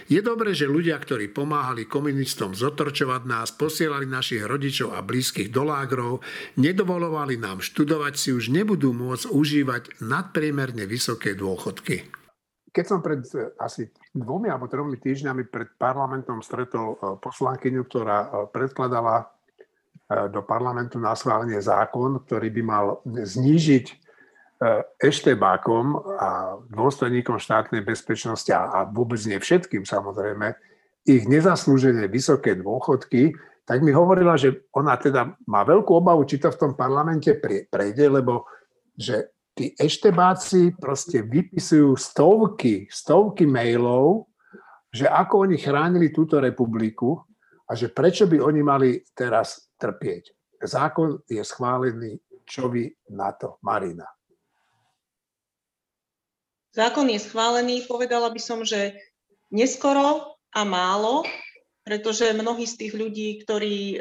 Je 0.10 0.18
dobré, 0.18 0.58
že 0.58 0.66
ľudia, 0.66 0.98
ktorí 0.98 1.30
pomáhali 1.30 1.86
komunistom 1.86 2.58
zotročovať 2.58 3.30
nás, 3.30 3.54
posielali 3.54 4.10
našich 4.10 4.42
rodičov 4.42 4.98
a 4.98 5.06
blízkych 5.06 5.54
do 5.54 5.70
lágrov, 5.70 6.26
nedovolovali 6.58 7.38
nám 7.38 7.62
študovať, 7.62 8.14
si 8.18 8.34
už 8.34 8.50
nebudú 8.50 8.90
môcť 8.98 9.30
užívať 9.30 10.02
nadpriemerne 10.02 10.90
vysoké 10.90 11.38
dôchodky. 11.38 12.10
Keď 12.74 12.86
som 12.90 13.06
pred 13.06 13.22
eh, 13.38 13.54
asi 13.62 13.86
dvomi 14.18 14.50
alebo 14.50 14.66
tromi 14.66 14.98
týždňami 14.98 15.46
pred 15.46 15.78
parlamentom 15.78 16.42
stretol 16.42 16.98
eh, 16.98 17.22
poslankyňu, 17.22 17.82
ktorá 17.86 18.18
eh, 18.18 18.30
predkladala 18.50 19.30
do 20.06 20.46
parlamentu 20.46 21.02
na 21.02 21.18
schválenie 21.18 21.58
zákon, 21.58 22.22
ktorý 22.30 22.54
by 22.54 22.62
mal 22.62 23.02
znížiť 23.10 24.05
eštebákom 25.04 26.00
a 26.16 26.60
dôstojníkom 26.72 27.38
štátnej 27.38 27.84
bezpečnosti 27.84 28.50
a, 28.56 28.88
vôbec 28.88 29.20
nie 29.28 29.36
všetkým 29.36 29.84
samozrejme, 29.84 30.56
ich 31.06 31.28
nezaslúžené 31.28 32.10
vysoké 32.10 32.58
dôchodky, 32.58 33.36
tak 33.66 33.82
mi 33.82 33.92
hovorila, 33.92 34.38
že 34.38 34.66
ona 34.74 34.96
teda 34.98 35.38
má 35.50 35.62
veľkú 35.66 35.92
obavu, 35.98 36.26
či 36.26 36.38
to 36.38 36.54
v 36.54 36.60
tom 36.62 36.72
parlamente 36.78 37.34
prejde, 37.70 38.06
lebo 38.10 38.46
že 38.96 39.34
tí 39.52 39.76
eštebáci 39.76 40.78
proste 40.80 41.26
vypisujú 41.26 41.98
stovky, 41.98 42.88
stovky 42.88 43.44
mailov, 43.50 44.32
že 44.94 45.10
ako 45.10 45.50
oni 45.50 45.58
chránili 45.60 46.16
túto 46.16 46.40
republiku 46.40 47.20
a 47.68 47.76
že 47.76 47.92
prečo 47.92 48.30
by 48.30 48.38
oni 48.40 48.62
mali 48.64 48.90
teraz 49.12 49.68
trpieť. 49.76 50.32
Zákon 50.64 51.20
je 51.28 51.44
schválený, 51.44 52.16
čo 52.48 52.72
vy 52.72 52.88
na 53.12 53.36
to, 53.36 53.60
Marina. 53.66 54.15
Zákon 56.76 57.08
je 57.08 57.24
schválený, 57.24 57.88
povedala 57.88 58.28
by 58.28 58.42
som, 58.44 58.68
že 58.68 59.00
neskoro 59.48 60.36
a 60.52 60.62
málo, 60.68 61.24
pretože 61.86 62.34
mnohí 62.34 62.66
z 62.68 62.76
tých 62.82 62.94
ľudí, 62.98 63.46
ktorí 63.46 63.78
e, 63.94 63.98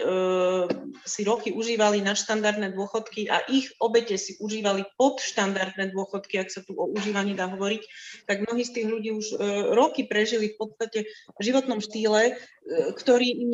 si 1.05 1.20
roky 1.22 1.53
užívali 1.53 2.01
nadštandardné 2.01 2.72
dôchodky 2.72 3.29
a 3.29 3.45
ich 3.47 3.70
obete 3.77 4.16
si 4.16 4.41
užívali 4.41 4.89
podštandardné 4.97 5.93
dôchodky, 5.93 6.41
ak 6.41 6.49
sa 6.49 6.64
tu 6.64 6.72
o 6.75 6.89
užívaní 6.91 7.37
dá 7.37 7.47
hovoriť, 7.47 7.83
tak 8.25 8.43
mnohí 8.43 8.64
z 8.64 8.75
tých 8.81 8.87
ľudí 8.89 9.11
už 9.12 9.27
e, 9.33 9.37
roky 9.77 10.09
prežili 10.09 10.57
v 10.57 10.64
podstate 10.64 11.07
v 11.12 11.41
životnom 11.45 11.79
štýle, 11.79 12.22
e, 12.27 12.35
ktorý 12.97 13.45
im 13.45 13.53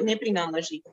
neprináleží. 0.00 0.86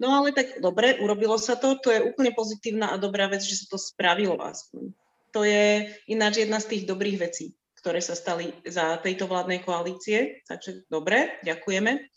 No 0.00 0.16
ale 0.16 0.32
tak 0.32 0.58
dobre, 0.58 0.98
urobilo 0.98 1.36
sa 1.36 1.54
to, 1.54 1.78
to 1.78 1.92
je 1.92 2.00
úplne 2.02 2.32
pozitívna 2.32 2.90
a 2.90 2.98
dobrá 2.98 3.28
vec, 3.28 3.44
že 3.44 3.60
sa 3.60 3.66
to 3.70 3.78
spravilo 3.78 4.40
aspoň. 4.40 4.91
To 5.32 5.44
je 5.44 5.88
ináč 6.08 6.44
jedna 6.44 6.60
z 6.60 6.76
tých 6.76 6.84
dobrých 6.84 7.18
vecí, 7.20 7.56
ktoré 7.80 8.04
sa 8.04 8.12
stali 8.12 8.52
za 8.68 9.00
tejto 9.00 9.28
vládnej 9.28 9.64
koalície. 9.64 10.44
Takže 10.44 10.88
dobre, 10.92 11.40
ďakujeme. 11.44 12.08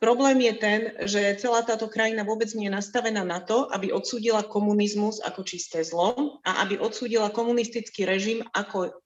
Problém 0.00 0.40
je 0.40 0.54
ten, 0.56 0.80
že 1.04 1.36
celá 1.36 1.60
táto 1.60 1.84
krajina 1.84 2.24
vôbec 2.24 2.48
nie 2.56 2.72
je 2.72 2.76
nastavená 2.80 3.20
na 3.20 3.44
to, 3.44 3.68
aby 3.68 3.92
odsúdila 3.92 4.40
komunizmus 4.40 5.20
ako 5.20 5.44
čisté 5.44 5.84
zlo 5.84 6.40
a 6.40 6.64
aby 6.64 6.80
odsúdila 6.80 7.28
komunistický 7.28 8.08
režim 8.08 8.40
ako 8.56 8.96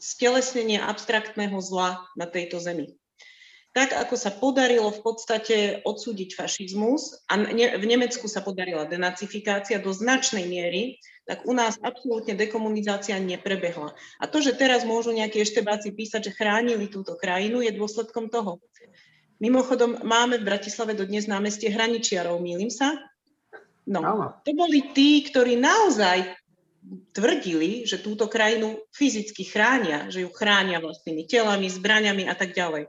stelesnenie 0.00 0.80
abstraktného 0.80 1.60
zla 1.60 2.00
na 2.16 2.24
tejto 2.24 2.64
zemi. 2.64 2.96
Tak 3.76 3.94
ako 3.94 4.16
sa 4.16 4.32
podarilo 4.32 4.88
v 4.90 5.00
podstate 5.04 5.56
odsúdiť 5.84 6.34
fašizmus 6.34 7.22
a 7.28 7.36
v 7.52 7.84
Nemecku 7.84 8.26
sa 8.26 8.40
podarila 8.40 8.88
denacifikácia 8.88 9.78
do 9.78 9.92
značnej 9.92 10.48
miery, 10.48 10.98
tak 11.28 11.44
u 11.44 11.52
nás 11.52 11.76
absolútne 11.84 12.32
dekomunizácia 12.32 13.20
neprebehla. 13.20 13.92
A 14.18 14.24
to, 14.24 14.40
že 14.40 14.56
teraz 14.56 14.88
môžu 14.88 15.12
nejakí 15.12 15.44
eštebáci 15.44 15.92
písať, 15.92 16.32
že 16.32 16.36
chránili 16.36 16.88
túto 16.88 17.14
krajinu, 17.20 17.60
je 17.60 17.76
dôsledkom 17.76 18.32
toho. 18.32 18.58
Mimochodom, 19.38 20.02
máme 20.02 20.40
v 20.40 20.48
Bratislave 20.48 20.96
dodnes 20.96 21.28
námestie 21.28 21.70
hraničiarov, 21.70 22.40
mýlim 22.42 22.72
sa? 22.72 22.96
No, 23.86 24.34
to 24.42 24.52
boli 24.56 24.90
tí, 24.96 25.22
ktorí 25.22 25.54
naozaj 25.60 26.34
tvrdili, 27.12 27.84
že 27.84 28.00
túto 28.00 28.26
krajinu 28.26 28.80
fyzicky 28.96 29.44
chránia, 29.44 30.08
že 30.08 30.24
ju 30.24 30.30
chránia 30.32 30.80
vlastnými 30.80 31.28
telami, 31.28 31.68
zbraniami 31.68 32.24
a 32.26 32.34
tak 32.34 32.56
ďalej. 32.56 32.88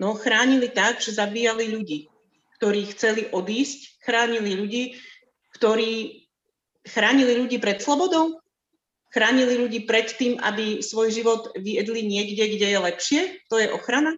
No, 0.00 0.16
chránili 0.16 0.72
tak, 0.72 1.04
že 1.04 1.12
zabíjali 1.12 1.76
ľudí, 1.76 2.08
ktorí 2.56 2.88
chceli 2.96 3.28
odísť, 3.28 4.00
chránili 4.00 4.56
ľudí, 4.56 4.96
ktorí 5.60 6.24
chránili 6.88 7.36
ľudí 7.36 7.60
pred 7.60 7.84
slobodou, 7.84 8.40
chránili 9.12 9.60
ľudí 9.60 9.84
pred 9.84 10.08
tým, 10.08 10.40
aby 10.40 10.80
svoj 10.80 11.12
život 11.12 11.52
vyjedli 11.52 12.00
niekde, 12.00 12.56
kde 12.56 12.66
je 12.72 12.78
lepšie, 12.80 13.20
to 13.52 13.60
je 13.60 13.68
ochrana. 13.68 14.16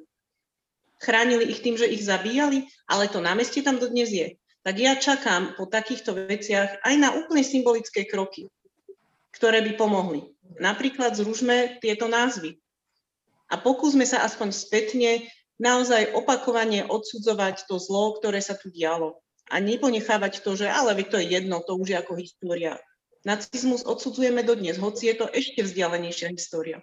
Chránili 1.02 1.50
ich 1.50 1.66
tým, 1.66 1.74
že 1.74 1.90
ich 1.90 2.06
zabíjali, 2.06 2.62
ale 2.86 3.10
to 3.10 3.18
námestie 3.18 3.66
tam 3.66 3.82
dodnes 3.82 4.14
je. 4.14 4.38
Tak 4.62 4.78
ja 4.78 4.94
čakám 4.94 5.58
po 5.58 5.66
takýchto 5.66 6.14
veciach 6.14 6.78
aj 6.86 6.94
na 6.94 7.10
úplne 7.10 7.42
symbolické 7.42 8.06
kroky, 8.06 8.46
ktoré 9.34 9.66
by 9.66 9.74
pomohli. 9.74 10.30
Napríklad 10.62 11.18
zružme 11.18 11.82
tieto 11.82 12.06
názvy. 12.06 12.62
A 13.50 13.58
pokúsme 13.58 14.06
sa 14.06 14.22
aspoň 14.22 14.54
spätne 14.54 15.26
naozaj 15.62 16.10
opakovane 16.18 16.82
odsudzovať 16.90 17.70
to 17.70 17.78
zlo, 17.78 18.18
ktoré 18.18 18.42
sa 18.42 18.58
tu 18.58 18.66
dialo 18.74 19.22
a 19.46 19.62
neponechávať 19.62 20.42
to, 20.42 20.58
že 20.58 20.66
ale 20.66 20.98
to 21.06 21.22
je 21.22 21.38
jedno, 21.38 21.62
to 21.62 21.78
už 21.78 21.94
je 21.94 21.96
ako 22.02 22.18
história. 22.18 22.82
Nacizmus 23.22 23.86
odsudzujeme 23.86 24.42
dodnes, 24.42 24.74
hoci 24.82 25.14
je 25.14 25.22
to 25.22 25.26
ešte 25.30 25.62
vzdialenejšia 25.62 26.34
história. 26.34 26.82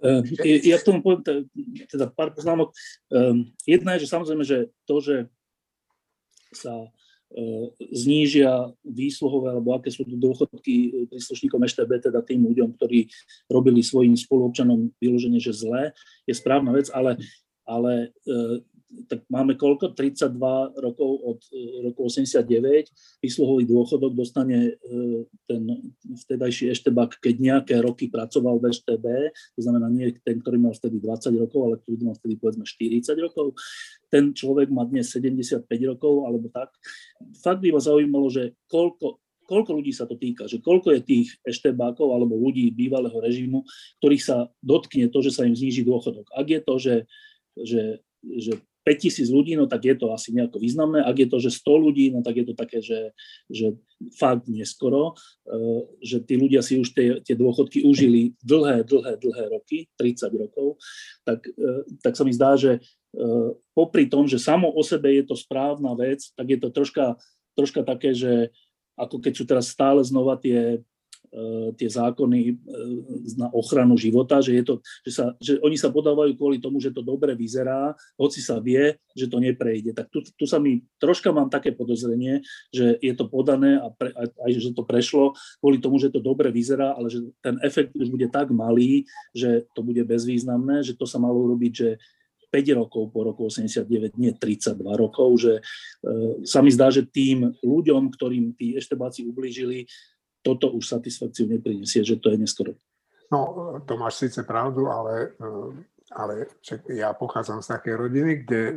Uh, 0.00 0.24
ja 0.42 0.80
k 0.80 0.86
tomu 0.88 1.04
poviem 1.04 1.44
teda 1.84 2.08
pár 2.08 2.32
poznámok. 2.32 2.72
Um, 3.12 3.52
jedna 3.68 3.94
je, 3.94 4.08
že 4.08 4.12
samozrejme, 4.16 4.42
že 4.48 4.72
to, 4.88 4.96
že 5.04 5.16
sa 6.56 6.88
znížia 7.94 8.74
výsluhové 8.82 9.54
alebo 9.54 9.78
aké 9.78 9.94
sú 9.94 10.02
dôchodky 10.02 11.06
príslušníkom 11.10 11.62
EŠTB, 11.62 12.10
teda 12.10 12.26
tým 12.26 12.42
ľuďom, 12.50 12.74
ktorí 12.74 13.06
robili 13.46 13.86
svojim 13.86 14.18
spoluobčanom 14.18 14.90
vyloženie, 14.98 15.38
že 15.38 15.54
zlé, 15.54 15.94
je 16.26 16.34
správna 16.34 16.74
vec, 16.74 16.90
ale, 16.90 17.22
ale 17.62 18.10
uh, 18.26 18.58
tak 19.06 19.22
máme 19.30 19.54
koľko? 19.54 19.94
32 19.94 20.34
rokov 20.82 21.10
od 21.22 21.40
e, 21.54 21.82
roku 21.86 22.10
89. 22.10 23.22
Výsluhový 23.22 23.62
dôchodok 23.66 24.18
dostane 24.18 24.74
e, 24.74 25.24
ten 25.46 25.62
vtedajší 26.26 26.74
eštebak, 26.74 27.22
keď 27.22 27.34
nejaké 27.38 27.74
roky 27.78 28.10
pracoval 28.10 28.58
v 28.58 28.74
EŠTB, 28.74 29.06
to 29.30 29.60
znamená 29.62 29.86
nie 29.90 30.10
ten, 30.26 30.42
ktorý 30.42 30.58
mal 30.58 30.74
vtedy 30.74 30.98
20 30.98 31.38
rokov, 31.38 31.60
ale 31.62 31.74
ktorý 31.82 31.94
mal 32.02 32.16
vtedy 32.18 32.34
povedzme 32.34 32.64
40 32.66 33.14
rokov. 33.22 33.54
Ten 34.10 34.34
človek 34.34 34.68
má 34.74 34.82
dnes 34.86 35.06
75 35.14 35.66
rokov 35.86 36.26
alebo 36.26 36.50
tak. 36.50 36.74
Fakt 37.38 37.62
by 37.62 37.70
ma 37.70 37.80
zaujímalo, 37.82 38.26
že 38.26 38.58
koľko 38.66 39.22
koľko 39.50 39.82
ľudí 39.82 39.90
sa 39.90 40.06
to 40.06 40.14
týka, 40.14 40.46
že 40.46 40.62
koľko 40.62 40.94
je 40.94 41.00
tých 41.02 41.28
eštebákov 41.42 42.14
alebo 42.14 42.38
ľudí 42.38 42.70
bývalého 42.70 43.18
režimu, 43.18 43.66
ktorých 43.98 44.22
sa 44.22 44.46
dotkne 44.62 45.10
to, 45.10 45.18
že 45.26 45.34
sa 45.34 45.42
im 45.42 45.58
zníži 45.58 45.82
dôchodok. 45.82 46.30
Ak 46.30 46.46
je 46.46 46.60
to, 46.62 46.74
že, 46.78 46.96
že, 47.58 47.82
že 48.22 48.62
5000 48.86 49.28
ľudí, 49.28 49.52
no 49.60 49.68
tak 49.68 49.84
je 49.84 49.94
to 49.96 50.10
asi 50.10 50.32
nejako 50.32 50.56
významné. 50.56 51.04
Ak 51.04 51.16
je 51.20 51.28
to, 51.28 51.36
že 51.36 51.52
100 51.52 51.84
ľudí, 51.84 52.06
no 52.10 52.24
tak 52.24 52.40
je 52.40 52.44
to 52.48 52.54
také, 52.56 52.78
že, 52.80 53.12
že 53.52 53.76
fakt 54.16 54.48
neskoro, 54.48 55.14
eh, 55.46 55.82
že 56.00 56.24
tí 56.24 56.40
ľudia 56.40 56.64
si 56.64 56.80
už 56.80 56.96
tie, 56.96 57.20
tie 57.20 57.36
dôchodky 57.36 57.84
užili 57.84 58.32
dlhé, 58.40 58.88
dlhé, 58.88 59.20
dlhé 59.20 59.44
roky, 59.52 59.86
30 60.00 60.32
rokov, 60.36 60.80
tak, 61.28 61.44
eh, 61.44 61.84
tak 62.00 62.16
sa 62.16 62.24
mi 62.24 62.32
zdá, 62.32 62.56
že 62.56 62.80
eh, 62.80 63.50
popri 63.76 64.08
tom, 64.08 64.24
že 64.24 64.40
samo 64.40 64.72
o 64.72 64.82
sebe 64.82 65.12
je 65.12 65.24
to 65.28 65.36
správna 65.36 65.92
vec, 65.92 66.32
tak 66.32 66.46
je 66.48 66.58
to 66.58 66.68
troška, 66.72 67.20
troška 67.52 67.84
také, 67.84 68.16
že 68.16 68.48
ako 69.00 69.16
keď 69.16 69.32
sú 69.32 69.44
teraz 69.48 69.72
stále 69.72 70.04
znova 70.04 70.36
tie, 70.36 70.76
e, 70.76 70.78
tie 71.78 71.86
zákony 71.86 72.40
e, 72.42 72.52
na 73.38 73.46
ochranu 73.54 73.94
života, 73.94 74.42
že, 74.42 74.58
je 74.58 74.64
to, 74.66 74.74
že, 75.06 75.12
sa, 75.14 75.24
že 75.38 75.62
oni 75.62 75.78
sa 75.78 75.94
podávajú 75.94 76.34
kvôli 76.34 76.58
tomu, 76.58 76.82
že 76.82 76.90
to 76.90 77.06
dobre 77.06 77.38
vyzerá, 77.38 77.94
hoci 78.18 78.42
sa 78.42 78.58
vie, 78.58 78.98
že 79.14 79.30
to 79.30 79.38
neprejde. 79.38 79.94
Tak 79.94 80.10
tu, 80.10 80.26
tu 80.26 80.44
sa 80.44 80.58
mi 80.58 80.82
troška 80.98 81.30
mám 81.30 81.46
také 81.46 81.70
podozrenie, 81.70 82.42
že 82.74 82.98
je 82.98 83.14
to 83.14 83.30
podané 83.30 83.78
a 83.78 83.94
pre, 83.94 84.10
aj, 84.18 84.50
že 84.58 84.74
to 84.74 84.82
prešlo 84.82 85.38
kvôli 85.62 85.78
tomu, 85.78 86.02
že 86.02 86.10
to 86.10 86.18
dobre 86.18 86.50
vyzerá, 86.50 86.98
ale 86.98 87.06
že 87.06 87.22
ten 87.38 87.62
efekt 87.62 87.94
už 87.94 88.10
bude 88.10 88.26
tak 88.26 88.50
malý, 88.50 89.06
že 89.30 89.70
to 89.78 89.86
bude 89.86 90.02
bezvýznamné, 90.02 90.82
že 90.82 90.98
to 90.98 91.06
sa 91.06 91.22
malo 91.22 91.46
robiť, 91.46 91.72
že 91.72 91.90
5 92.50 92.74
rokov 92.74 93.14
po 93.14 93.22
roku 93.22 93.46
89, 93.46 94.18
nie 94.18 94.34
32 94.34 94.74
rokov, 94.98 95.38
že 95.38 95.62
e, 96.02 96.42
sa 96.42 96.58
mi 96.58 96.74
zdá, 96.74 96.90
že 96.90 97.06
tým 97.06 97.54
ľuďom, 97.62 98.10
ktorým 98.10 98.58
tí 98.58 98.74
eštebáci 98.74 99.22
ublížili, 99.22 99.86
toto 100.42 100.72
už 100.72 100.88
satisfakciu 100.88 101.46
neprinesie, 101.46 102.04
že 102.04 102.16
to 102.16 102.32
je 102.32 102.38
neskoro. 102.40 102.72
No, 103.30 103.40
to 103.86 103.94
máš 103.94 104.26
síce 104.26 104.42
pravdu, 104.42 104.90
ale, 104.90 105.36
e, 105.38 105.52
ale 106.10 106.50
ja 106.90 107.14
pochádzam 107.14 107.62
z 107.62 107.70
takej 107.70 107.94
rodiny, 107.94 108.30
kde 108.42 108.60
e, 108.68 108.74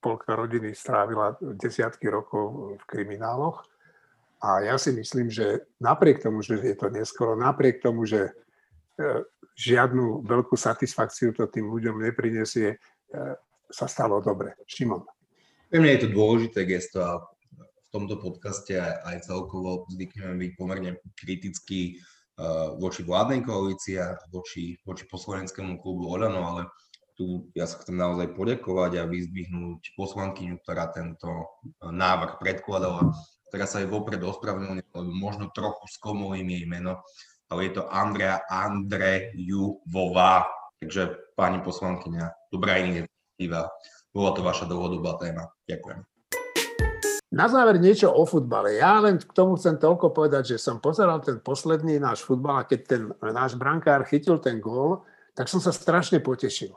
polka 0.00 0.32
rodiny 0.32 0.72
strávila 0.72 1.36
desiatky 1.40 2.08
rokov 2.08 2.78
v 2.80 2.84
krimináloch. 2.88 3.60
A 4.44 4.60
ja 4.60 4.76
si 4.76 4.92
myslím, 4.92 5.32
že 5.32 5.68
napriek 5.80 6.20
tomu, 6.20 6.44
že 6.44 6.60
je 6.60 6.76
to 6.76 6.92
neskoro, 6.92 7.32
napriek 7.32 7.80
tomu, 7.80 8.04
že 8.04 8.36
žiadnu 9.56 10.22
veľkú 10.22 10.54
satisfakciu 10.54 11.34
to 11.34 11.48
tým 11.48 11.66
ľuďom 11.66 12.04
neprinesie, 12.04 12.78
sa 13.70 13.86
stalo 13.90 14.22
dobre. 14.22 14.54
Šimon. 14.66 15.02
Pre 15.70 15.78
mňa 15.82 15.90
je 15.98 16.02
to 16.06 16.14
dôležité 16.14 16.60
gesto 16.68 17.02
a 17.02 17.18
tomto 17.94 18.18
podcaste 18.18 18.74
aj 18.82 19.22
celkovo 19.22 19.86
zvykneme 19.86 20.34
byť 20.34 20.50
pomerne 20.58 20.98
kritický 21.14 22.02
uh, 22.34 22.74
voči 22.82 23.06
vládnej 23.06 23.46
koalícii 23.46 24.02
a 24.02 24.18
voči, 24.34 24.74
voči 24.82 25.06
poslaneckému 25.06 25.78
klubu 25.78 26.10
Oľano, 26.10 26.42
ale 26.42 26.62
tu 27.14 27.46
ja 27.54 27.70
sa 27.70 27.78
chcem 27.78 27.94
naozaj 27.94 28.34
poďakovať 28.34 28.98
a 28.98 29.06
vyzdvihnúť 29.06 29.94
poslankyňu, 29.94 30.58
ktorá 30.66 30.90
tento 30.90 31.30
návrh 31.78 32.42
predkladala, 32.42 33.14
ktorá 33.48 33.64
sa 33.70 33.78
aj 33.78 33.86
vopred 33.86 34.18
ospravedlnila, 34.18 34.82
lebo 34.82 35.14
možno 35.14 35.54
trochu 35.54 35.86
skomolím 35.94 36.50
jej 36.50 36.66
meno, 36.66 37.06
ale 37.46 37.70
je 37.70 37.78
to 37.78 37.86
Andrea 37.86 38.42
Andrejuvová. 38.50 40.50
Takže 40.82 41.14
pani 41.38 41.62
poslankyňa, 41.62 42.50
dobrá 42.50 42.82
iniciatíva. 42.82 43.70
Bola 44.10 44.30
to 44.34 44.42
vaša 44.42 44.66
dlhodobá 44.66 45.14
téma. 45.22 45.46
Ďakujem. 45.70 46.13
Na 47.34 47.50
záver 47.50 47.82
niečo 47.82 48.14
o 48.14 48.22
futbale. 48.22 48.78
Ja 48.78 49.02
len 49.02 49.18
k 49.18 49.26
tomu 49.34 49.58
chcem 49.58 49.74
toľko 49.74 50.14
povedať, 50.14 50.54
že 50.54 50.62
som 50.62 50.78
pozeral 50.78 51.18
ten 51.18 51.42
posledný 51.42 51.98
náš 51.98 52.22
futbal 52.22 52.62
a 52.62 52.68
keď 52.68 52.80
ten 52.86 53.02
náš 53.34 53.58
brankár 53.58 54.06
chytil 54.06 54.38
ten 54.38 54.62
gól, 54.62 55.02
tak 55.34 55.50
som 55.50 55.58
sa 55.58 55.74
strašne 55.74 56.22
potešil. 56.22 56.70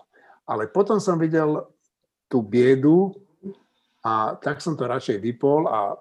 Ale 0.50 0.66
potom 0.66 0.98
som 0.98 1.22
videl 1.22 1.62
tú 2.26 2.42
biedu 2.42 3.14
a 4.02 4.34
tak 4.42 4.58
som 4.58 4.74
to 4.74 4.90
radšej 4.90 5.22
vypol 5.22 5.70
a 5.70 5.94
e, 5.94 5.96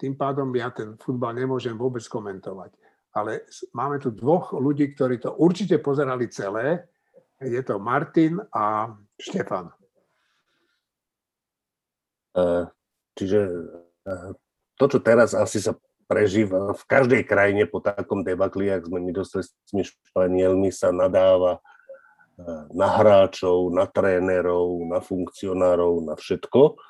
tým 0.00 0.16
pádom 0.16 0.48
ja 0.56 0.72
ten 0.72 0.96
futbal 0.96 1.36
nemôžem 1.36 1.76
vôbec 1.76 2.00
komentovať. 2.00 2.72
Ale 3.12 3.44
máme 3.76 4.00
tu 4.00 4.16
dvoch 4.16 4.56
ľudí, 4.56 4.96
ktorí 4.96 5.20
to 5.20 5.36
určite 5.36 5.76
pozerali 5.84 6.30
celé 6.32 6.88
je 7.40 7.62
to 7.64 7.80
Martin 7.80 8.40
a 8.52 8.92
Štefan. 9.16 9.72
E, 12.36 12.44
čiže 13.16 13.40
to, 14.80 14.84
čo 14.86 14.98
teraz 15.02 15.36
asi 15.36 15.60
sa 15.60 15.76
prežíva 16.10 16.74
v 16.74 16.82
každej 16.90 17.22
krajine 17.22 17.70
po 17.70 17.78
takom 17.78 18.26
debakli, 18.26 18.66
ak 18.72 18.90
sme 18.90 18.98
my 18.98 19.12
dostali 19.14 19.46
s 19.46 19.54
tými 19.70 19.86
Španielmi, 19.86 20.74
sa 20.74 20.90
nadáva 20.90 21.58
e, 21.58 21.60
na 22.74 22.88
hráčov, 22.90 23.70
na 23.70 23.86
trénerov, 23.86 24.82
na 24.90 24.98
funkcionárov, 24.98 26.02
na 26.02 26.14
všetko. 26.18 26.80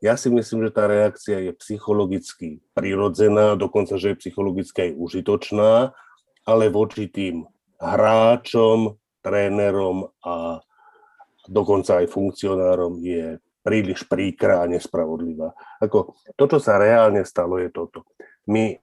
Ja 0.00 0.16
si 0.16 0.32
myslím, 0.32 0.64
že 0.64 0.72
tá 0.72 0.88
reakcia 0.88 1.44
je 1.44 1.52
psychologicky 1.60 2.64
prirodzená, 2.72 3.52
dokonca, 3.52 4.00
že 4.00 4.16
je 4.16 4.20
psychologicky 4.24 4.88
aj 4.88 4.92
užitočná, 4.96 5.92
ale 6.48 6.72
voči 6.72 7.04
tým 7.04 7.44
hráčom, 7.76 8.96
trénerom 9.20 10.08
a 10.24 10.64
dokonca 11.44 12.00
aj 12.00 12.08
funkcionárom 12.08 12.96
je 13.04 13.36
príliš 13.60 14.04
príkrá 14.08 14.64
a 14.64 14.70
nespravodlivá. 14.70 15.52
Ako, 15.80 16.16
to, 16.36 16.44
čo 16.48 16.58
sa 16.58 16.80
reálne 16.80 17.24
stalo, 17.28 17.60
je 17.60 17.68
toto. 17.68 18.08
My 18.48 18.76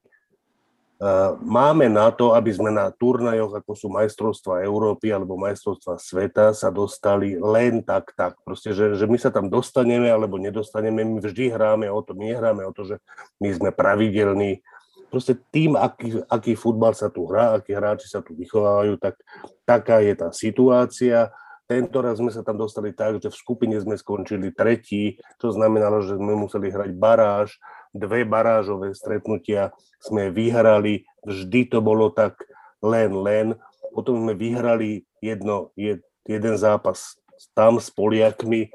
uh, 1.01 1.33
máme 1.41 1.89
na 1.89 2.13
to, 2.13 2.37
aby 2.37 2.53
sme 2.53 2.69
na 2.69 2.93
turnajoch, 2.93 3.57
ako 3.57 3.71
sú 3.73 3.87
majstrovstva 3.89 4.61
Európy 4.61 5.09
alebo 5.09 5.37
majstrovstva 5.37 5.97
sveta, 5.97 6.53
sa 6.53 6.69
dostali 6.69 7.35
len 7.37 7.81
tak, 7.81 8.13
tak. 8.13 8.37
Proste, 8.45 8.73
že, 8.73 8.93
že 8.93 9.09
my 9.09 9.17
sa 9.17 9.33
tam 9.33 9.49
dostaneme 9.49 10.09
alebo 10.09 10.37
nedostaneme, 10.37 11.01
my 11.01 11.19
vždy 11.21 11.49
hráme 11.49 11.89
o 11.89 11.99
to, 12.05 12.13
my 12.13 12.33
nehráme 12.33 12.61
o 12.65 12.71
to, 12.71 12.85
že 12.85 12.95
my 13.41 13.49
sme 13.49 13.69
pravidelní, 13.73 14.61
proste 15.07 15.39
tým, 15.49 15.73
aký, 15.73 16.21
aký 16.27 16.53
futbal 16.53 16.93
sa 16.93 17.07
tu 17.07 17.25
hrá, 17.25 17.57
akí 17.57 17.71
hráči 17.71 18.11
sa 18.11 18.19
tu 18.19 18.35
vychovávajú, 18.35 18.99
tak 18.99 19.17
taká 19.63 20.03
je 20.03 20.13
tá 20.13 20.29
situácia. 20.35 21.31
Tento 21.67 21.99
raz 21.99 22.23
sme 22.23 22.31
sa 22.31 22.47
tam 22.47 22.55
dostali 22.55 22.95
tak, 22.95 23.19
že 23.19 23.27
v 23.27 23.35
skupine 23.35 23.75
sme 23.75 23.99
skončili 23.99 24.55
tretí, 24.55 25.19
to 25.35 25.51
znamenalo, 25.51 25.99
že 25.99 26.15
sme 26.15 26.31
museli 26.39 26.71
hrať 26.71 26.95
baráž, 26.95 27.59
dve 27.91 28.23
barážové 28.23 28.95
stretnutia 28.95 29.75
sme 29.99 30.31
vyhrali, 30.31 31.03
vždy 31.27 31.67
to 31.67 31.83
bolo 31.83 32.07
tak 32.07 32.39
len, 32.79 33.11
len. 33.11 33.47
Potom 33.91 34.23
sme 34.23 34.31
vyhrali 34.31 35.03
jedno, 35.19 35.75
jed, 35.75 35.99
jeden 36.23 36.55
zápas 36.55 37.19
tam 37.51 37.83
s 37.83 37.91
Poliakmi, 37.91 38.71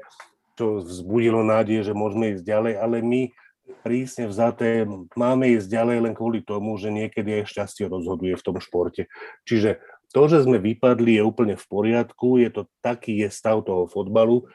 čo 0.53 0.85
vzbudilo 0.85 1.41
nádej, 1.41 1.89
že 1.89 1.97
môžeme 1.97 2.37
ísť 2.37 2.45
ďalej, 2.45 2.73
ale 2.77 3.01
my 3.01 3.21
prísne 3.81 4.27
vzaté 4.27 4.85
máme 5.15 5.55
ísť 5.55 5.67
ďalej 5.71 5.97
len 6.03 6.13
kvôli 6.13 6.43
tomu, 6.43 6.75
že 6.77 6.91
niekedy 6.91 7.41
aj 7.41 7.49
šťastie 7.49 7.87
rozhoduje 7.87 8.35
v 8.35 8.45
tom 8.45 8.59
športe. 8.59 9.07
Čiže 9.47 9.79
to, 10.13 10.29
že 10.29 10.45
sme 10.45 10.61
vypadli, 10.61 11.17
je 11.17 11.23
úplne 11.25 11.57
v 11.57 11.65
poriadku, 11.65 12.37
je 12.37 12.49
to 12.53 12.61
taký 12.85 13.25
je 13.25 13.29
stav 13.33 13.65
toho 13.65 13.89
fotbalu. 13.89 14.45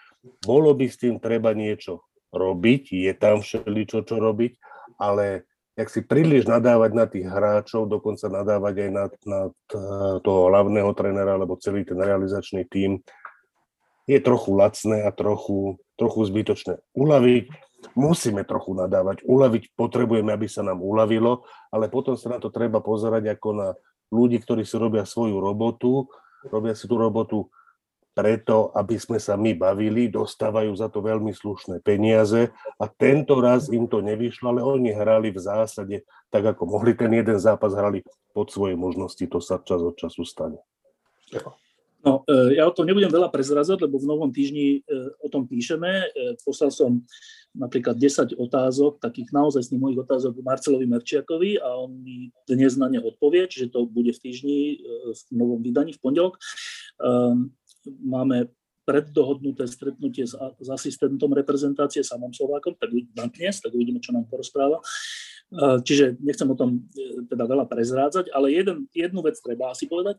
Bolo 0.47 0.71
by 0.73 0.87
s 0.87 0.97
tým 1.03 1.19
treba 1.19 1.51
niečo 1.53 2.07
robiť, 2.31 2.95
je 2.95 3.13
tam 3.19 3.43
všeličo, 3.43 4.07
čo 4.07 4.17
robiť, 4.23 4.55
ale 5.03 5.49
jak 5.75 5.89
si 5.91 6.01
príliš 6.07 6.47
nadávať 6.47 6.91
na 6.95 7.07
tých 7.11 7.27
hráčov, 7.27 7.91
dokonca 7.91 8.31
nadávať 8.31 8.75
aj 8.87 8.91
na, 8.91 9.05
na 9.27 9.41
toho 10.23 10.51
hlavného 10.51 10.91
trénera 10.95 11.35
alebo 11.35 11.59
celý 11.59 11.83
ten 11.83 11.99
realizačný 11.99 12.63
tím, 12.71 13.03
je 14.09 14.19
trochu 14.23 14.57
lacné 14.57 15.05
a 15.05 15.11
trochu, 15.13 15.77
trochu 16.01 16.21
zbytočné. 16.25 16.81
Uľaviť 16.97 17.45
musíme 17.95 18.43
trochu 18.43 18.75
nadávať. 18.75 19.23
Uľaviť 19.23 19.77
potrebujeme, 19.77 20.33
aby 20.33 20.49
sa 20.49 20.65
nám 20.65 20.81
uľavilo, 20.81 21.45
ale 21.71 21.93
potom 21.93 22.17
sa 22.17 22.33
na 22.35 22.39
to 22.43 22.49
treba 22.51 22.81
pozerať 22.81 23.39
ako 23.39 23.49
na 23.55 23.69
ľudí, 24.09 24.41
ktorí 24.43 24.65
si 24.65 24.77
robia 24.77 25.05
svoju 25.05 25.41
robotu, 25.41 26.09
robia 26.49 26.73
si 26.73 26.89
tú 26.89 26.97
robotu 26.97 27.49
preto, 28.19 28.75
aby 28.75 28.99
sme 28.99 29.23
sa 29.23 29.39
my 29.39 29.55
bavili, 29.55 30.11
dostávajú 30.11 30.75
za 30.75 30.91
to 30.91 30.99
veľmi 30.99 31.31
slušné 31.31 31.79
peniaze 31.87 32.51
a 32.75 32.85
tento 32.91 33.39
raz 33.39 33.71
im 33.71 33.87
to 33.87 34.03
nevyšlo, 34.03 34.51
ale 34.51 34.61
oni 34.67 34.91
hrali 34.91 35.31
v 35.31 35.39
zásade 35.39 36.03
tak, 36.27 36.43
ako 36.43 36.67
mohli. 36.67 36.99
Ten 36.99 37.15
jeden 37.15 37.39
zápas 37.39 37.79
hrali 37.79 38.03
pod 38.35 38.51
svoje 38.51 38.75
možnosti, 38.75 39.23
to 39.23 39.39
sa 39.39 39.63
čas 39.63 39.79
od 39.79 39.95
času 39.95 40.27
stane. 40.27 40.59
No, 42.03 42.27
e, 42.27 42.59
ja 42.59 42.67
o 42.67 42.75
tom 42.75 42.91
nebudem 42.91 43.11
veľa 43.11 43.31
prezrazať, 43.31 43.87
lebo 43.87 44.03
v 44.03 44.11
novom 44.11 44.31
týždni 44.35 44.83
e, 44.83 45.05
o 45.23 45.31
tom 45.31 45.47
píšeme. 45.47 45.87
E, 45.87 46.07
poslal 46.43 46.75
som 46.75 47.03
napríklad 47.57 47.97
10 47.97 48.37
otázok, 48.37 49.01
takých 49.01 49.33
naozaj 49.33 49.69
z 49.69 49.79
mojich 49.79 50.01
otázok 50.01 50.41
Marcelovi 50.45 50.87
Merčiakovi 50.89 51.61
a 51.61 51.81
on 51.81 52.01
mi 52.01 52.29
dnes 52.45 52.77
na 52.77 52.93
ne 52.93 53.01
odpovie, 53.01 53.49
čiže 53.49 53.73
to 53.73 53.89
bude 53.89 54.13
v 54.13 54.23
týždni 54.23 54.59
v 55.13 55.21
novom 55.33 55.61
vydaní 55.65 55.97
v 55.97 56.03
pondelok. 56.03 56.37
Máme 57.89 58.53
preddohodnuté 58.89 59.69
stretnutie 59.69 60.25
s, 60.25 60.33
asistentom 60.65 61.29
reprezentácie 61.37 62.01
samom 62.01 62.33
Slovákom, 62.33 62.73
tak 62.81 62.89
na 63.13 63.29
dnes, 63.29 63.61
tak 63.61 63.77
uvidíme, 63.77 64.01
čo 64.01 64.17
nám 64.17 64.25
porozpráva. 64.33 64.81
Eh, 65.49 65.81
čiže 65.81 66.21
nechcem 66.25 66.49
o 66.49 66.57
tom 66.57 66.89
eh, 66.93 67.25
teda 67.29 67.45
veľa 67.45 67.69
prezrádzať, 67.69 68.33
ale 68.33 68.53
jeden, 68.53 68.89
jednu 68.97 69.21
vec 69.21 69.37
treba 69.41 69.77
asi 69.77 69.85
povedať. 69.85 70.17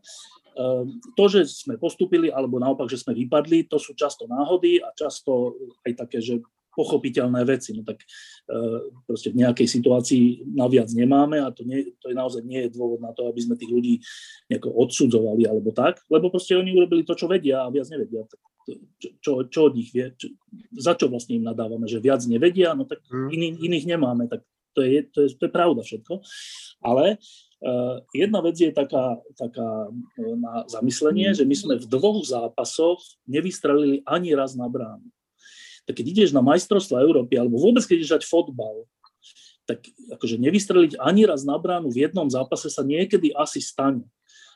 To, 1.16 1.24
že 1.32 1.48
sme 1.48 1.80
postupili, 1.80 2.28
alebo 2.28 2.60
naopak, 2.60 2.92
že 2.92 3.00
sme 3.00 3.16
vypadli, 3.16 3.72
to 3.72 3.80
sú 3.80 3.96
často 3.96 4.28
náhody 4.28 4.84
a 4.84 4.92
často 4.92 5.56
aj 5.88 6.04
také, 6.04 6.20
že 6.20 6.44
pochopiteľné 6.80 7.44
veci. 7.44 7.76
No 7.76 7.84
tak 7.84 8.08
proste 9.04 9.36
v 9.36 9.44
nejakej 9.44 9.68
situácii 9.68 10.48
naviac 10.56 10.88
nemáme 10.96 11.44
a 11.44 11.52
to, 11.52 11.68
nie, 11.68 11.92
to 12.00 12.08
je 12.08 12.16
naozaj 12.16 12.42
nie 12.48 12.64
je 12.66 12.74
dôvod 12.74 13.04
na 13.04 13.12
to, 13.12 13.28
aby 13.28 13.44
sme 13.44 13.60
tých 13.60 13.70
ľudí 13.70 14.00
nejako 14.48 14.72
odsudzovali 14.80 15.44
alebo 15.44 15.76
tak, 15.76 16.00
lebo 16.08 16.32
proste 16.32 16.56
oni 16.56 16.72
urobili 16.72 17.04
to, 17.04 17.20
čo 17.20 17.28
vedia 17.28 17.68
a 17.68 17.74
viac 17.74 17.92
nevedia. 17.92 18.24
Tak 18.24 18.40
čo, 19.22 19.50
čo 19.50 19.60
od 19.70 19.74
nich 19.76 19.90
vie, 19.92 20.14
čo, 20.16 20.30
za 20.78 20.94
čo 20.94 21.10
vlastne 21.10 21.38
im 21.38 21.46
nadávame, 21.46 21.90
že 21.90 22.02
viac 22.02 22.22
nevedia, 22.30 22.78
no 22.78 22.86
tak 22.86 23.02
mm. 23.10 23.30
iný, 23.34 23.48
iných 23.66 23.86
nemáme, 23.86 24.30
tak 24.30 24.46
to 24.78 24.86
je, 24.86 25.02
to 25.10 25.20
je, 25.26 25.30
to 25.36 25.44
je 25.50 25.52
pravda 25.52 25.82
všetko. 25.82 26.22
Ale 26.86 27.18
uh, 27.18 27.98
jedna 28.14 28.40
vec 28.46 28.56
je 28.62 28.70
taká, 28.70 29.18
taká 29.36 29.90
uh, 29.90 30.36
na 30.38 30.64
zamyslenie, 30.70 31.34
že 31.34 31.44
my 31.44 31.56
sme 31.58 31.74
v 31.82 31.90
dvoch 31.90 32.22
zápasoch 32.24 33.02
nevystrelili 33.26 34.06
ani 34.06 34.38
raz 34.38 34.54
na 34.54 34.70
bránu. 34.70 35.10
Tak 35.88 35.94
keď 36.00 36.06
ideš 36.06 36.30
na 36.36 36.42
majstrovstvo 36.44 37.00
Európy, 37.00 37.38
alebo 37.40 37.60
vôbec 37.60 37.84
keď 37.86 37.96
ideš 38.04 38.12
hrať 38.16 38.26
fotbal, 38.28 38.88
tak 39.70 39.86
akože 40.10 40.42
nevystreliť 40.42 40.98
ani 40.98 41.30
raz 41.30 41.46
na 41.46 41.54
bránu 41.62 41.94
v 41.94 42.10
jednom 42.10 42.26
zápase 42.26 42.74
sa 42.74 42.82
niekedy 42.82 43.30
asi 43.38 43.62
stane. 43.62 44.02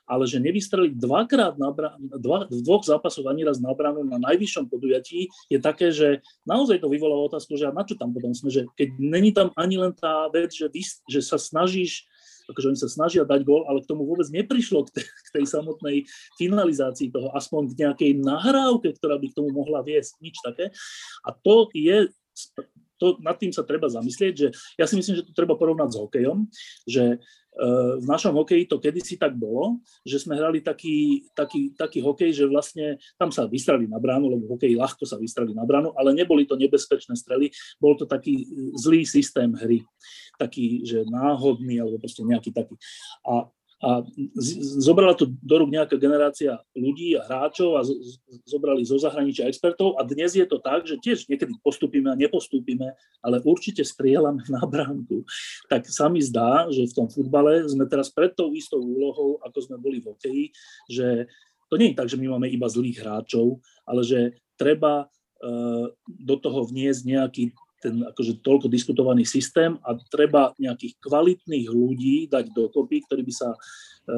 Ale 0.04 0.28
že 0.28 0.42
nevystreliť 0.42 1.00
dvakrát 1.00 1.56
na 1.56 1.72
bránu, 1.72 2.20
dva, 2.20 2.44
v 2.50 2.60
dvoch 2.60 2.84
zápasoch 2.84 3.24
ani 3.24 3.48
raz 3.48 3.62
na 3.62 3.72
bránu 3.72 4.04
na 4.04 4.20
najvyššom 4.20 4.68
podujatí 4.68 5.32
je 5.48 5.60
také, 5.64 5.96
že 5.96 6.20
naozaj 6.44 6.84
to 6.84 6.92
vyvolalo 6.92 7.30
otázku, 7.32 7.56
že 7.56 7.72
na 7.72 7.88
čo 7.88 7.96
tam 7.96 8.12
potom 8.12 8.36
sme, 8.36 8.52
že 8.52 8.68
keď 8.76 8.90
není 9.00 9.32
tam 9.32 9.56
ani 9.56 9.80
len 9.80 9.96
tá 9.96 10.28
vec, 10.28 10.52
že, 10.52 10.68
vy, 10.68 10.84
že 11.08 11.24
sa 11.24 11.40
snažíš 11.40 12.04
akože 12.50 12.76
oni 12.76 12.80
sa 12.80 12.90
snažia 12.92 13.24
dať 13.24 13.42
gol, 13.46 13.64
ale 13.68 13.84
k 13.84 13.90
tomu 13.90 14.08
vôbec 14.08 14.28
neprišlo 14.32 14.88
k 14.90 15.00
tej, 15.00 15.06
k 15.08 15.30
tej 15.42 15.46
samotnej 15.48 15.98
finalizácii 16.40 17.14
toho, 17.14 17.32
aspoň 17.36 17.74
k 17.74 17.78
nejakej 17.88 18.12
nahrávke, 18.20 18.92
ktorá 18.98 19.20
by 19.20 19.28
k 19.32 19.38
tomu 19.38 19.50
mohla 19.54 19.86
viesť, 19.86 20.20
nič 20.20 20.36
také. 20.44 20.72
A 21.24 21.30
to 21.32 21.70
je 21.74 22.10
to, 22.98 23.20
nad 23.20 23.36
tým 23.36 23.52
sa 23.52 23.68
treba 23.68 23.92
zamyslieť, 23.92 24.34
že 24.34 24.48
ja 24.80 24.86
si 24.88 24.96
myslím, 24.96 25.20
že 25.20 25.28
to 25.28 25.36
treba 25.36 25.60
porovnať 25.60 25.90
s 25.92 26.00
hokejom, 26.00 26.38
že 26.88 27.20
Eh, 27.54 27.94
v 28.02 28.06
našom 28.10 28.34
hokeji 28.34 28.66
to 28.66 28.82
kedysi 28.82 29.14
tak 29.14 29.38
bolo, 29.38 29.78
že 30.02 30.18
sme 30.18 30.34
hrali 30.34 30.66
taký, 30.66 31.30
taký, 31.38 31.78
taký 31.78 32.02
hokej, 32.02 32.34
že 32.34 32.50
vlastne 32.50 32.98
tam 33.14 33.30
sa 33.30 33.46
vystrali 33.46 33.86
na 33.86 34.02
bránu, 34.02 34.26
lebo 34.26 34.50
v 34.50 34.54
hokeji 34.58 34.74
ľahko 34.74 35.06
sa 35.06 35.22
vystrali 35.22 35.54
na 35.54 35.62
bránu, 35.62 35.94
ale 35.94 36.18
neboli 36.18 36.50
to 36.50 36.58
nebezpečné 36.58 37.14
strely, 37.14 37.54
bol 37.78 37.94
to 37.94 38.10
taký 38.10 38.50
zlý 38.74 39.06
systém 39.06 39.54
hry, 39.54 39.86
taký, 40.40 40.82
že 40.84 41.06
náhodný, 41.08 41.82
alebo 41.82 42.02
proste 42.02 42.26
nejaký 42.26 42.52
taký. 42.52 42.76
A 43.28 43.48
a 43.84 44.00
zobrala 44.80 45.12
to 45.12 45.28
do 45.44 45.60
rúk 45.60 45.68
nejaká 45.68 46.00
generácia 46.00 46.56
ľudí 46.72 47.20
a 47.20 47.28
hráčov 47.28 47.76
a 47.76 47.84
zobrali 48.48 48.88
zo 48.88 48.96
zahraničia 48.96 49.52
expertov 49.52 50.00
a 50.00 50.08
dnes 50.08 50.40
je 50.40 50.48
to 50.48 50.56
tak, 50.64 50.88
že 50.88 50.96
tiež 51.04 51.28
niekedy 51.28 51.52
postupíme 51.60 52.08
a 52.08 52.16
nepostúpime, 52.16 52.96
ale 53.20 53.44
určite 53.44 53.84
strieľame 53.84 54.40
na 54.56 54.64
bránku. 54.64 55.28
Tak 55.68 55.84
sa 55.92 56.08
mi 56.08 56.24
zdá, 56.24 56.72
že 56.72 56.88
v 56.88 56.96
tom 56.96 57.08
futbale 57.12 57.68
sme 57.68 57.84
teraz 57.84 58.08
pred 58.08 58.32
tou 58.32 58.56
istou 58.56 58.80
úlohou, 58.80 59.44
ako 59.44 59.60
sme 59.60 59.76
boli 59.76 60.00
v 60.00 60.16
hokeji, 60.16 60.46
že 60.88 61.28
to 61.68 61.76
nie 61.76 61.92
je 61.92 62.00
tak, 62.00 62.08
že 62.08 62.16
my 62.16 62.40
máme 62.40 62.48
iba 62.48 62.72
zlých 62.72 63.04
hráčov, 63.04 63.60
ale 63.84 64.08
že 64.08 64.40
treba 64.56 65.12
eh, 65.12 65.86
do 66.08 66.36
toho 66.40 66.64
vniesť 66.72 67.04
nejaký 67.04 67.44
ten 67.84 68.00
akože 68.00 68.40
toľko 68.40 68.72
diskutovaný 68.72 69.28
systém 69.28 69.76
a 69.84 70.00
treba 70.08 70.56
nejakých 70.56 70.96
kvalitných 71.04 71.68
ľudí 71.68 72.32
dať 72.32 72.56
dokopy, 72.56 73.04
ktorí 73.04 73.28
by 73.28 73.34
sa 73.36 73.52
e, 73.52 73.58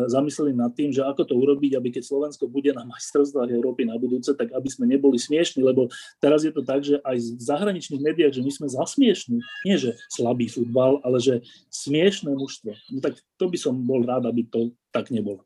zamysleli 0.05 0.53
nad 0.53 0.69
tým, 0.77 0.93
že 0.93 1.01
ako 1.01 1.25
to 1.25 1.33
urobiť, 1.33 1.73
aby 1.73 1.89
keď 1.89 2.05
Slovensko 2.05 2.45
bude 2.45 2.69
na 2.77 2.85
majstrovstvách 2.85 3.49
Európy 3.49 3.89
na 3.89 3.97
budúce, 3.97 4.37
tak 4.37 4.53
aby 4.53 4.69
sme 4.69 4.85
neboli 4.85 5.17
smiešni, 5.17 5.65
lebo 5.65 5.89
teraz 6.21 6.45
je 6.45 6.53
to 6.53 6.61
tak, 6.61 6.85
že 6.85 7.01
aj 7.01 7.17
v 7.17 7.41
zahraničných 7.41 8.05
médiách, 8.05 8.37
že 8.37 8.45
my 8.45 8.51
sme 8.53 8.67
zasmiešní, 8.69 9.41
nie 9.65 9.77
že 9.81 9.97
slabý 10.13 10.45
futbal, 10.45 11.01
ale 11.01 11.17
že 11.17 11.41
smiešné 11.73 12.29
mužstvo. 12.29 12.77
No 12.93 13.01
tak 13.01 13.17
to 13.41 13.49
by 13.49 13.57
som 13.57 13.73
bol 13.81 14.05
rád, 14.05 14.29
aby 14.29 14.45
to 14.45 14.69
tak 14.93 15.09
nebolo. 15.09 15.41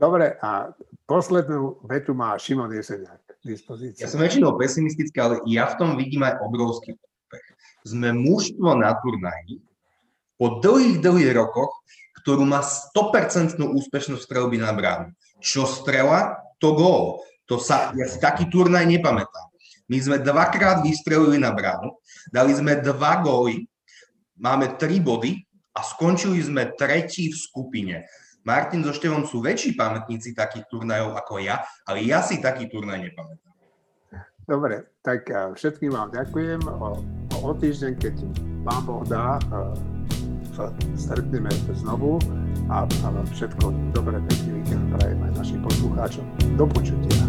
Dobre, 0.00 0.32
a 0.40 0.72
poslednú 1.04 1.84
vetu 1.84 2.16
má 2.16 2.32
Šimon 2.40 2.72
Jeseniak 2.72 3.20
k 3.20 3.44
dispozícii. 3.44 4.00
Ja 4.00 4.08
som 4.08 4.16
väčšinou 4.24 4.56
pesimistický, 4.56 5.20
ale 5.20 5.44
ja 5.44 5.68
v 5.68 5.76
tom 5.76 6.00
vidím 6.00 6.24
aj 6.24 6.40
obrovský 6.40 6.96
sme 7.84 8.12
mužstvo 8.12 8.76
na 8.76 8.92
turnaji 9.00 9.62
po 10.40 10.60
dlhých, 10.60 11.04
dlhých 11.04 11.32
rokoch, 11.36 11.84
ktorú 12.24 12.44
má 12.44 12.60
100% 12.64 13.60
úspešnosť 13.60 14.22
strelby 14.24 14.60
na 14.60 14.72
bránu. 14.72 15.12
Čo 15.40 15.64
strela, 15.64 16.40
to 16.60 16.76
gól. 16.76 17.24
To 17.48 17.56
sa, 17.58 17.90
ja 17.96 18.06
si 18.06 18.20
taký 18.20 18.46
turnaj 18.46 18.86
nepamätám. 18.86 19.50
My 19.90 19.98
sme 19.98 20.22
dvakrát 20.22 20.86
vystrelili 20.86 21.42
na 21.42 21.50
bránu, 21.50 21.98
dali 22.30 22.54
sme 22.54 22.78
dva 22.78 23.18
góly, 23.26 23.66
máme 24.38 24.78
tri 24.78 25.02
body 25.02 25.34
a 25.74 25.82
skončili 25.82 26.38
sme 26.38 26.70
tretí 26.78 27.34
v 27.34 27.36
skupine. 27.36 28.06
Martin 28.46 28.86
so 28.86 28.94
Števom 28.94 29.26
sú 29.26 29.42
väčší 29.42 29.74
pamätníci 29.74 30.32
takých 30.32 30.70
turnajov 30.70 31.18
ako 31.18 31.42
ja, 31.42 31.60
ale 31.84 32.06
ja 32.06 32.22
si 32.22 32.38
taký 32.38 32.70
turnaj 32.70 33.02
nepamätám. 33.02 33.50
Dobre, 34.46 34.94
tak 35.02 35.26
eh, 35.26 35.50
všetkým 35.54 35.90
vám 35.90 36.08
ďakujem. 36.14 36.62
O, 37.40 37.56
týždeň, 37.56 37.92
keď 37.96 38.14
pán 38.68 38.84
Boh 38.84 39.00
dá, 39.08 39.40
eh, 39.40 39.72
sa 40.52 40.68
stretneme 40.92 41.48
znovu 41.72 42.20
a, 42.68 42.84
vám 42.84 43.24
všetko 43.32 43.72
dobré, 43.96 44.20
pekný 44.28 44.60
víkend 44.60 44.84
prajem 44.92 45.20
aj 45.24 45.32
našim 45.40 45.60
poslucháčom. 45.64 46.24
Do 46.60 46.68
počutia. 46.68 47.24